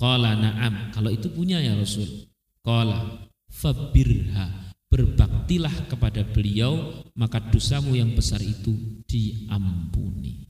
Qala 0.00 0.34
na'am. 0.34 0.90
Kalau 0.96 1.12
itu 1.12 1.28
punya 1.28 1.60
ya 1.60 1.76
Rasul. 1.76 2.28
Qala 2.64 3.28
fabirha. 3.52 4.74
Berbaktilah 4.92 5.88
kepada 5.88 6.20
beliau 6.20 7.04
maka 7.16 7.40
dosamu 7.40 7.96
yang 7.96 8.12
besar 8.12 8.40
itu 8.44 9.02
diampuni. 9.08 10.48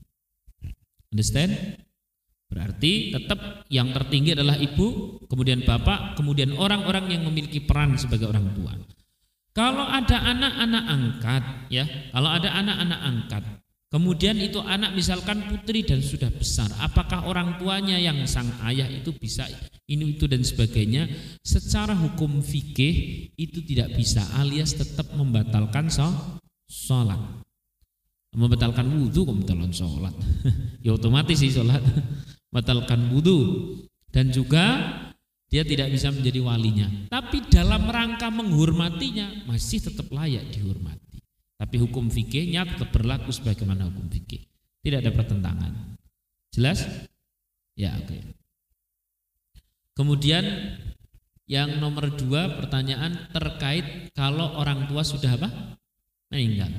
Understand? 1.13 1.79
Berarti 2.53 3.09
tetap 3.09 3.65
yang 3.73 3.89
tertinggi 3.89 4.37
adalah 4.37 4.53
ibu, 4.53 5.17
kemudian 5.25 5.65
bapak, 5.65 6.13
kemudian 6.13 6.53
orang-orang 6.53 7.09
yang 7.09 7.25
memiliki 7.25 7.65
peran 7.65 7.97
sebagai 7.97 8.29
orang 8.29 8.45
tua. 8.53 8.77
Kalau 9.57 9.89
ada 9.89 10.21
anak-anak 10.21 10.83
angkat, 10.85 11.43
ya, 11.73 11.85
kalau 12.13 12.29
ada 12.29 12.53
anak-anak 12.53 12.99
angkat, 13.01 13.43
kemudian 13.89 14.37
itu 14.37 14.61
anak 14.61 14.93
misalkan 14.93 15.49
putri 15.49 15.81
dan 15.81 16.05
sudah 16.05 16.29
besar, 16.29 16.69
apakah 16.77 17.25
orang 17.25 17.57
tuanya 17.57 17.97
yang 17.97 18.21
sang 18.29 18.49
ayah 18.69 18.85
itu 18.85 19.09
bisa 19.17 19.49
ini 19.89 20.13
itu 20.13 20.29
dan 20.29 20.45
sebagainya? 20.45 21.09
Secara 21.41 21.97
hukum 21.97 22.45
fikih 22.45 23.29
itu 23.33 23.65
tidak 23.65 23.97
bisa, 23.97 24.21
alias 24.37 24.77
tetap 24.77 25.09
membatalkan 25.17 25.89
sholat. 26.69 27.21
Membatalkan 28.33 28.89
wudhu, 28.89 29.25
membatalkan 29.25 29.73
sholat. 29.73 30.13
ya 30.85 30.93
otomatis 30.97 31.37
sih 31.37 31.49
sholat 31.49 31.81
batalkan 32.53 33.09
wudhu 33.09 33.73
dan 34.13 34.29
juga 34.29 34.93
dia 35.49 35.65
tidak 35.65 35.89
bisa 35.89 36.13
menjadi 36.13 36.39
walinya. 36.41 36.87
Tapi 37.09 37.49
dalam 37.49 37.89
rangka 37.89 38.29
menghormatinya 38.29 39.49
masih 39.49 39.81
tetap 39.89 40.09
layak 40.13 40.49
dihormati. 40.53 41.21
Tapi 41.57 41.75
hukum 41.81 42.09
fikihnya 42.09 42.65
tetap 42.65 42.93
berlaku 42.93 43.33
sebagaimana 43.33 43.89
hukum 43.89 44.09
fikih. 44.09 44.45
Tidak 44.85 45.01
ada 45.01 45.11
pertentangan. 45.13 45.97
Jelas? 46.53 46.85
Ya 47.73 47.97
oke. 47.97 48.05
Okay. 48.09 48.21
Kemudian 49.93 50.45
yang 51.45 51.77
nomor 51.77 52.09
dua 52.17 52.49
pertanyaan 52.57 53.29
terkait 53.29 54.09
kalau 54.17 54.57
orang 54.57 54.89
tua 54.89 55.05
sudah 55.05 55.37
apa? 55.37 55.49
Meninggal. 56.33 56.73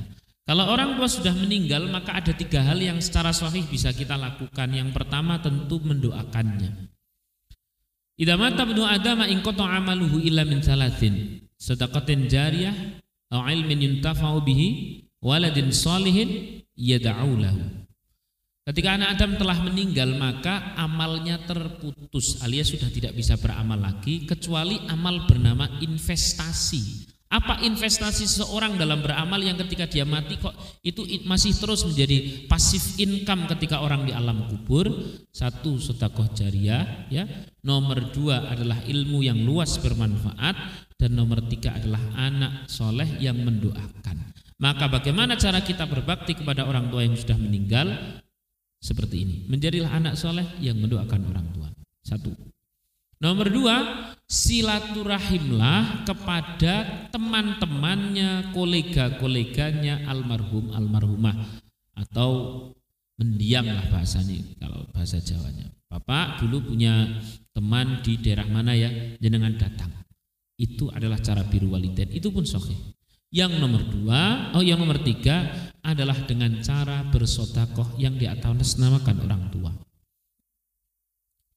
Kalau 0.44 0.68
orang 0.68 1.00
tua 1.00 1.08
sudah 1.08 1.32
meninggal 1.32 1.88
maka 1.88 2.20
ada 2.20 2.36
tiga 2.36 2.60
hal 2.60 2.76
yang 2.76 3.00
secara 3.00 3.32
sahih 3.32 3.64
bisa 3.64 3.96
kita 3.96 4.12
lakukan. 4.20 4.68
Yang 4.68 4.92
pertama 4.92 5.40
tentu 5.40 5.80
mendoakannya. 5.80 6.92
Idza 8.20 8.36
mata 8.36 8.68
ibnu 8.68 8.84
amaluhu 8.84 10.20
illa 10.20 10.44
min 10.44 10.60
salatin. 10.60 11.40
Jariyah 12.28 12.76
au 13.32 13.40
ilmin 13.48 13.80
yuntafa'u 13.88 14.44
bihi 14.44 14.68
waladin. 15.24 15.72
Ketika 18.64 18.96
anak 18.96 19.08
Adam 19.16 19.36
telah 19.40 19.58
meninggal 19.64 20.12
maka 20.16 20.76
amalnya 20.76 21.40
terputus 21.48 22.44
alias 22.44 22.68
sudah 22.68 22.92
tidak 22.92 23.16
bisa 23.16 23.40
beramal 23.40 23.80
lagi 23.80 24.28
kecuali 24.28 24.76
amal 24.92 25.24
bernama 25.24 25.68
investasi 25.80 27.13
apa 27.34 27.58
investasi 27.66 28.30
seseorang 28.30 28.78
dalam 28.78 29.02
beramal 29.02 29.42
yang 29.42 29.58
ketika 29.58 29.90
dia 29.90 30.06
mati 30.06 30.38
kok 30.38 30.54
itu 30.86 31.02
masih 31.26 31.50
terus 31.58 31.82
menjadi 31.82 32.46
pasif 32.46 32.94
income 33.02 33.50
ketika 33.50 33.82
orang 33.82 34.06
di 34.06 34.14
alam 34.14 34.46
kubur? 34.46 34.86
Satu, 35.34 35.82
sedekah 35.82 36.30
jariah, 36.30 37.10
ya. 37.10 37.26
Nomor 37.66 38.14
dua 38.14 38.54
adalah 38.54 38.78
ilmu 38.86 39.26
yang 39.26 39.42
luas 39.42 39.82
bermanfaat 39.82 40.54
dan 40.94 41.10
nomor 41.10 41.42
tiga 41.50 41.74
adalah 41.74 41.98
anak 42.14 42.70
soleh 42.70 43.18
yang 43.18 43.34
mendoakan. 43.42 44.30
Maka 44.62 44.86
bagaimana 44.86 45.34
cara 45.34 45.58
kita 45.58 45.90
berbakti 45.90 46.38
kepada 46.38 46.70
orang 46.70 46.86
tua 46.86 47.02
yang 47.02 47.18
sudah 47.18 47.34
meninggal? 47.34 47.98
Seperti 48.78 49.26
ini, 49.26 49.36
menjadilah 49.50 49.90
anak 49.90 50.14
soleh 50.14 50.46
yang 50.62 50.78
mendoakan 50.78 51.34
orang 51.34 51.46
tua. 51.50 51.68
Satu. 52.06 52.53
Nomor 53.22 53.46
dua, 53.50 53.76
silaturahimlah 54.26 56.02
kepada 56.08 57.06
teman-temannya, 57.14 58.50
kolega-koleganya 58.50 60.08
almarhum 60.10 60.74
almarhumah 60.74 61.62
atau 61.94 62.30
mendiam 63.14 63.64
lah 63.64 63.86
bahasanya 63.90 64.42
kalau 64.58 64.86
bahasa 64.90 65.22
Jawanya. 65.22 65.70
Bapak 65.86 66.42
dulu 66.42 66.74
punya 66.74 67.06
teman 67.54 68.02
di 68.02 68.18
daerah 68.18 68.50
mana 68.50 68.74
ya, 68.74 68.90
jenengan 69.22 69.54
datang. 69.54 69.94
Itu 70.58 70.90
adalah 70.90 71.22
cara 71.22 71.46
biru 71.46 71.70
waliden. 71.70 72.10
Itu 72.10 72.34
pun 72.34 72.42
sahih. 72.42 72.74
Yang 73.30 73.62
nomor 73.62 73.82
dua, 73.90 74.50
oh 74.54 74.62
yang 74.62 74.78
nomor 74.78 75.02
tiga 75.02 75.50
adalah 75.82 76.14
dengan 76.26 76.62
cara 76.62 77.02
bersodakoh 77.10 77.98
yang 77.98 78.14
di 78.18 78.26
atas 78.26 78.78
namakan 78.78 79.26
orang 79.26 79.42
tua. 79.50 79.70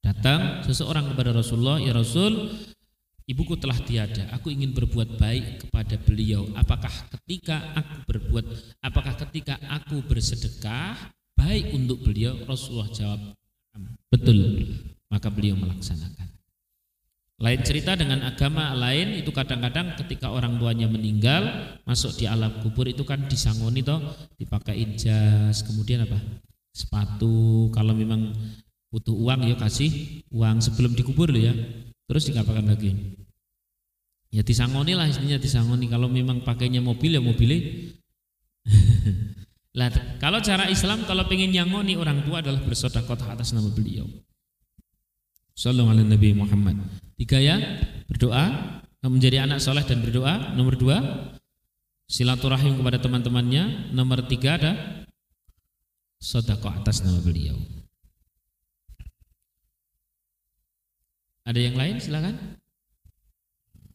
Datang 0.07 0.63
seseorang 0.63 1.11
kepada 1.11 1.35
Rasulullah, 1.35 1.83
"Ya 1.83 1.91
Rasul, 1.91 2.47
ibuku 3.27 3.59
telah 3.59 3.75
tiada. 3.83 4.31
Aku 4.39 4.47
ingin 4.47 4.71
berbuat 4.71 5.19
baik 5.19 5.67
kepada 5.67 5.99
beliau. 5.99 6.47
Apakah 6.55 6.91
ketika 7.11 7.59
aku 7.75 7.95
berbuat, 8.07 8.45
apakah 8.79 9.19
ketika 9.27 9.59
aku 9.67 9.99
bersedekah 10.07 10.95
baik 11.35 11.75
untuk 11.75 12.07
beliau?" 12.07 12.39
Rasulullah 12.47 12.87
jawab, 12.95 13.19
"Betul." 14.07 14.63
Maka 15.11 15.27
beliau 15.27 15.59
melaksanakan. 15.59 16.27
Lain 17.37 17.61
cerita 17.61 17.93
dengan 17.93 18.25
agama 18.25 18.73
lain 18.73 19.21
itu 19.21 19.29
kadang-kadang 19.29 19.93
ketika 19.93 20.33
orang 20.33 20.57
tuanya 20.57 20.89
meninggal 20.89 21.45
masuk 21.85 22.17
di 22.17 22.25
alam 22.25 22.49
kubur 22.65 22.89
itu 22.89 23.05
kan 23.05 23.29
disangoni 23.29 23.85
toh 23.85 24.01
dipakai 24.41 24.97
jas 24.97 25.61
kemudian 25.61 26.09
apa 26.09 26.17
sepatu 26.73 27.69
kalau 27.69 27.93
memang 27.93 28.33
butuh 28.97 29.13
uang 29.13 29.45
ya 29.45 29.55
kasih 29.61 30.21
uang 30.33 30.57
sebelum 30.57 30.97
dikubur 30.97 31.29
ya 31.37 31.53
terus 32.09 32.25
dikapakan 32.33 32.65
lagi 32.73 32.97
ya 34.33 34.41
disangoni 34.41 34.97
lah 34.97 35.05
istilahnya 35.05 35.37
disangoni 35.37 35.85
kalau 35.85 36.09
memang 36.09 36.41
pakainya 36.41 36.81
mobil 36.81 37.13
ya 37.13 37.21
mobilnya 37.21 37.93
lah 39.77 39.93
kalau 40.17 40.41
cara 40.41 40.65
Islam 40.73 41.05
kalau 41.05 41.29
pengen 41.29 41.53
nyangoni 41.53 41.93
orang 41.93 42.25
tua 42.25 42.41
adalah 42.41 42.65
bersodakoh 42.65 43.13
atas 43.29 43.53
nama 43.53 43.69
beliau 43.69 44.09
Sallallahu 45.57 45.89
alaihi 45.89 46.09
Nabi 46.13 46.29
Muhammad. 46.37 46.77
Tiga 47.17 47.41
ya, 47.41 47.57
berdoa, 48.05 48.45
menjadi 49.01 49.41
anak 49.41 49.57
soleh 49.57 49.81
dan 49.81 50.05
berdoa. 50.05 50.53
Nomor 50.53 50.77
dua, 50.77 51.01
silaturahim 52.05 52.77
kepada 52.77 53.01
teman-temannya. 53.01 53.89
Nomor 53.89 54.29
tiga 54.29 54.61
ada 54.61 54.71
sodako 56.21 56.69
atas 56.69 57.01
nama 57.01 57.17
beliau. 57.25 57.57
Ada 61.47 61.59
yang 61.63 61.79
lain 61.79 61.95
silakan. 62.03 62.35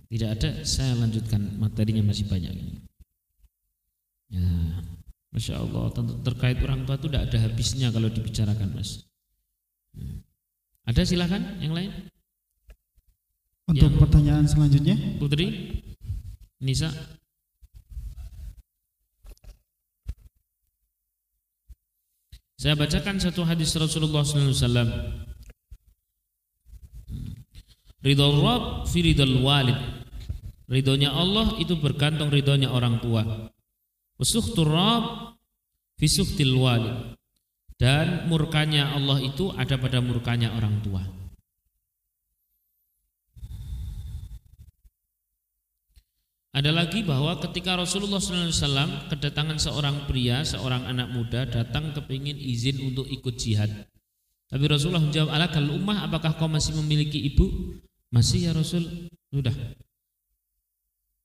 Tidak 0.09 0.28
ada, 0.28 0.50
saya 0.64 0.96
lanjutkan 0.96 1.40
materinya 1.61 2.05
masih 2.05 2.28
banyak 2.28 2.53
ini. 2.53 2.74
Ya, 4.32 4.44
Masya 5.32 5.61
Allah, 5.61 5.88
tentu 5.92 6.20
terkait 6.20 6.61
orang 6.61 6.84
tua 6.84 6.96
itu 7.00 7.09
tidak 7.09 7.28
ada 7.28 7.38
habisnya 7.48 7.88
kalau 7.92 8.09
dibicarakan 8.12 8.76
mas. 8.76 9.09
Ya. 9.96 10.09
Ada 10.88 11.09
silakan 11.09 11.61
yang 11.64 11.72
lain. 11.72 11.92
Untuk 13.68 13.88
yang 13.88 13.96
pertanyaan 13.96 14.44
selanjutnya, 14.44 14.96
Putri, 15.16 15.80
Nisa. 16.61 16.92
Saya 22.61 22.76
bacakan 22.76 23.16
satu 23.16 23.48
hadis 23.48 23.72
Rasulullah 23.74 24.22
SAW. 24.22 25.32
Ridho 28.03 28.26
Rabb 28.42 28.90
fi 28.90 28.98
ridhol 28.98 29.38
walid. 29.46 29.78
Ridhonya 30.66 31.14
Allah 31.14 31.55
itu 31.62 31.78
bergantung 31.78 32.34
ridhonya 32.34 32.70
orang 32.70 32.98
tua. 32.98 33.22
Wasuhtur 34.18 34.66
Rabb 34.66 35.38
fi 35.98 36.07
suhtil 36.11 36.55
walid 36.59 37.14
dan 37.78 38.26
murkanya 38.30 38.94
Allah 38.94 39.22
itu 39.22 39.50
ada 39.55 39.78
pada 39.78 40.03
murkanya 40.03 40.55
orang 40.55 40.78
tua. 40.82 41.03
Ada 46.53 46.68
lagi 46.68 47.00
bahwa 47.00 47.32
ketika 47.40 47.80
Rasulullah 47.80 48.20
SAW 48.20 49.09
kedatangan 49.09 49.57
seorang 49.57 50.05
pria, 50.05 50.44
seorang 50.44 50.84
anak 50.84 51.09
muda 51.09 51.48
datang 51.48 51.96
kepingin 51.96 52.36
izin 52.36 52.92
untuk 52.92 53.09
ikut 53.09 53.40
jihad. 53.40 53.72
Tapi 54.53 54.64
Rasulullah 54.68 55.00
menjawab, 55.00 55.32
ala 55.32 55.48
kalau 55.48 55.80
ummah 55.80 56.05
apakah 56.05 56.36
kau 56.36 56.53
masih 56.53 56.76
memiliki 56.76 57.16
ibu? 57.24 57.48
Masih 58.13 58.47
ya 58.47 58.53
Rasul. 58.53 59.09
Sudah. 59.33 59.57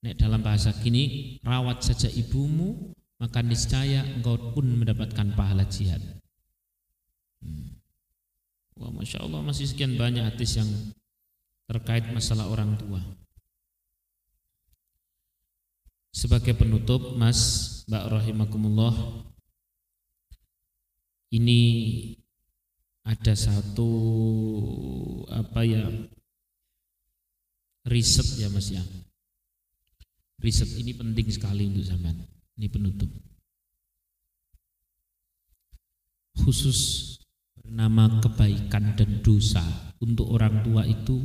Nek 0.08 0.16
dalam 0.16 0.40
bahasa 0.40 0.72
kini, 0.72 1.36
rawat 1.44 1.84
saja 1.84 2.08
ibumu, 2.08 2.96
maka 3.20 3.44
niscaya 3.44 4.08
engkau 4.08 4.56
pun 4.56 4.64
mendapatkan 4.72 5.36
pahala 5.36 5.68
jihad. 5.68 6.00
Hmm. 7.44 7.76
Wah, 8.80 8.94
masya 8.94 9.26
Allah 9.26 9.44
masih 9.44 9.68
sekian 9.68 10.00
banyak 10.00 10.24
hadis 10.24 10.56
yang 10.56 10.70
terkait 11.68 12.08
masalah 12.16 12.48
orang 12.48 12.80
tua. 12.80 13.04
Sebagai 16.16 16.56
penutup, 16.56 17.20
Mas, 17.20 17.84
Mbak 17.90 18.06
Rahimakumullah, 18.10 18.96
ini 21.36 21.62
ada 23.04 23.34
satu 23.36 23.92
apa 25.28 25.62
ya 25.68 25.84
riset 27.88 28.28
ya 28.38 28.52
Mas 28.52 28.70
ya. 28.70 28.84
Riset 30.38 30.70
ini 30.78 30.94
penting 30.94 31.28
sekali 31.32 31.66
untuk 31.66 31.88
zaman. 31.88 32.16
Ini 32.60 32.68
penutup. 32.70 33.10
Khusus 36.38 36.80
bernama 37.58 38.22
kebaikan 38.22 38.94
dan 38.94 39.26
dosa 39.26 39.66
untuk 40.00 40.30
orang 40.30 40.62
tua 40.62 40.86
itu 40.86 41.20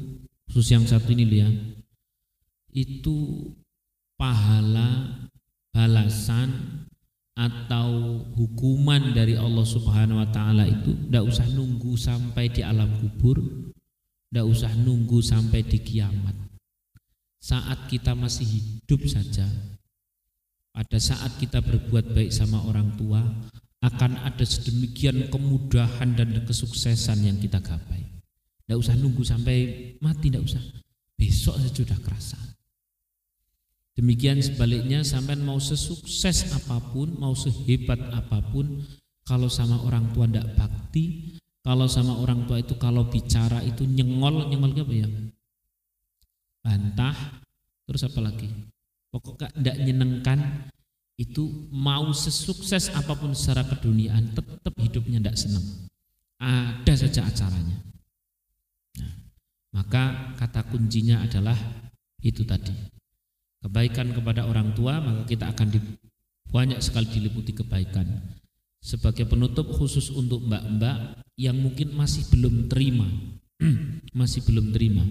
khusus 0.48 0.72
yang 0.72 0.82
satu 0.88 1.12
ini 1.12 1.24
ya 1.28 1.48
itu 2.72 3.46
pahala 4.16 5.22
balasan 5.72 6.48
atau 7.32 8.20
hukuman 8.36 9.16
dari 9.16 9.36
Allah 9.36 9.64
Subhanahu 9.64 10.20
wa 10.20 10.28
taala 10.28 10.68
itu 10.68 10.92
tidak 11.08 11.24
usah 11.24 11.46
nunggu 11.48 11.96
sampai 11.96 12.52
di 12.52 12.60
alam 12.60 12.92
kubur, 13.00 13.40
tidak 14.28 14.46
usah 14.52 14.72
nunggu 14.76 15.24
sampai 15.24 15.64
di 15.64 15.80
kiamat. 15.80 16.51
Saat 17.42 17.90
kita 17.90 18.14
masih 18.14 18.46
hidup 18.46 19.02
saja, 19.10 19.42
pada 20.70 20.98
saat 21.02 21.42
kita 21.42 21.58
berbuat 21.58 22.14
baik 22.14 22.30
sama 22.30 22.62
orang 22.70 22.94
tua, 22.94 23.18
akan 23.82 24.14
ada 24.22 24.46
sedemikian 24.46 25.26
kemudahan 25.26 26.14
dan 26.14 26.46
kesuksesan 26.46 27.26
yang 27.26 27.34
kita 27.42 27.58
gapai. 27.58 27.98
Tidak 28.62 28.78
usah 28.78 28.94
nunggu 28.94 29.26
sampai 29.26 29.58
mati, 29.98 30.30
tidak 30.30 30.46
usah. 30.46 30.62
Besok 31.18 31.58
saja 31.58 31.70
sudah 31.74 31.98
kerasa. 31.98 32.38
Demikian 33.98 34.38
sebaliknya 34.38 35.02
sampai 35.02 35.34
mau 35.36 35.58
sesukses 35.58 36.46
apa 36.54 36.78
pun, 36.94 37.18
mau 37.18 37.34
sehebat 37.34 37.98
apa 38.14 38.38
pun, 38.54 38.86
kalau 39.26 39.50
sama 39.50 39.82
orang 39.82 40.14
tua 40.14 40.30
tidak 40.30 40.46
bakti, 40.54 41.36
kalau 41.66 41.90
sama 41.90 42.16
orang 42.22 42.46
tua 42.46 42.62
itu 42.62 42.78
kalau 42.78 43.10
bicara 43.10 43.60
itu 43.66 43.82
nyengol, 43.82 44.46
nyengol 44.46 44.78
apa 44.78 44.94
ya? 44.94 45.10
Bantah, 46.62 47.42
terus 47.84 48.06
apa 48.06 48.22
lagi? 48.22 48.48
Pokoknya 49.10 49.50
tidak 49.52 49.76
nyenengkan, 49.82 50.38
itu 51.18 51.68
mau 51.74 52.14
sesukses 52.14 52.88
apa 52.94 53.12
pun 53.18 53.36
secara 53.36 53.66
keduniaan 53.66 54.32
tetap 54.32 54.72
hidupnya 54.80 55.20
tidak 55.20 55.36
senang 55.36 55.66
ada 56.42 56.94
saja 56.98 57.22
acaranya. 57.22 57.78
Nah, 58.98 59.14
maka 59.70 60.34
kata 60.42 60.66
kuncinya 60.74 61.22
adalah 61.22 61.54
itu 62.18 62.42
tadi. 62.42 62.74
Kebaikan 63.62 64.10
kepada 64.10 64.50
orang 64.50 64.74
tua 64.74 64.98
maka 64.98 65.22
kita 65.30 65.46
akan 65.54 65.68
di, 65.70 65.78
banyak 66.50 66.82
sekali 66.82 67.06
diliputi 67.06 67.54
kebaikan. 67.54 68.06
Sebagai 68.82 69.30
penutup 69.30 69.70
khusus 69.70 70.10
untuk 70.10 70.42
mbak-mbak 70.42 71.22
yang 71.38 71.54
mungkin 71.54 71.94
masih 71.94 72.26
belum 72.34 72.66
terima 72.66 73.06
masih 74.18 74.42
belum 74.42 74.74
terima 74.74 75.06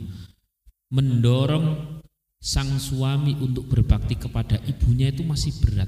mendorong 0.91 1.99
sang 2.41 2.75
suami 2.77 3.37
untuk 3.39 3.71
berbakti 3.71 4.19
kepada 4.19 4.59
ibunya 4.67 5.09
itu 5.09 5.23
masih 5.23 5.55
berat. 5.63 5.87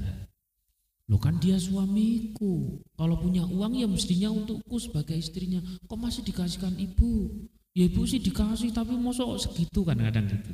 Loh 1.12 1.20
kan 1.20 1.36
dia 1.36 1.60
suamiku. 1.60 2.80
Kalau 2.96 3.20
punya 3.20 3.44
uang 3.44 3.76
ya 3.76 3.84
mestinya 3.84 4.32
untukku 4.32 4.80
sebagai 4.80 5.12
istrinya. 5.12 5.60
Kok 5.84 6.00
masih 6.00 6.24
dikasihkan 6.24 6.80
ibu? 6.80 7.28
Ya 7.76 7.84
ibu 7.84 8.08
sih 8.08 8.22
dikasih 8.22 8.72
tapi 8.72 8.96
mosok 8.96 9.36
segitu 9.36 9.84
kan 9.84 10.00
kadang 10.00 10.24
gitu. 10.32 10.52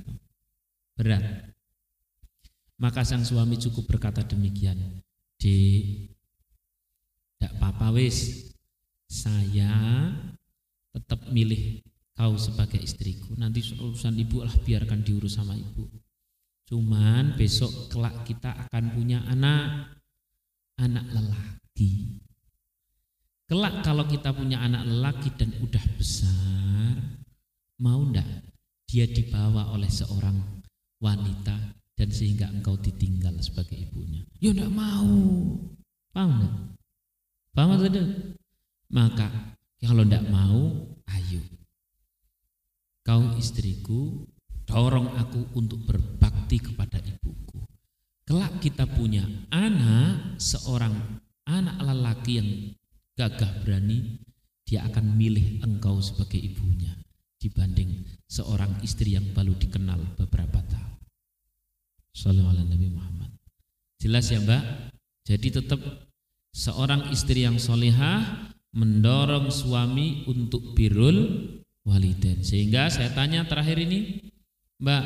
Berat. 0.98 1.54
Maka 2.80 3.06
sang 3.06 3.22
suami 3.22 3.60
cukup 3.60 3.86
berkata 3.86 4.26
demikian. 4.26 5.04
Di 5.38 5.56
tidak 7.38 7.52
apa-apa 7.60 7.94
wis. 8.00 8.50
Saya 9.10 10.10
tetap 10.94 11.30
milih 11.30 11.82
kau 12.20 12.36
sebagai 12.36 12.76
istriku. 12.76 13.32
Nanti 13.40 13.64
urusan 13.80 14.12
ibu 14.20 14.44
lah 14.44 14.52
biarkan 14.52 15.00
diurus 15.00 15.40
sama 15.40 15.56
ibu. 15.56 15.88
Cuman 16.68 17.32
besok 17.40 17.88
kelak 17.88 18.28
kita 18.28 18.68
akan 18.68 18.92
punya 18.92 19.24
anak. 19.24 19.96
Anak 20.76 21.08
lelaki. 21.08 22.20
Kelak 23.48 23.80
kalau 23.80 24.04
kita 24.04 24.36
punya 24.36 24.60
anak 24.60 24.84
lelaki 24.84 25.32
dan 25.40 25.56
udah 25.64 25.84
besar 25.96 26.94
mau 27.80 28.04
ndak 28.04 28.28
dia 28.84 29.08
dibawa 29.08 29.72
oleh 29.72 29.88
seorang 29.88 30.36
wanita 31.00 31.56
dan 31.96 32.08
sehingga 32.12 32.52
engkau 32.52 32.76
ditinggal 32.76 33.32
sebagai 33.40 33.80
ibunya? 33.80 34.20
Ya 34.44 34.52
ndak 34.52 34.68
mau. 34.68 35.16
Paham 36.12 36.30
ndak 36.36 36.54
paham 37.50 37.82
tidak 37.82 38.06
maka 38.90 39.28
kalau 39.82 40.06
ndak 40.06 40.22
mau 40.30 40.70
ayo 41.10 41.42
kau 43.04 43.34
istriku, 43.36 44.26
dorong 44.68 45.16
aku 45.18 45.56
untuk 45.56 45.82
berbakti 45.84 46.62
kepada 46.62 47.00
ibuku. 47.00 47.64
Kelak 48.24 48.62
kita 48.62 48.86
punya 48.86 49.26
anak, 49.50 50.38
seorang 50.38 50.94
anak 51.48 51.76
lelaki 51.82 52.32
yang 52.38 52.50
gagah 53.18 53.50
berani, 53.66 54.22
dia 54.62 54.86
akan 54.86 55.18
milih 55.18 55.66
engkau 55.66 55.98
sebagai 55.98 56.38
ibunya 56.38 56.94
dibanding 57.42 58.06
seorang 58.30 58.70
istri 58.86 59.18
yang 59.18 59.26
baru 59.34 59.56
dikenal 59.56 59.98
beberapa 60.14 60.62
tahun. 60.70 61.00
Sallallahu 62.14 62.70
Nabi 62.70 62.88
Muhammad. 62.92 63.32
Jelas 63.98 64.30
ya 64.30 64.38
Mbak? 64.38 64.62
Jadi 65.26 65.48
tetap 65.50 65.80
seorang 66.54 67.10
istri 67.10 67.42
yang 67.42 67.58
solehah 67.58 68.52
mendorong 68.70 69.50
suami 69.50 70.22
untuk 70.30 70.76
birul 70.78 71.50
waliden. 71.90 72.46
Sehingga 72.46 72.86
saya 72.86 73.10
tanya 73.10 73.42
terakhir 73.50 73.82
ini, 73.82 74.30
Mbak, 74.78 75.02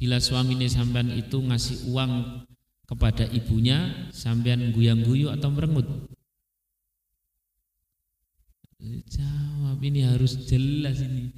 bila 0.00 0.16
suami 0.16 0.56
ini 0.56 0.66
sampean 0.72 1.12
itu 1.12 1.36
ngasih 1.36 1.92
uang 1.92 2.42
kepada 2.88 3.28
ibunya, 3.28 4.08
sampean 4.10 4.72
guyang-guyu 4.72 5.28
atau 5.28 5.52
merengut? 5.52 5.86
Jawab 9.12 9.78
ini 9.84 10.08
harus 10.08 10.40
jelas 10.48 11.04
ini. 11.04 11.30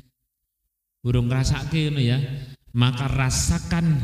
Burung 1.03 1.27
rasake 1.27 1.91
ya. 1.99 2.23
Maka 2.73 3.05
rasakan 3.05 4.01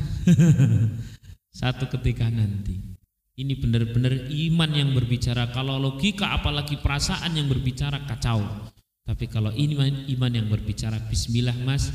satu 1.62 1.88
ketika 1.88 2.28
nanti. 2.28 2.76
Ini 3.38 3.54
benar-benar 3.54 4.28
iman 4.28 4.70
yang 4.74 4.90
berbicara. 4.92 5.54
Kalau 5.54 5.78
logika 5.78 6.34
apalagi 6.34 6.82
perasaan 6.82 7.38
yang 7.38 7.46
berbicara 7.46 8.02
kacau. 8.04 8.42
Tapi 9.08 9.24
kalau 9.24 9.48
iman 9.48 10.04
iman 10.04 10.32
yang 10.36 10.52
berbicara 10.52 11.00
Bismillah 11.08 11.56
mas, 11.64 11.88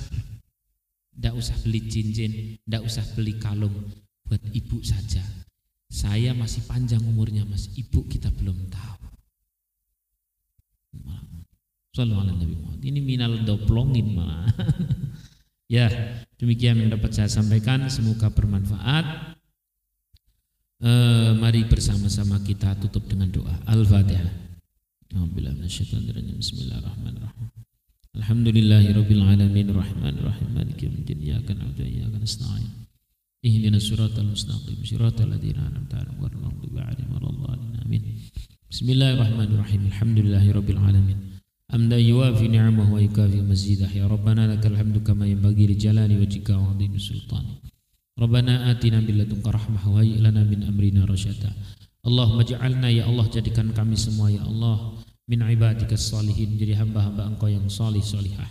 tidak 1.14 1.38
usah 1.38 1.54
beli 1.62 1.86
cincin, 1.86 2.58
tidak 2.66 2.82
usah 2.90 3.06
beli 3.14 3.38
kalung 3.38 3.94
buat 4.26 4.42
ibu 4.50 4.82
saja. 4.82 5.22
Saya 5.94 6.34
masih 6.34 6.66
panjang 6.66 7.06
umurnya 7.06 7.46
mas, 7.46 7.70
ibu 7.78 8.02
kita 8.10 8.34
belum 8.34 8.58
tahu. 8.74 9.06
Sallallahu. 11.94 12.82
Ini 12.82 12.98
minal 13.06 13.46
doplongin 13.46 14.18
malah. 14.18 14.50
ya, 15.78 15.86
demikian 16.42 16.82
yang 16.82 16.98
dapat 16.98 17.14
saya 17.14 17.30
sampaikan. 17.30 17.86
Semoga 17.94 18.34
bermanfaat. 18.34 19.38
Uh, 20.82 21.38
mari 21.38 21.62
bersama-sama 21.70 22.42
kita 22.42 22.74
tutup 22.82 23.06
dengan 23.06 23.30
doa. 23.30 23.54
Al-Fatihah. 23.70 24.43
Bismillahirrahmanirrahim. 25.14 27.54
Alhamdulillahirabbil 28.18 29.22
alamin 29.22 29.70
rahim. 29.70 30.02
Bismillahirrahmanirrahim. 38.74 39.82
Alamin. 40.82 41.38
Hamdan 41.70 42.02
yuwafi 42.02 42.50
wa 42.90 42.98
mazidah. 43.46 43.94
Ya 43.94 44.10
wa. 44.10 44.50
Rabbana 48.18 48.66
rahmah 49.46 49.86
wa 49.86 50.02
min 50.46 50.66
amrina 50.66 51.06
ya 52.92 53.08
Allah 53.08 53.26
jadikan 53.32 53.72
kami 53.72 53.96
semua 53.96 54.28
ya 54.28 54.44
Allah 54.44 54.92
min 55.30 55.40
ibadika 55.44 55.96
salihin 55.96 56.60
jadi 56.60 56.80
hamba-hamba 56.80 57.30
engkau 57.30 57.48
yang 57.48 57.68
salih 57.72 58.04
salihah. 58.04 58.48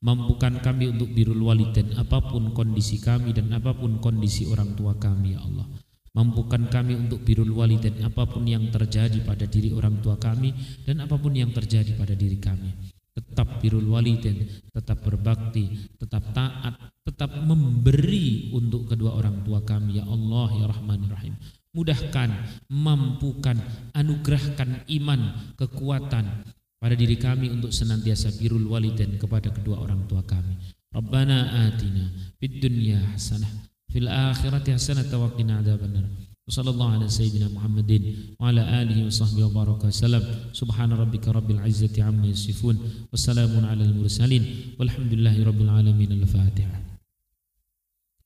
Mampukan 0.00 0.64
kami 0.64 0.96
untuk 0.96 1.12
birul 1.12 1.44
walidain 1.44 1.92
apa 2.00 2.24
pun 2.24 2.56
kondisi 2.56 3.00
kami 3.00 3.36
dan 3.36 3.52
apa 3.52 3.76
pun 3.76 4.00
kondisi 4.00 4.48
orang 4.48 4.72
tua 4.72 4.96
kami 4.96 5.36
ya 5.36 5.44
Allah. 5.44 5.68
Mampukan 6.16 6.72
kami 6.72 6.96
untuk 6.96 7.20
birul 7.22 7.52
walidain 7.52 8.00
apa 8.00 8.24
pun 8.24 8.48
yang 8.48 8.72
terjadi 8.72 9.20
pada 9.22 9.44
diri 9.44 9.76
orang 9.76 10.00
tua 10.00 10.16
kami 10.16 10.56
dan 10.88 11.04
apa 11.04 11.20
pun 11.20 11.36
yang 11.36 11.52
terjadi 11.52 11.92
pada 11.94 12.16
diri 12.16 12.40
kami 12.40 12.90
tetap 13.10 13.58
birul 13.60 13.90
walidin, 13.90 14.48
tetap 14.70 15.02
berbakti, 15.02 15.92
tetap 15.98 16.30
taat, 16.32 16.74
tetap 17.04 17.30
memberi 17.42 18.54
untuk 18.54 18.88
kedua 18.88 19.18
orang 19.18 19.42
tua 19.42 19.60
kami 19.66 19.98
ya 20.00 20.04
Allah 20.06 20.48
ya 20.56 20.66
Rahman 20.70 20.98
ya 21.04 21.10
Rahim. 21.12 21.34
Mudahkan, 21.75 22.31
mampukan, 22.71 23.59
anugerahkan 23.91 24.87
iman, 24.95 25.51
kekuatan 25.59 26.47
pada 26.79 26.95
diri 26.95 27.19
kami 27.19 27.51
untuk 27.51 27.75
senantiasa 27.75 28.31
birul 28.39 28.71
walidin 28.71 29.19
kepada 29.19 29.51
kedua 29.51 29.83
orang 29.83 30.07
tua 30.07 30.23
kami. 30.23 30.55
Rabbana 30.95 31.67
atina 31.67 32.07
fid 32.39 32.63
dunya 32.63 33.03
hasanah 33.11 33.51
fil 33.91 34.07
akhirati 34.07 34.71
hasanah 34.71 35.03
wa 35.19 35.27
qina 35.35 35.59
adzabannar. 35.59 36.07
وصلى 36.45 36.69
الله 36.69 36.89
على 36.91 37.07
سيدنا 37.09 37.47
محمد 37.57 37.91
وعلى 38.39 38.81
آله 38.81 38.97
وصحبه 39.05 39.49
وبارك 39.49 39.89
وسلم 39.89 40.53
سبحان 40.53 40.93
ربك 40.93 41.27
رب 41.27 41.49
العزة 41.51 42.03
عما 42.03 42.27
يصفون 42.27 43.09
وسلام 43.13 43.65
على 43.65 43.83
المرسلين 43.89 44.43
والحمد 44.79 45.13
لله 45.13 45.35
رب 45.41 45.61
العالمين 45.61 46.11
الفاتحة 46.11 46.77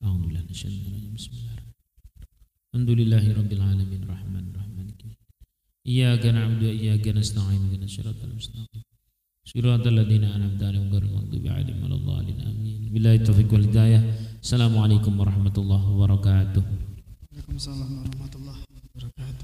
أعوذ 0.03 0.21
بالله 0.27 0.41
من 0.43 0.51
الشيطان 0.51 0.83
الرجيم 0.83 1.13
بسم 1.15 1.31
الله 1.31 1.52
Alhamdulillahi 2.74 3.30
Rabbil 3.38 3.62
Alamin 3.62 4.02
Rahman 4.02 4.50
Rahman 4.50 4.86
Iyaka 5.86 6.34
na'budu 6.34 6.66
wa 6.66 6.74
iyaka 6.74 7.14
nasta'in 7.14 7.70
Ihdina 7.70 7.86
siratal 7.86 8.34
mustaqim 8.34 8.82
Siratal 9.46 9.94
ladzina 9.94 10.34
an'amta 10.34 10.74
'alaihim 10.74 10.90
ghairil 10.90 11.14
maghdubi 11.14 11.46
'alaihim 11.54 11.78
waladdallin 11.86 12.38
amin. 12.42 12.90
Billahi 12.90 13.22
taufiq 13.22 13.46
wal 13.54 13.62
hidayah. 13.70 14.02
Assalamualaikum 14.42 15.14
warahmatullahi 15.14 15.86
wabarakatuh. 15.86 16.62
Waalaikumsalam 16.66 17.90
warahmatullahi 17.94 18.66
wabarakatuh. 18.66 19.43